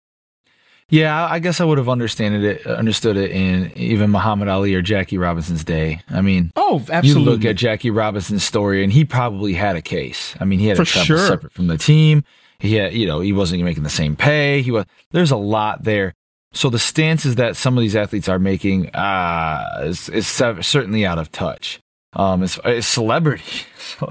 Yeah, 0.89 1.25
I 1.25 1.39
guess 1.39 1.59
I 1.59 1.63
would 1.63 1.79
have 1.79 1.89
understood 1.89 2.33
it, 2.33 2.67
uh, 2.67 2.71
understood 2.73 3.17
it 3.17 3.31
in 3.31 3.71
even 3.75 4.11
Muhammad 4.11 4.47
Ali 4.47 4.75
or 4.75 4.83
Jackie 4.83 5.17
Robinson's 5.17 5.63
day. 5.63 6.01
I 6.09 6.21
mean, 6.21 6.51
oh, 6.55 6.85
absolutely. 6.91 7.23
You 7.23 7.29
look 7.29 7.45
at 7.45 7.55
Jackie 7.55 7.89
Robinson's 7.89 8.43
story, 8.43 8.83
and 8.83 8.93
he 8.93 9.03
probably 9.03 9.53
had 9.53 9.75
a 9.75 9.81
case. 9.81 10.35
I 10.39 10.45
mean, 10.45 10.59
he 10.59 10.67
had 10.67 10.77
For 10.77 10.83
a 10.83 10.85
sure. 10.85 11.17
separate 11.17 11.51
from 11.51 11.65
the 11.65 11.79
team 11.79 12.23
he 12.63 12.79
you 12.97 13.05
know, 13.05 13.19
he 13.19 13.33
wasn't 13.33 13.61
making 13.61 13.83
the 13.83 13.89
same 13.89 14.15
pay. 14.15 14.61
He 14.61 14.71
was, 14.71 14.85
there's 15.11 15.31
a 15.31 15.37
lot 15.37 15.83
there. 15.83 16.13
So 16.53 16.69
the 16.69 16.79
stances 16.79 17.35
that 17.35 17.57
some 17.57 17.77
of 17.77 17.81
these 17.81 17.95
athletes 17.95 18.29
are 18.29 18.39
making, 18.39 18.89
uh, 18.95 19.81
is, 19.83 20.07
is 20.07 20.27
certainly 20.27 21.05
out 21.05 21.17
of 21.17 21.29
touch. 21.29 21.81
Um, 22.13 22.41
it's, 22.41 22.57
it's 22.63 22.87
celebrity, 22.87 23.65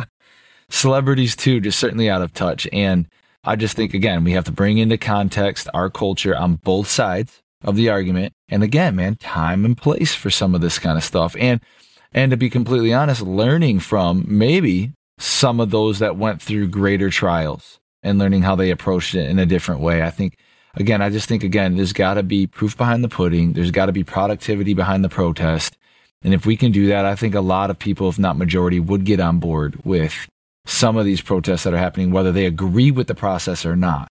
celebrities 0.68 1.34
too, 1.34 1.60
just 1.60 1.78
certainly 1.78 2.10
out 2.10 2.20
of 2.20 2.34
touch. 2.34 2.68
And 2.74 3.08
I 3.42 3.56
just 3.56 3.74
think, 3.74 3.94
again, 3.94 4.22
we 4.22 4.32
have 4.32 4.44
to 4.44 4.52
bring 4.52 4.76
into 4.76 4.98
context 4.98 5.68
our 5.72 5.88
culture 5.88 6.36
on 6.36 6.56
both 6.56 6.88
sides 6.88 7.40
of 7.64 7.76
the 7.76 7.88
argument. 7.88 8.34
And 8.50 8.62
again, 8.62 8.96
man, 8.96 9.14
time 9.14 9.64
and 9.64 9.78
place 9.78 10.14
for 10.14 10.28
some 10.28 10.54
of 10.54 10.60
this 10.60 10.78
kind 10.78 10.98
of 10.98 11.04
stuff. 11.04 11.34
And, 11.38 11.62
and 12.12 12.30
to 12.32 12.36
be 12.36 12.50
completely 12.50 12.92
honest, 12.92 13.22
learning 13.22 13.80
from 13.80 14.26
maybe 14.28 14.92
some 15.18 15.58
of 15.58 15.70
those 15.70 16.00
that 16.00 16.18
went 16.18 16.42
through 16.42 16.68
greater 16.68 17.08
trials 17.08 17.78
and 18.02 18.18
learning 18.18 18.42
how 18.42 18.56
they 18.56 18.70
approached 18.70 19.14
it 19.14 19.28
in 19.28 19.38
a 19.38 19.46
different 19.46 19.80
way. 19.80 20.02
I 20.02 20.10
think, 20.10 20.36
again, 20.74 21.02
I 21.02 21.10
just 21.10 21.28
think, 21.28 21.44
again, 21.44 21.76
there's 21.76 21.92
got 21.92 22.14
to 22.14 22.22
be 22.22 22.46
proof 22.46 22.76
behind 22.76 23.04
the 23.04 23.08
pudding. 23.08 23.52
There's 23.52 23.70
got 23.70 23.86
to 23.86 23.92
be 23.92 24.04
productivity 24.04 24.74
behind 24.74 25.04
the 25.04 25.08
protest. 25.08 25.76
And 26.22 26.32
if 26.32 26.46
we 26.46 26.56
can 26.56 26.72
do 26.72 26.86
that, 26.88 27.04
I 27.04 27.16
think 27.16 27.34
a 27.34 27.40
lot 27.40 27.70
of 27.70 27.78
people, 27.78 28.08
if 28.08 28.18
not 28.18 28.36
majority, 28.36 28.80
would 28.80 29.04
get 29.04 29.20
on 29.20 29.38
board 29.38 29.84
with 29.84 30.28
some 30.64 30.96
of 30.96 31.04
these 31.04 31.20
protests 31.20 31.64
that 31.64 31.74
are 31.74 31.78
happening, 31.78 32.12
whether 32.12 32.30
they 32.30 32.46
agree 32.46 32.90
with 32.90 33.08
the 33.08 33.14
process 33.14 33.66
or 33.66 33.74
not. 33.74 34.08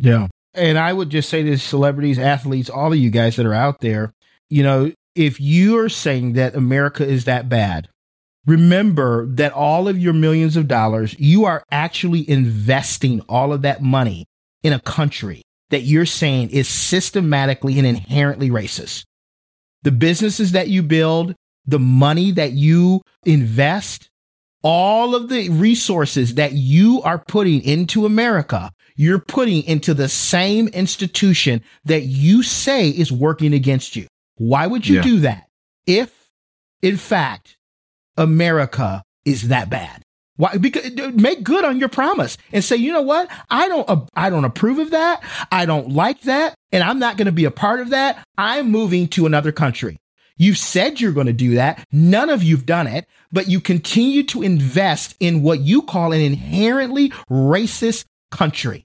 Yeah. 0.00 0.28
And 0.52 0.78
I 0.78 0.92
would 0.92 1.10
just 1.10 1.28
say 1.28 1.42
to 1.42 1.58
celebrities, 1.58 2.18
athletes, 2.18 2.68
all 2.68 2.92
of 2.92 2.98
you 2.98 3.10
guys 3.10 3.36
that 3.36 3.46
are 3.46 3.54
out 3.54 3.80
there, 3.80 4.12
you 4.50 4.62
know, 4.62 4.92
if 5.14 5.40
you 5.40 5.78
are 5.78 5.88
saying 5.88 6.34
that 6.34 6.54
America 6.54 7.06
is 7.06 7.24
that 7.24 7.48
bad, 7.48 7.88
remember 8.46 9.26
that 9.26 9.52
all 9.52 9.88
of 9.88 9.98
your 9.98 10.12
millions 10.12 10.56
of 10.56 10.68
dollars, 10.68 11.14
you 11.18 11.44
are 11.44 11.64
actually 11.70 12.28
investing 12.28 13.20
all 13.28 13.52
of 13.52 13.62
that 13.62 13.82
money 13.82 14.26
in 14.62 14.72
a 14.72 14.80
country 14.80 15.42
that 15.70 15.82
you're 15.82 16.06
saying 16.06 16.50
is 16.50 16.68
systematically 16.68 17.78
and 17.78 17.86
inherently 17.86 18.50
racist. 18.50 19.04
The 19.82 19.92
businesses 19.92 20.52
that 20.52 20.68
you 20.68 20.82
build, 20.82 21.34
the 21.66 21.78
money 21.78 22.30
that 22.32 22.52
you 22.52 23.02
invest, 23.24 24.08
all 24.62 25.14
of 25.14 25.28
the 25.28 25.48
resources 25.50 26.34
that 26.34 26.52
you 26.52 27.02
are 27.02 27.18
putting 27.18 27.62
into 27.62 28.06
America, 28.06 28.70
you're 28.96 29.18
putting 29.18 29.62
into 29.64 29.92
the 29.92 30.08
same 30.08 30.68
institution 30.68 31.62
that 31.84 32.02
you 32.02 32.42
say 32.42 32.88
is 32.88 33.10
working 33.12 33.52
against 33.52 33.96
you. 33.96 34.06
Why 34.36 34.66
would 34.66 34.86
you 34.86 34.96
Yeah. 34.96 35.02
do 35.02 35.20
that? 35.20 35.48
If, 35.86 36.30
in 36.80 36.96
fact, 36.96 37.56
America 38.16 39.02
is 39.24 39.48
that 39.48 39.70
bad. 39.70 40.02
Why? 40.36 40.56
Because 40.56 40.90
make 41.14 41.44
good 41.44 41.64
on 41.64 41.78
your 41.78 41.88
promise 41.88 42.36
and 42.52 42.64
say, 42.64 42.76
you 42.76 42.92
know 42.92 43.02
what? 43.02 43.30
I 43.50 43.68
don't, 43.68 43.88
uh, 43.88 44.04
I 44.14 44.30
don't 44.30 44.44
approve 44.44 44.80
of 44.80 44.90
that. 44.90 45.22
I 45.52 45.64
don't 45.64 45.90
like 45.90 46.22
that, 46.22 46.56
and 46.72 46.82
I'm 46.82 46.98
not 46.98 47.16
going 47.16 47.26
to 47.26 47.32
be 47.32 47.44
a 47.44 47.52
part 47.52 47.80
of 47.80 47.90
that. 47.90 48.24
I'm 48.36 48.70
moving 48.70 49.06
to 49.08 49.26
another 49.26 49.52
country. 49.52 49.96
You've 50.36 50.58
said 50.58 51.00
you're 51.00 51.12
going 51.12 51.28
to 51.28 51.32
do 51.32 51.54
that. 51.54 51.86
None 51.92 52.30
of 52.30 52.42
you've 52.42 52.66
done 52.66 52.88
it, 52.88 53.06
but 53.30 53.48
you 53.48 53.60
continue 53.60 54.24
to 54.24 54.42
invest 54.42 55.14
in 55.20 55.42
what 55.42 55.60
you 55.60 55.82
call 55.82 56.12
an 56.12 56.20
inherently 56.20 57.10
racist 57.30 58.04
country, 58.32 58.84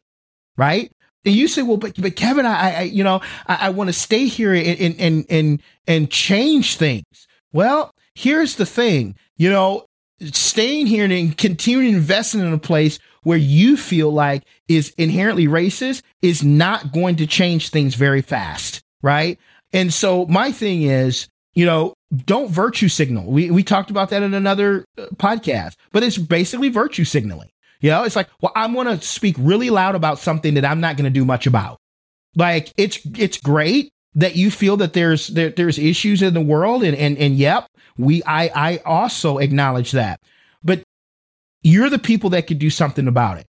right? 0.56 0.92
And 1.26 1.34
you 1.34 1.48
say, 1.48 1.64
well, 1.64 1.78
but, 1.78 2.00
but 2.00 2.16
Kevin, 2.16 2.46
I, 2.46 2.76
I 2.76 2.82
you 2.84 3.04
know, 3.04 3.22
I, 3.48 3.58
I 3.62 3.70
want 3.70 3.88
to 3.88 3.94
stay 3.94 4.28
here 4.28 4.54
and, 4.54 4.80
and, 4.80 5.00
and, 5.00 5.26
and, 5.30 5.64
and 5.88 6.12
change 6.12 6.78
things. 6.78 7.04
Well, 7.52 7.92
here's 8.20 8.56
the 8.56 8.66
thing, 8.66 9.16
you 9.38 9.50
know, 9.50 9.86
staying 10.22 10.88
here 10.88 11.06
and 11.06 11.38
continuing 11.38 11.94
investing 11.96 12.42
in 12.42 12.52
a 12.52 12.58
place 12.58 13.00
where 13.24 13.38
you 13.38 13.78
feel 13.78 14.12
like 14.12 14.44
is 14.68 14.94
inherently 14.98 15.48
racist 15.48 16.02
is 16.22 16.44
not 16.44 16.92
going 16.92 17.16
to 17.16 17.26
change 17.26 17.70
things 17.70 17.96
very 17.96 18.22
fast, 18.22 18.82
right? 19.02 19.40
And 19.72 19.94
so 19.94 20.26
my 20.26 20.52
thing 20.52 20.84
is, 20.84 21.30
you 21.54 21.66
know, 21.66 21.94
don't 22.26 22.50
virtue 22.50 22.90
signal. 22.90 23.32
We 23.32 23.52
we 23.52 23.64
talked 23.64 23.90
about 23.90 24.10
that 24.10 24.24
in 24.24 24.34
another 24.34 24.84
uh, 24.98 25.06
podcast, 25.16 25.76
but 25.92 26.04
it's 26.04 26.18
basically 26.18 26.70
virtue 26.70 27.06
signaling. 27.06 27.50
You 27.80 27.92
know, 27.92 28.04
it's 28.04 28.16
like, 28.16 28.30
well, 28.42 28.52
I'm 28.56 28.74
going 28.74 28.88
to 28.88 29.06
speak 29.06 29.36
really 29.40 29.70
loud 29.70 29.96
about 29.96 30.20
something 30.20 30.56
that 30.56 30.66
I'm 30.66 30.82
not 30.82 30.98
going 30.98 31.06
to 31.06 31.20
do 31.20 31.24
much 31.24 31.48
about. 31.48 31.78
Like 32.36 32.74
it's 32.78 33.00
it's 33.18 33.38
great 33.38 33.92
that 34.16 34.36
you 34.36 34.52
feel 34.52 34.78
that 34.78 34.94
there's 34.94 35.28
there, 35.28 35.50
there's 35.50 35.78
issues 35.78 36.22
in 36.22 36.34
the 36.34 36.42
world 36.42 36.84
and 36.84 36.96
and 36.98 37.18
and 37.18 37.36
yep, 37.36 37.68
we 37.98 38.24
I 38.24 38.48
I 38.48 38.78
also 38.86 39.38
acknowledge 39.38 39.92
that. 39.92 40.20
But 40.64 40.84
you're 41.62 41.90
the 41.90 42.00
people 42.00 42.30
that 42.32 42.48
could 42.48 42.60
do 42.60 42.70
something 42.70 43.08
about 43.08 43.38
it, 43.38 43.46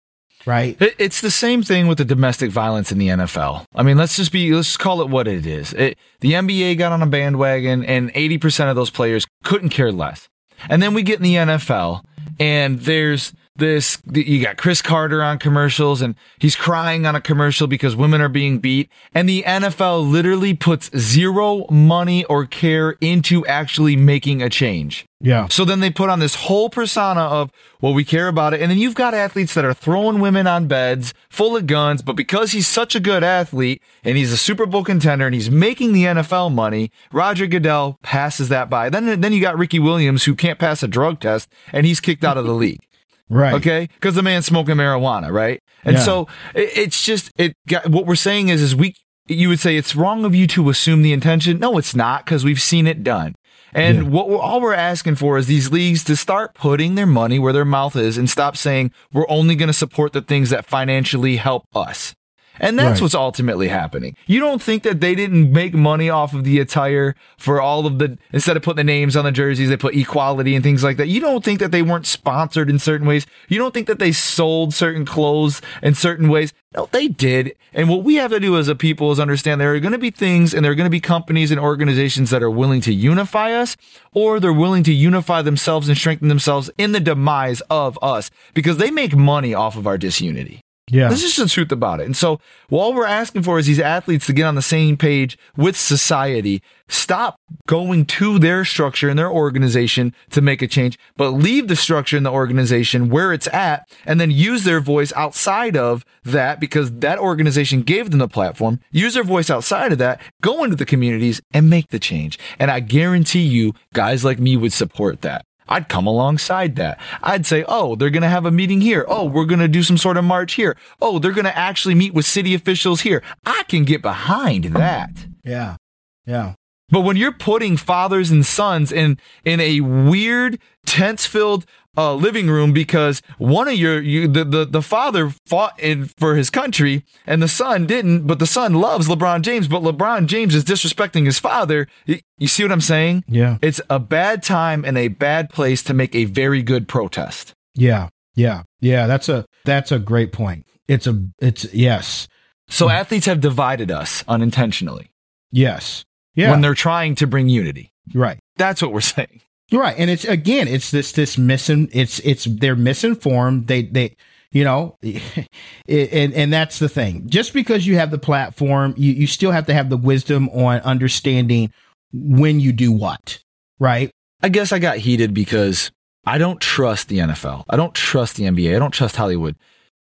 right? 0.45 0.77
It's 0.79 1.21
the 1.21 1.31
same 1.31 1.63
thing 1.63 1.87
with 1.87 1.97
the 1.97 2.05
domestic 2.05 2.51
violence 2.51 2.91
in 2.91 2.97
the 2.97 3.07
NFL. 3.07 3.65
I 3.75 3.83
mean, 3.83 3.97
let's 3.97 4.15
just 4.15 4.31
be, 4.31 4.53
let's 4.53 4.77
call 4.77 5.01
it 5.01 5.09
what 5.09 5.27
it 5.27 5.45
is. 5.45 5.73
It, 5.73 5.97
the 6.19 6.33
NBA 6.33 6.77
got 6.77 6.91
on 6.91 7.01
a 7.01 7.07
bandwagon 7.07 7.83
and 7.83 8.13
80% 8.13 8.69
of 8.69 8.75
those 8.75 8.89
players 8.89 9.25
couldn't 9.43 9.69
care 9.69 9.91
less. 9.91 10.27
And 10.69 10.81
then 10.81 10.93
we 10.93 11.03
get 11.03 11.17
in 11.17 11.23
the 11.23 11.35
NFL 11.35 12.03
and 12.39 12.79
there's 12.79 13.33
this, 13.55 13.97
you 14.11 14.41
got 14.41 14.57
Cris 14.57 14.81
Carter 14.81 15.23
on 15.23 15.39
commercials 15.39 16.01
and 16.01 16.15
he's 16.39 16.55
crying 16.55 17.05
on 17.05 17.15
a 17.15 17.21
commercial 17.21 17.67
because 17.67 17.95
women 17.95 18.21
are 18.21 18.29
being 18.29 18.59
beat. 18.59 18.89
And 19.13 19.29
the 19.29 19.43
NFL 19.43 20.09
literally 20.09 20.53
puts 20.53 20.95
zero 20.97 21.65
money 21.69 22.25
or 22.25 22.45
care 22.45 22.91
into 23.01 23.45
actually 23.45 23.95
making 23.95 24.41
a 24.41 24.49
change. 24.49 25.05
Yeah. 25.21 25.47
So 25.47 25.63
then 25.63 25.79
they 25.79 25.89
put 25.89 26.09
on 26.09 26.19
this 26.19 26.35
whole 26.35 26.69
persona 26.69 27.21
of, 27.21 27.49
well, 27.81 27.93
we 27.93 28.03
care 28.03 28.27
about 28.27 28.53
it. 28.53 28.61
And 28.61 28.69
then 28.69 28.77
you've 28.77 28.93
got 28.93 29.13
athletes 29.13 29.53
that 29.53 29.65
are 29.65 29.73
throwing 29.73 30.19
women 30.19 30.45
on 30.47 30.67
beds 30.67 31.13
full 31.29 31.55
of 31.55 31.65
guns, 31.65 32.01
but 32.01 32.17
because 32.17 32.51
he's 32.51 32.67
such 32.67 32.93
a 32.95 32.99
good 32.99 33.23
athlete 33.23 33.81
and 34.03 34.17
he's 34.17 34.33
a 34.33 34.37
Super 34.37 34.65
Bowl 34.65 34.83
contender 34.83 35.25
and 35.25 35.33
he's 35.33 35.49
making 35.49 35.93
the 35.93 36.03
NFL 36.03 36.53
money, 36.53 36.91
Roger 37.11 37.47
Goodell 37.47 37.97
passes 38.03 38.49
that 38.49 38.69
by. 38.69 38.89
Then, 38.89 39.21
then 39.21 39.33
you 39.33 39.41
got 39.41 39.57
Ricky 39.57 39.79
Williams 39.79 40.25
who 40.25 40.35
can't 40.35 40.59
pass 40.59 40.83
a 40.83 40.87
drug 40.87 41.21
test 41.21 41.49
and 41.71 41.85
he's 41.85 42.01
kicked 42.01 42.25
out 42.25 42.37
of 42.37 42.45
the 42.45 42.53
league. 42.53 42.81
Right. 43.29 43.53
Okay. 43.55 43.89
Cause 44.01 44.15
the 44.15 44.21
man's 44.23 44.45
smoking 44.45 44.75
marijuana. 44.75 45.31
Right. 45.31 45.61
And 45.83 45.95
Yeah. 45.95 46.01
so 46.01 46.27
it, 46.53 46.69
it's 46.77 47.03
just, 47.03 47.31
it 47.37 47.55
got, 47.67 47.87
what 47.89 48.05
we're 48.05 48.15
saying 48.15 48.49
is, 48.49 48.61
is 48.61 48.75
we, 48.75 48.95
you 49.27 49.49
would 49.49 49.59
say 49.59 49.75
it's 49.77 49.95
wrong 49.95 50.23
of 50.25 50.35
you 50.35 50.45
to 50.47 50.69
assume 50.69 51.01
the 51.01 51.11
intention. 51.13 51.57
No, 51.59 51.77
it's 51.79 51.95
not 51.95 52.25
because 52.25 52.43
we've 52.45 52.61
seen 52.61 52.85
it 52.85 53.03
done. 53.03 53.33
And 53.73 53.97
Yeah. 53.97 54.03
what 54.09 54.29
we're, 54.29 54.37
all 54.37 54.61
we're 54.61 54.73
asking 54.75 55.15
for 55.15 55.37
is 55.37 55.47
these 55.47 55.71
leagues 55.71 56.03
to 56.05 56.15
start 56.15 56.53
putting 56.53 56.93
their 56.95 57.07
money 57.07 57.39
where 57.39 57.51
their 57.53 57.65
mouth 57.65 57.95
is 57.95 58.17
and 58.17 58.29
stop 58.29 58.55
saying 58.55 58.91
we're 59.11 59.27
only 59.29 59.55
going 59.55 59.67
to 59.67 59.73
support 59.73 60.13
the 60.13 60.21
things 60.21 60.51
that 60.51 60.65
financially 60.65 61.37
help 61.37 61.65
us. 61.75 62.13
And 62.59 62.77
that's 62.79 62.99
Right. 62.99 63.01
what's 63.01 63.15
ultimately 63.15 63.67
happening. 63.67 64.15
You 64.27 64.39
don't 64.39 64.61
think 64.61 64.83
that 64.83 65.01
they 65.01 65.15
didn't 65.15 65.51
make 65.51 65.73
money 65.73 66.09
off 66.09 66.33
of 66.33 66.43
the 66.43 66.59
attire 66.59 67.15
for 67.37 67.61
all 67.61 67.85
of 67.85 67.99
the, 67.99 68.17
instead 68.31 68.55
of 68.57 68.63
putting 68.63 68.77
the 68.77 68.83
names 68.83 69.15
on 69.15 69.25
the 69.25 69.31
jerseys, 69.31 69.69
they 69.69 69.77
put 69.77 69.95
equality 69.95 70.55
and 70.55 70.63
things 70.63 70.83
like 70.83 70.97
that. 70.97 71.07
You 71.07 71.19
don't 71.19 71.43
think 71.43 71.59
that 71.59 71.71
they 71.71 71.81
weren't 71.81 72.05
sponsored 72.05 72.69
in 72.69 72.79
certain 72.79 73.07
ways. 73.07 73.25
You 73.49 73.57
don't 73.57 73.73
think 73.73 73.87
that 73.87 73.99
they 73.99 74.11
sold 74.11 74.73
certain 74.73 75.05
clothes 75.05 75.61
in 75.83 75.95
certain 75.95 76.29
ways. 76.29 76.53
No, 76.75 76.89
they 76.91 77.07
did. 77.07 77.55
And 77.73 77.89
what 77.89 78.03
we 78.03 78.15
have 78.15 78.31
to 78.31 78.39
do 78.39 78.57
as 78.57 78.67
a 78.67 78.75
people 78.75 79.11
is 79.11 79.19
understand 79.19 79.61
there 79.61 79.73
are 79.73 79.79
going 79.79 79.93
to 79.93 79.97
be 79.97 80.11
things 80.11 80.53
and 80.53 80.63
there 80.63 80.71
are 80.71 80.75
going 80.75 80.85
to 80.85 80.89
be 80.89 80.99
companies 80.99 81.51
and 81.51 81.59
organizations 81.59 82.29
that 82.31 82.43
are 82.43 82.49
willing 82.49 82.81
to 82.81 82.93
unify 82.93 83.53
us 83.53 83.77
or 84.13 84.39
they're 84.41 84.51
willing 84.51 84.83
to 84.83 84.93
unify 84.93 85.41
themselves 85.41 85.87
and 85.87 85.97
strengthen 85.97 86.27
themselves 86.27 86.69
in 86.77 86.91
the 86.91 86.99
demise 86.99 87.61
of 87.69 87.97
us 88.01 88.29
because 88.53 88.77
they 88.77 88.91
make 88.91 89.15
money 89.15 89.53
off 89.53 89.77
of 89.77 89.87
our 89.87 89.97
disunity. 89.97 90.59
Yeah. 90.87 91.07
This 91.07 91.23
is 91.23 91.35
the 91.35 91.47
truth 91.47 91.71
about 91.71 91.99
it. 91.99 92.05
And 92.05 92.15
so, 92.15 92.39
all 92.69 92.93
we're 92.93 93.07
asking 93.07 93.41
for 93.41 93.57
is 93.57 93.65
these 93.65 93.79
athletes 93.79 94.27
to 94.27 94.33
get 94.33 94.45
on 94.45 94.53
the 94.53 94.61
same 94.61 94.97
page 94.97 95.37
with 95.57 95.75
society. 95.75 96.61
Stop 96.87 97.39
going 97.65 98.05
to 98.05 98.37
their 98.37 98.63
structure 98.63 99.09
and 99.09 99.17
their 99.17 99.31
organization 99.31 100.13
to 100.29 100.41
make 100.41 100.61
a 100.61 100.67
change, 100.67 100.99
but 101.17 101.29
leave 101.29 101.67
the 101.67 101.75
structure 101.75 102.17
and 102.17 102.25
the 102.25 102.31
organization 102.31 103.09
where 103.09 103.33
it's 103.33 103.47
at 103.47 103.89
and 104.05 104.21
then 104.21 104.29
use 104.29 104.63
their 104.63 104.79
voice 104.79 105.11
outside 105.13 105.75
of 105.75 106.05
that 106.23 106.59
because 106.59 106.91
that 106.91 107.17
organization 107.17 107.81
gave 107.81 108.11
them 108.11 108.19
the 108.19 108.27
platform. 108.27 108.79
Use 108.91 109.15
their 109.15 109.23
voice 109.23 109.49
outside 109.49 109.91
of 109.91 109.97
that, 109.97 110.21
go 110.41 110.63
into 110.63 110.75
the 110.75 110.85
communities 110.85 111.41
and 111.51 111.67
make 111.67 111.89
the 111.89 111.99
change. 111.99 112.37
And 112.59 112.69
I 112.69 112.79
guarantee 112.79 113.41
you, 113.41 113.73
guys 113.93 114.23
like 114.23 114.37
me 114.37 114.55
would 114.55 114.73
support 114.73 115.21
that. 115.21 115.45
I'd 115.67 115.89
come 115.89 116.07
alongside 116.07 116.75
that. 116.75 116.99
I'd 117.23 117.45
say, 117.45 117.65
oh, 117.67 117.95
they're 117.95 118.09
going 118.09 118.23
to 118.23 118.29
have 118.29 118.45
a 118.45 118.51
meeting 118.51 118.81
here. 118.81 119.05
Oh, 119.07 119.25
we're 119.25 119.45
going 119.45 119.59
to 119.59 119.67
do 119.67 119.83
some 119.83 119.97
sort 119.97 120.17
of 120.17 120.23
march 120.23 120.53
here. 120.53 120.77
Oh, 121.01 121.19
they're 121.19 121.31
going 121.31 121.45
to 121.45 121.57
actually 121.57 121.95
meet 121.95 122.13
with 122.13 122.25
city 122.25 122.53
officials 122.53 123.01
here. 123.01 123.23
I 123.45 123.63
can 123.67 123.83
get 123.83 124.01
behind 124.01 124.65
that. 124.65 125.27
Yeah. 125.43 125.77
Yeah. 126.25 126.53
But 126.89 127.01
when 127.01 127.17
you're 127.17 127.31
putting 127.31 127.77
fathers 127.77 128.29
and 128.29 128.45
sons 128.45 128.91
in 128.91 129.17
in 129.43 129.59
a 129.59 129.81
weird, 129.81 130.59
tense-filled 130.85 131.65
uh, 131.97 132.13
living 132.13 132.49
room 132.49 132.73
because 132.73 133.21
one 133.37 133.67
of 133.67 133.75
your 133.75 134.01
you 134.01 134.27
the, 134.27 134.43
the 134.43 134.65
the 134.65 134.81
father 134.81 135.31
fought 135.45 135.79
in 135.79 136.05
for 136.17 136.35
his 136.35 136.49
country 136.49 137.03
and 137.25 137.41
the 137.41 137.47
son 137.47 137.85
didn't, 137.85 138.27
but 138.27 138.39
the 138.39 138.47
son 138.47 138.73
loves 138.75 139.07
LeBron 139.07 139.41
James, 139.41 139.67
but 139.67 139.81
LeBron 139.81 140.25
James 140.27 140.53
is 140.55 140.63
disrespecting 140.65 141.25
his 141.25 141.39
father. 141.39 141.87
You, 142.05 142.19
you 142.37 142.47
see 142.47 142.63
what 142.63 142.71
I'm 142.71 142.81
saying? 142.81 143.23
Yeah. 143.27 143.57
It's 143.61 143.79
a 143.89 143.99
bad 143.99 144.43
time 144.43 144.83
and 144.85 144.97
a 144.97 145.07
bad 145.07 145.49
place 145.49 145.83
to 145.83 145.93
make 145.93 146.13
a 146.15 146.25
very 146.25 146.61
good 146.61 146.87
protest. 146.87 147.53
Yeah. 147.75 148.09
Yeah. 148.35 148.63
Yeah. 148.81 149.07
That's 149.07 149.29
a 149.29 149.45
that's 149.63 149.91
a 149.91 149.99
great 149.99 150.31
point. 150.31 150.65
It's 150.87 151.07
a 151.07 151.25
it's 151.39 151.73
yes. 151.73 152.27
So 152.67 152.89
athletes 152.89 153.25
have 153.27 153.41
divided 153.41 153.91
us 153.91 154.23
unintentionally 154.27 155.11
Yes. 155.51 156.03
Yeah. 156.35 156.51
when 156.51 156.61
they're 156.61 156.73
trying 156.73 157.15
to 157.15 157.27
bring 157.27 157.47
unity. 157.47 157.91
right. 158.13 158.39
That's 158.57 158.81
what 158.81 158.91
we're 158.93 159.01
saying. 159.15 159.41
Right. 159.71 159.95
And 159.97 160.09
it's 160.09 160.25
again, 160.25 160.67
it's 160.67 160.91
this 160.91 161.11
this 161.11 161.37
missing 161.37 161.89
it's 161.91 162.19
it's 162.19 162.45
they're 162.45 162.75
misinformed. 162.75 163.67
They 163.67 163.83
they 163.83 164.15
you 164.51 164.63
know 164.63 164.97
and 165.87 166.33
and 166.33 166.53
that's 166.53 166.79
the 166.79 166.89
thing. 166.89 167.27
Just 167.27 167.53
because 167.53 167.87
you 167.87 167.97
have 167.97 168.11
the 168.11 168.19
platform, 168.19 168.93
you, 168.97 169.11
you 169.11 169.27
still 169.27 169.51
have 169.51 169.65
to 169.67 169.73
have 169.73 169.89
the 169.89 169.97
wisdom 169.97 170.49
on 170.49 170.81
understanding 170.81 171.71
when 172.13 172.59
you 172.59 172.71
do 172.71 172.91
what. 172.91 173.39
Right? 173.79 174.11
I 174.41 174.49
guess 174.49 174.71
I 174.71 174.79
got 174.79 174.97
heated 174.97 175.33
because 175.33 175.91
I 176.25 176.37
don't 176.37 176.61
trust 176.61 177.07
the 177.07 177.19
NFL. 177.19 177.65
I 177.69 177.75
don't 177.75 177.93
trust 177.93 178.35
the 178.35 178.43
NBA. 178.43 178.75
I 178.75 178.79
don't 178.79 178.91
trust 178.91 179.15
Hollywood. 179.15 179.55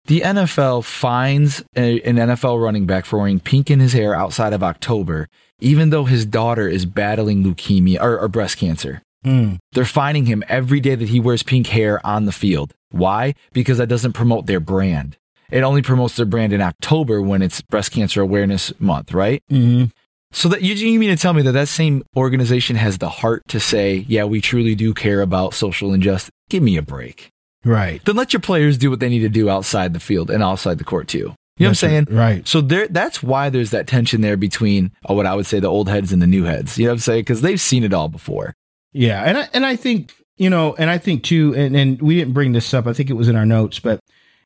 The 0.07 0.21
NFL 0.21 0.85
fines 0.85 1.63
a, 1.77 2.01
an 2.03 2.17
NFL 2.17 2.63
running 2.63 2.87
back 2.87 3.05
for 3.05 3.19
wearing 3.19 3.39
pink 3.39 3.71
in 3.71 3.79
his 3.79 3.93
hair 3.93 4.15
outside 4.15 4.53
of 4.53 4.63
October, 4.63 5.29
even 5.61 5.91
though 5.91 6.05
his 6.05 6.27
daughter 6.27 6.69
is 6.69 6.87
battling 6.87 7.45
leukemia 7.45 8.01
or, 8.01 8.19
or 8.19 8.29
breast 8.29 8.59
cancer. 8.59 9.03
Mm. 9.25 9.59
They're 9.73 9.85
finding 9.85 10.27
him 10.27 10.43
every 10.49 10.81
day 10.81 10.95
that 10.95 11.09
he 11.09 11.21
wears 11.21 11.43
pink 11.43 11.69
hair 11.69 12.05
on 12.07 12.25
the 12.27 12.33
field. 12.33 12.75
Why? 12.91 13.35
Because 13.53 13.79
that 13.79 13.89
doesn't 13.89 14.13
promote 14.13 14.47
their 14.47 14.61
brand. 14.61 15.17
It 15.51 15.63
only 15.63 15.83
promotes 15.83 16.17
their 16.17 16.27
brand 16.27 16.53
in 16.53 16.61
October 16.61 17.21
when 17.21 17.43
it's 17.43 17.61
breast 17.61 17.93
cancer 17.93 18.21
awareness 18.21 18.73
month, 18.81 19.13
right? 19.13 19.43
hmm 19.49 19.85
So 20.33 20.49
that 20.49 20.63
you, 20.63 20.75
you 20.75 20.99
mean 20.99 21.11
to 21.11 21.17
tell 21.17 21.35
me 21.35 21.43
that 21.43 21.53
that 21.53 21.69
same 21.69 22.03
organization 22.17 22.77
has 22.77 22.99
the 22.99 23.09
heart 23.09 23.43
to 23.49 23.61
say, 23.61 24.05
yeah, 24.09 24.25
we 24.25 24.41
truly 24.41 24.75
do 24.75 24.95
care 24.95 25.21
about 25.21 25.55
social 25.55 25.93
injustice? 25.93 26.31
Give 26.49 26.63
me 26.63 26.77
a 26.77 26.83
break. 26.83 27.29
Right. 27.65 28.05
Then 28.05 28.17
let 28.17 28.33
your 28.33 28.41
players 28.41 28.79
do 28.79 28.91
what 28.91 29.01
they 29.01 29.09
need 29.09 29.21
to 29.21 29.29
do 29.29 29.49
outside 29.49 29.93
the 29.95 30.01
field 30.01 30.31
and 30.31 30.43
outside 30.43 30.79
the 30.79 30.85
court 30.85 31.07
too. 31.07 31.35
You 31.59 31.67
know 31.67 31.69
what 31.69 31.69
I'm 31.69 31.75
saying? 31.75 32.07
right. 32.11 32.49
So 32.49 32.61
there, 32.63 32.89
that's 32.89 33.23
why 33.23 33.51
there's 33.51 33.71
that 33.71 33.87
tension 33.87 34.23
there 34.23 34.39
between 34.39 34.91
oh, 35.07 35.15
what 35.15 35.27
I 35.27 35.35
would 35.35 35.47
say 35.47 35.61
the 35.61 35.69
old 35.69 35.89
heads 35.89 36.13
and 36.13 36.21
the 36.23 36.27
new 36.27 36.45
heads. 36.45 36.79
You 36.79 36.87
know 36.87 36.93
what 36.93 36.95
I'm 36.95 37.01
saying? 37.01 37.21
Because 37.21 37.43
they've 37.43 37.61
seen 37.61 37.85
it 37.85 37.93
all 37.93 38.09
before. 38.09 38.55
Yeah, 38.93 39.23
and 39.23 39.39
I, 39.39 39.49
and 39.53 39.67
I 39.67 39.77
think 39.77 40.15
you 40.37 40.51
know, 40.51 40.75
and 40.75 40.91
I 40.91 40.99
think 40.99 41.23
too, 41.23 41.55
and, 41.55 41.77
and 41.77 42.01
we 42.03 42.17
didn't 42.17 42.35
bring 42.35 42.53
this 42.53 42.73
up. 42.75 42.87
I 42.87 42.93
think 42.93 43.11
it 43.11 43.15
was 43.15 43.29
in 43.29 43.37
our 43.37 43.47
notes, 43.47 43.79
but 43.79 44.01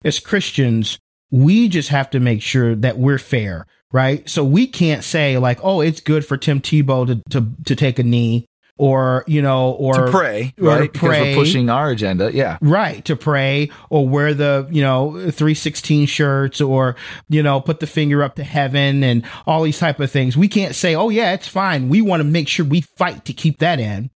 as 0.05 0.20
Christians, 0.20 0.99
we 1.30 1.68
just 1.68 1.88
have 1.88 2.11
to 2.11 2.20
make 2.20 2.42
sure 2.42 2.74
that 2.76 2.99
we're 2.99 3.18
fair, 3.18 3.66
right? 3.92 4.28
So 4.28 4.44
we 4.44 4.66
can't 4.66 5.03
say 5.03 5.38
like, 5.38 5.59
oh, 5.62 5.80
it's 5.80 6.01
good 6.01 6.24
for 6.24 6.36
Tim 6.36 6.61
Tebow 6.61 7.07
to 7.07 7.22
to, 7.30 7.51
to 7.64 7.76
take 7.76 7.99
a 7.99 8.03
knee, 8.03 8.47
or 8.78 9.24
you 9.26 9.40
know, 9.40 9.70
or 9.72 9.94
to 10.07 10.11
pray, 10.11 10.55
or 10.59 10.64
to 10.64 10.68
right? 10.68 10.92
Because 10.92 11.20
we're 11.20 11.34
pushing 11.34 11.70
our 11.70 11.90
agenda. 11.90 12.30
Yeah. 12.32 12.59
Right, 12.61 13.05
to 13.07 13.16
pray 13.16 13.70
or 13.88 14.07
wear 14.07 14.34
the, 14.34 14.68
you 14.70 14.82
know, 14.82 15.12
316 15.12 16.07
shirts 16.07 16.61
or, 16.61 16.97
you 17.28 17.42
know, 17.42 17.61
put 17.61 17.80
the 17.80 17.86
finger 17.86 18.22
up 18.22 18.34
to 18.36 18.44
heaven 18.44 19.03
and 19.03 19.24
all 19.47 19.62
these 19.62 19.78
type 19.78 19.99
of 20.01 20.11
things. 20.11 20.36
We 20.36 20.49
can't 20.49 20.74
say, 20.74 20.94
"Oh 20.94 21.09
yeah, 21.09 21.32
it's 21.32 21.49
fine." 21.49 21.88
We 21.88 22.03
want 22.03 22.20
to 22.20 22.24
make 22.24 22.49
sure 22.49 22.66
we 22.66 22.82
fight 22.82 23.24
to 23.26 23.32
keep 23.32 23.59
that 23.61 23.80
in. 23.80 24.11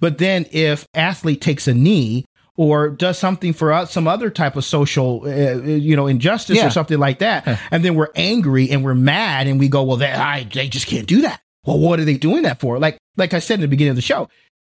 But 0.00 0.18
then 0.18 0.46
if 0.50 0.86
athlete 0.94 1.40
takes 1.40 1.66
a 1.68 1.74
knee 1.74 2.24
or 2.56 2.88
does 2.88 3.18
something 3.18 3.52
for 3.52 3.72
us, 3.72 3.92
some 3.92 4.08
other 4.08 4.30
type 4.30 4.56
of 4.56 4.64
social, 4.64 5.22
uh, 5.26 5.62
you 5.62 5.94
know, 5.96 6.06
injustice 6.06 6.56
Yeah. 6.56 6.66
or 6.66 6.70
something 6.70 6.98
like 6.98 7.18
that, 7.20 7.46
and 7.70 7.84
then 7.84 7.94
we're 7.94 8.10
angry 8.14 8.70
and 8.70 8.84
we're 8.84 8.94
mad 8.94 9.46
and 9.46 9.58
we 9.60 9.68
go, 9.68 9.82
"Well, 9.82 9.96
they, 9.98 10.10
I, 10.10 10.44
they 10.44 10.68
just 10.68 10.86
can't 10.86 11.06
do 11.06 11.22
that." 11.22 11.40
Well, 11.66 11.78
what 11.78 11.98
are 12.00 12.04
they 12.04 12.16
doing 12.16 12.42
that 12.44 12.60
for? 12.60 12.78
Like, 12.78 12.98
like 13.16 13.34
I 13.34 13.40
said 13.40 13.54
in 13.54 13.60
the 13.62 13.68
beginning 13.68 13.90
of 13.90 13.96
the 13.96 14.02
show, 14.02 14.28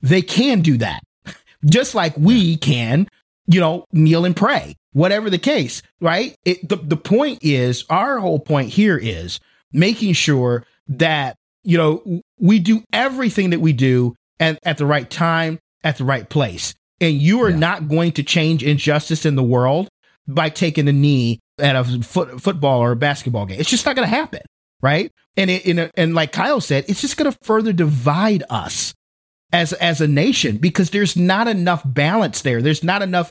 they 0.02 0.22
can 0.22 0.60
do 0.60 0.76
that 0.78 1.02
just 1.64 1.94
like 1.94 2.16
we 2.16 2.56
can, 2.56 3.08
you 3.46 3.60
know, 3.60 3.84
kneel 3.92 4.24
and 4.24 4.34
pray, 4.36 4.74
whatever 4.92 5.30
the 5.30 5.38
case, 5.38 5.82
right? 6.00 6.34
It, 6.44 6.68
the, 6.68 6.76
the 6.76 6.96
point 6.96 7.38
is, 7.42 7.84
our 7.88 8.18
whole 8.18 8.40
point 8.40 8.70
here 8.70 8.98
is 8.98 9.38
making 9.72 10.14
sure 10.14 10.64
that, 10.88 11.36
you 11.62 11.78
know, 11.78 12.22
we 12.38 12.58
do 12.58 12.82
everything 12.92 13.50
that 13.50 13.60
we 13.60 13.72
do 13.72 14.16
at, 14.40 14.58
at 14.64 14.78
the 14.78 14.86
right 14.86 15.08
time, 15.08 15.60
at 15.84 15.98
the 15.98 16.04
right 16.04 16.28
place. 16.28 16.74
And 17.00 17.14
you 17.14 17.42
are 17.44 17.50
Yeah. 17.50 17.56
not 17.56 17.88
going 17.88 18.12
to 18.12 18.22
change 18.24 18.64
injustice 18.64 19.24
in 19.24 19.36
the 19.36 19.42
world 19.42 19.88
by 20.26 20.48
taking 20.48 20.88
a 20.88 20.92
knee 20.92 21.38
at 21.58 21.76
a 21.76 21.84
foot, 22.02 22.40
football 22.40 22.80
or 22.80 22.92
a 22.92 22.96
basketball 22.96 23.46
game. 23.46 23.60
It's 23.60 23.70
just 23.70 23.86
not 23.86 23.94
going 23.96 24.08
to 24.08 24.14
happen. 24.14 24.40
Right. 24.82 25.12
And 25.36 25.50
it, 25.50 25.66
in 25.66 25.78
a, 25.78 25.90
and 25.96 26.14
like 26.14 26.32
Kyle 26.32 26.60
said, 26.60 26.86
it's 26.88 27.00
just 27.02 27.16
going 27.16 27.30
to 27.30 27.38
further 27.42 27.72
divide 27.72 28.42
us 28.48 28.94
as 29.52 29.72
as 29.74 30.00
a 30.00 30.08
nation 30.08 30.56
because 30.56 30.90
there's 30.90 31.16
not 31.16 31.48
enough 31.48 31.82
balance 31.84 32.42
there. 32.42 32.62
There's 32.62 32.82
not 32.82 33.02
enough 33.02 33.30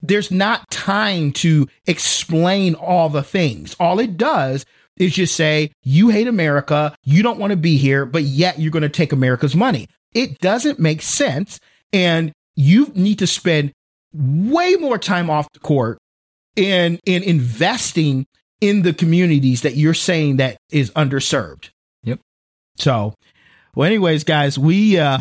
there's 0.00 0.30
not 0.30 0.68
time 0.70 1.32
to 1.32 1.66
explain 1.86 2.74
all 2.74 3.08
the 3.08 3.22
things. 3.22 3.74
All 3.78 3.98
it 3.98 4.16
does 4.16 4.64
is 4.96 5.14
just 5.14 5.36
say 5.36 5.70
you 5.82 6.08
hate 6.08 6.26
America, 6.28 6.94
you 7.04 7.22
don't 7.22 7.38
want 7.38 7.50
to 7.52 7.56
be 7.56 7.76
here, 7.76 8.04
but 8.06 8.22
yet 8.22 8.58
you're 8.58 8.70
going 8.72 8.82
to 8.82 8.88
take 8.88 9.12
America's 9.12 9.54
money. 9.54 9.88
It 10.14 10.38
doesn't 10.38 10.78
make 10.78 11.02
sense 11.02 11.60
and 11.92 12.32
you 12.56 12.90
need 12.94 13.18
to 13.20 13.26
spend 13.26 13.72
way 14.12 14.74
more 14.74 14.98
time 14.98 15.30
off 15.30 15.46
the 15.52 15.60
court 15.60 15.98
in 16.56 16.98
in 17.04 17.22
investing 17.22 18.26
in 18.60 18.82
the 18.82 18.92
communities 18.92 19.62
that 19.62 19.76
you're 19.76 19.94
saying 19.94 20.36
that 20.38 20.56
is 20.70 20.90
underserved. 20.92 21.70
Yep. 22.02 22.20
So, 22.76 23.14
well, 23.74 23.86
anyways, 23.86 24.24
guys, 24.24 24.58
we 24.58 24.98
uh, 24.98 25.18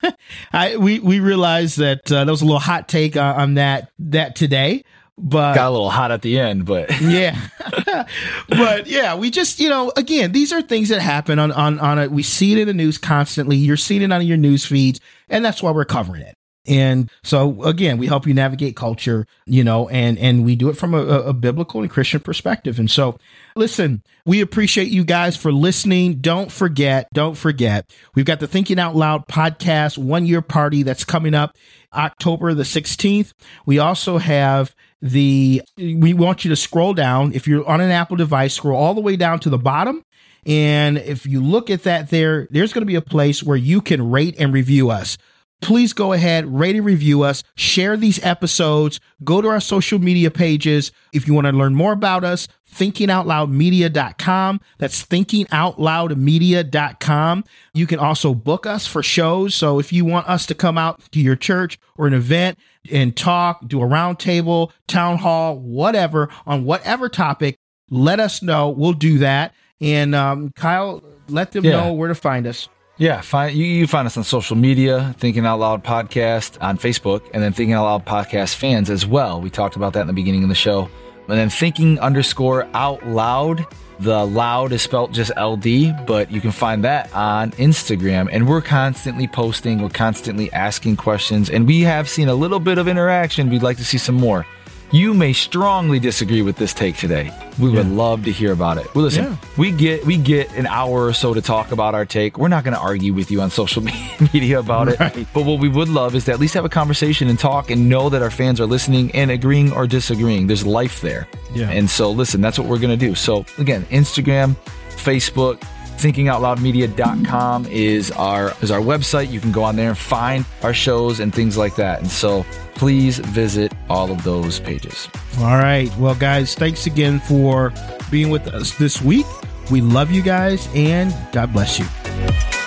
I 0.52 0.76
we 0.76 1.00
we 1.00 1.20
realized 1.20 1.78
that 1.78 2.10
uh, 2.10 2.24
there 2.24 2.32
was 2.32 2.42
a 2.42 2.46
little 2.46 2.60
hot 2.60 2.88
take 2.88 3.16
on, 3.16 3.34
on 3.34 3.54
that 3.54 3.90
that 3.98 4.36
today, 4.36 4.84
but 5.22 5.54
Got 5.54 5.68
a 5.68 5.70
little 5.70 5.90
hot 5.90 6.10
at 6.10 6.22
the 6.22 6.38
end, 6.38 6.64
but 6.64 6.90
yeah, 7.00 7.48
but 8.48 8.86
yeah, 8.86 9.14
we 9.14 9.30
just 9.30 9.60
you 9.60 9.68
know 9.68 9.92
again 9.96 10.32
these 10.32 10.52
are 10.52 10.62
things 10.62 10.88
that 10.88 11.00
happen 11.00 11.38
on 11.38 11.52
on 11.52 11.78
on 11.78 11.98
it. 11.98 12.10
We 12.10 12.22
see 12.22 12.52
it 12.52 12.58
in 12.58 12.66
the 12.66 12.74
news 12.74 12.98
constantly. 12.98 13.56
You're 13.56 13.76
seeing 13.76 14.02
it 14.02 14.12
on 14.12 14.26
your 14.26 14.36
news 14.36 14.64
feeds, 14.64 15.00
and 15.28 15.44
that's 15.44 15.62
why 15.62 15.70
we're 15.70 15.84
covering 15.84 16.22
it. 16.22 16.36
And 16.66 17.10
so 17.24 17.64
again, 17.64 17.96
we 17.96 18.06
help 18.06 18.26
you 18.26 18.34
navigate 18.34 18.76
culture, 18.76 19.26
you 19.46 19.64
know, 19.64 19.88
and 19.88 20.18
and 20.18 20.44
we 20.44 20.56
do 20.56 20.68
it 20.68 20.76
from 20.76 20.94
a, 20.94 20.98
a 20.98 21.32
biblical 21.32 21.80
and 21.80 21.90
Christian 21.90 22.20
perspective. 22.20 22.78
And 22.78 22.90
so, 22.90 23.18
listen, 23.56 24.02
we 24.26 24.40
appreciate 24.42 24.88
you 24.88 25.04
guys 25.04 25.36
for 25.36 25.52
listening. 25.52 26.16
Don't 26.16 26.52
forget, 26.52 27.08
don't 27.14 27.36
forget, 27.36 27.90
we've 28.14 28.26
got 28.26 28.40
the 28.40 28.46
Thinking 28.46 28.78
Out 28.78 28.94
Loud 28.94 29.26
podcast 29.26 29.96
one 29.96 30.26
year 30.26 30.42
party 30.42 30.82
that's 30.82 31.04
coming 31.04 31.34
up 31.34 31.56
October 31.94 32.52
the 32.52 32.62
16th. 32.62 33.32
We 33.64 33.78
also 33.78 34.18
have 34.18 34.74
the 35.02 35.62
we 35.76 36.12
want 36.12 36.44
you 36.44 36.50
to 36.50 36.56
scroll 36.56 36.94
down 36.94 37.32
if 37.32 37.46
you're 37.46 37.66
on 37.66 37.80
an 37.80 37.90
Apple 37.90 38.16
device, 38.16 38.54
scroll 38.54 38.78
all 38.78 38.94
the 38.94 39.00
way 39.00 39.16
down 39.16 39.40
to 39.40 39.50
the 39.50 39.58
bottom. 39.58 40.04
And 40.46 40.98
if 40.98 41.26
you 41.26 41.42
look 41.42 41.70
at 41.70 41.82
that 41.82 42.10
there, 42.10 42.48
there's 42.50 42.72
going 42.72 42.82
to 42.82 42.86
be 42.86 42.94
a 42.94 43.02
place 43.02 43.42
where 43.42 43.56
you 43.56 43.80
can 43.80 44.10
rate 44.10 44.36
and 44.38 44.52
review 44.52 44.90
us 44.90 45.18
please 45.60 45.92
go 45.92 46.12
ahead, 46.12 46.46
rate 46.46 46.76
and 46.76 46.84
review 46.84 47.22
us, 47.22 47.42
share 47.54 47.96
these 47.96 48.22
episodes, 48.24 48.98
go 49.24 49.40
to 49.42 49.48
our 49.48 49.60
social 49.60 49.98
media 49.98 50.30
pages. 50.30 50.90
If 51.12 51.26
you 51.28 51.34
want 51.34 51.46
to 51.46 51.52
learn 51.52 51.74
more 51.74 51.92
about 51.92 52.24
us, 52.24 52.48
thinkingoutloudmedia.com. 52.74 54.60
That's 54.78 55.04
thinkingoutloudmedia.com. 55.06 57.44
You 57.74 57.86
can 57.86 57.98
also 57.98 58.34
book 58.34 58.66
us 58.66 58.86
for 58.86 59.02
shows. 59.02 59.54
So 59.54 59.78
if 59.78 59.92
you 59.92 60.04
want 60.04 60.28
us 60.28 60.46
to 60.46 60.54
come 60.54 60.78
out 60.78 61.00
to 61.12 61.20
your 61.20 61.36
church 61.36 61.78
or 61.96 62.06
an 62.06 62.14
event 62.14 62.58
and 62.90 63.16
talk, 63.16 63.66
do 63.68 63.82
a 63.82 63.86
roundtable, 63.86 64.70
town 64.86 65.18
hall, 65.18 65.58
whatever, 65.58 66.28
on 66.46 66.64
whatever 66.64 67.08
topic, 67.08 67.56
let 67.90 68.20
us 68.20 68.42
know. 68.42 68.68
We'll 68.70 68.92
do 68.92 69.18
that. 69.18 69.54
And 69.80 70.14
um, 70.14 70.52
Kyle, 70.54 71.02
let 71.28 71.52
them 71.52 71.64
Yeah. 71.64 71.72
know 71.72 71.92
where 71.92 72.08
to 72.08 72.14
find 72.14 72.46
us. 72.46 72.68
Yeah, 73.00 73.22
find 73.22 73.56
you, 73.56 73.64
you 73.64 73.86
find 73.86 74.04
us 74.04 74.18
on 74.18 74.24
social 74.24 74.56
media, 74.56 75.14
Thinking 75.16 75.46
Out 75.46 75.58
Loud 75.58 75.82
Podcast 75.82 76.58
on 76.60 76.76
Facebook, 76.76 77.22
and 77.32 77.42
then 77.42 77.54
Thinking 77.54 77.72
Out 77.72 77.84
Loud 77.84 78.04
Podcast 78.04 78.56
fans 78.56 78.90
as 78.90 79.06
well. 79.06 79.40
We 79.40 79.48
talked 79.48 79.74
about 79.74 79.94
that 79.94 80.02
in 80.02 80.06
the 80.06 80.12
beginning 80.12 80.42
of 80.42 80.50
the 80.50 80.54
show. 80.54 80.82
And 81.26 81.38
then 81.38 81.48
Thinking 81.48 81.98
underscore 81.98 82.68
Out 82.74 83.06
Loud. 83.06 83.64
The 84.00 84.26
loud 84.26 84.72
is 84.72 84.82
spelled 84.82 85.14
just 85.14 85.32
LD, 85.38 86.06
but 86.06 86.30
you 86.30 86.42
can 86.42 86.52
find 86.52 86.84
that 86.84 87.10
on 87.14 87.52
Instagram. 87.52 88.28
And 88.30 88.46
we're 88.46 88.60
constantly 88.60 89.26
posting, 89.26 89.80
we're 89.80 89.88
constantly 89.88 90.52
asking 90.52 90.96
questions, 90.96 91.48
and 91.48 91.66
we 91.66 91.80
have 91.80 92.06
seen 92.06 92.28
a 92.28 92.34
little 92.34 92.60
bit 92.60 92.76
of 92.76 92.86
interaction. 92.86 93.48
We'd 93.48 93.62
like 93.62 93.78
to 93.78 93.84
see 93.84 93.96
some 93.98 94.16
more. 94.16 94.44
You 94.92 95.14
may 95.14 95.32
strongly 95.32 96.00
disagree 96.00 96.42
with 96.42 96.56
this 96.56 96.74
take 96.74 96.96
today. 96.96 97.30
We 97.60 97.70
would 97.70 97.86
love 97.88 98.24
to 98.24 98.32
hear 98.32 98.50
about 98.52 98.76
it. 98.78 98.92
Well, 98.94 99.04
listen, 99.04 99.24
Yeah. 99.24 99.36
we 99.56 99.70
get 99.70 100.04
we 100.04 100.16
get 100.16 100.52
an 100.56 100.66
hour 100.66 101.04
or 101.06 101.12
so 101.12 101.32
to 101.32 101.40
talk 101.40 101.70
about 101.70 101.94
our 101.94 102.04
take. 102.04 102.38
We're 102.38 102.48
not 102.48 102.64
going 102.64 102.74
to 102.74 102.80
argue 102.80 103.14
with 103.14 103.30
you 103.30 103.40
on 103.40 103.50
social 103.50 103.82
media 104.32 104.58
about 104.58 104.88
it. 104.88 104.98
But 105.32 105.44
what 105.44 105.60
we 105.60 105.68
would 105.68 105.88
love 105.88 106.16
is 106.16 106.24
to 106.24 106.32
at 106.32 106.40
least 106.40 106.54
have 106.54 106.64
a 106.64 106.68
conversation 106.68 107.28
and 107.28 107.38
talk 107.38 107.70
and 107.70 107.88
know 107.88 108.08
that 108.08 108.20
our 108.20 108.30
fans 108.32 108.60
are 108.60 108.66
listening 108.66 109.12
and 109.12 109.30
agreeing 109.30 109.72
or 109.72 109.86
disagreeing. 109.86 110.48
There's 110.48 110.66
life 110.66 111.00
there. 111.02 111.28
Yeah. 111.54 111.70
And 111.70 111.88
so 111.88 112.10
listen, 112.10 112.40
that's 112.40 112.58
what 112.58 112.66
we're 112.66 112.78
going 112.80 112.98
to 112.98 113.06
do. 113.06 113.14
So 113.14 113.44
again, 113.58 113.84
Instagram, 113.90 114.56
Facebook, 114.90 115.62
thinkingoutloudmedia.com 116.00 117.66
is 117.66 118.10
our 118.12 118.54
is 118.62 118.70
our 118.70 118.80
website. 118.80 119.30
You 119.30 119.40
can 119.40 119.52
go 119.52 119.62
on 119.62 119.76
there 119.76 119.90
and 119.90 119.98
find 119.98 120.44
our 120.62 120.74
shows 120.74 121.20
and 121.20 121.34
things 121.34 121.56
like 121.56 121.76
that. 121.76 122.00
And 122.00 122.10
so 122.10 122.44
please 122.74 123.18
visit 123.18 123.72
all 123.88 124.10
of 124.10 124.24
those 124.24 124.58
pages. 124.60 125.08
All 125.38 125.58
right. 125.58 125.94
Well, 125.98 126.14
guys, 126.14 126.54
thanks 126.54 126.86
again 126.86 127.20
for 127.20 127.72
being 128.10 128.30
with 128.30 128.48
us 128.48 128.72
this 128.78 129.02
week. 129.02 129.26
We 129.70 129.80
love 129.80 130.10
you 130.10 130.22
guys 130.22 130.68
and 130.74 131.14
God 131.32 131.52
bless 131.52 131.78
you. 131.78 132.59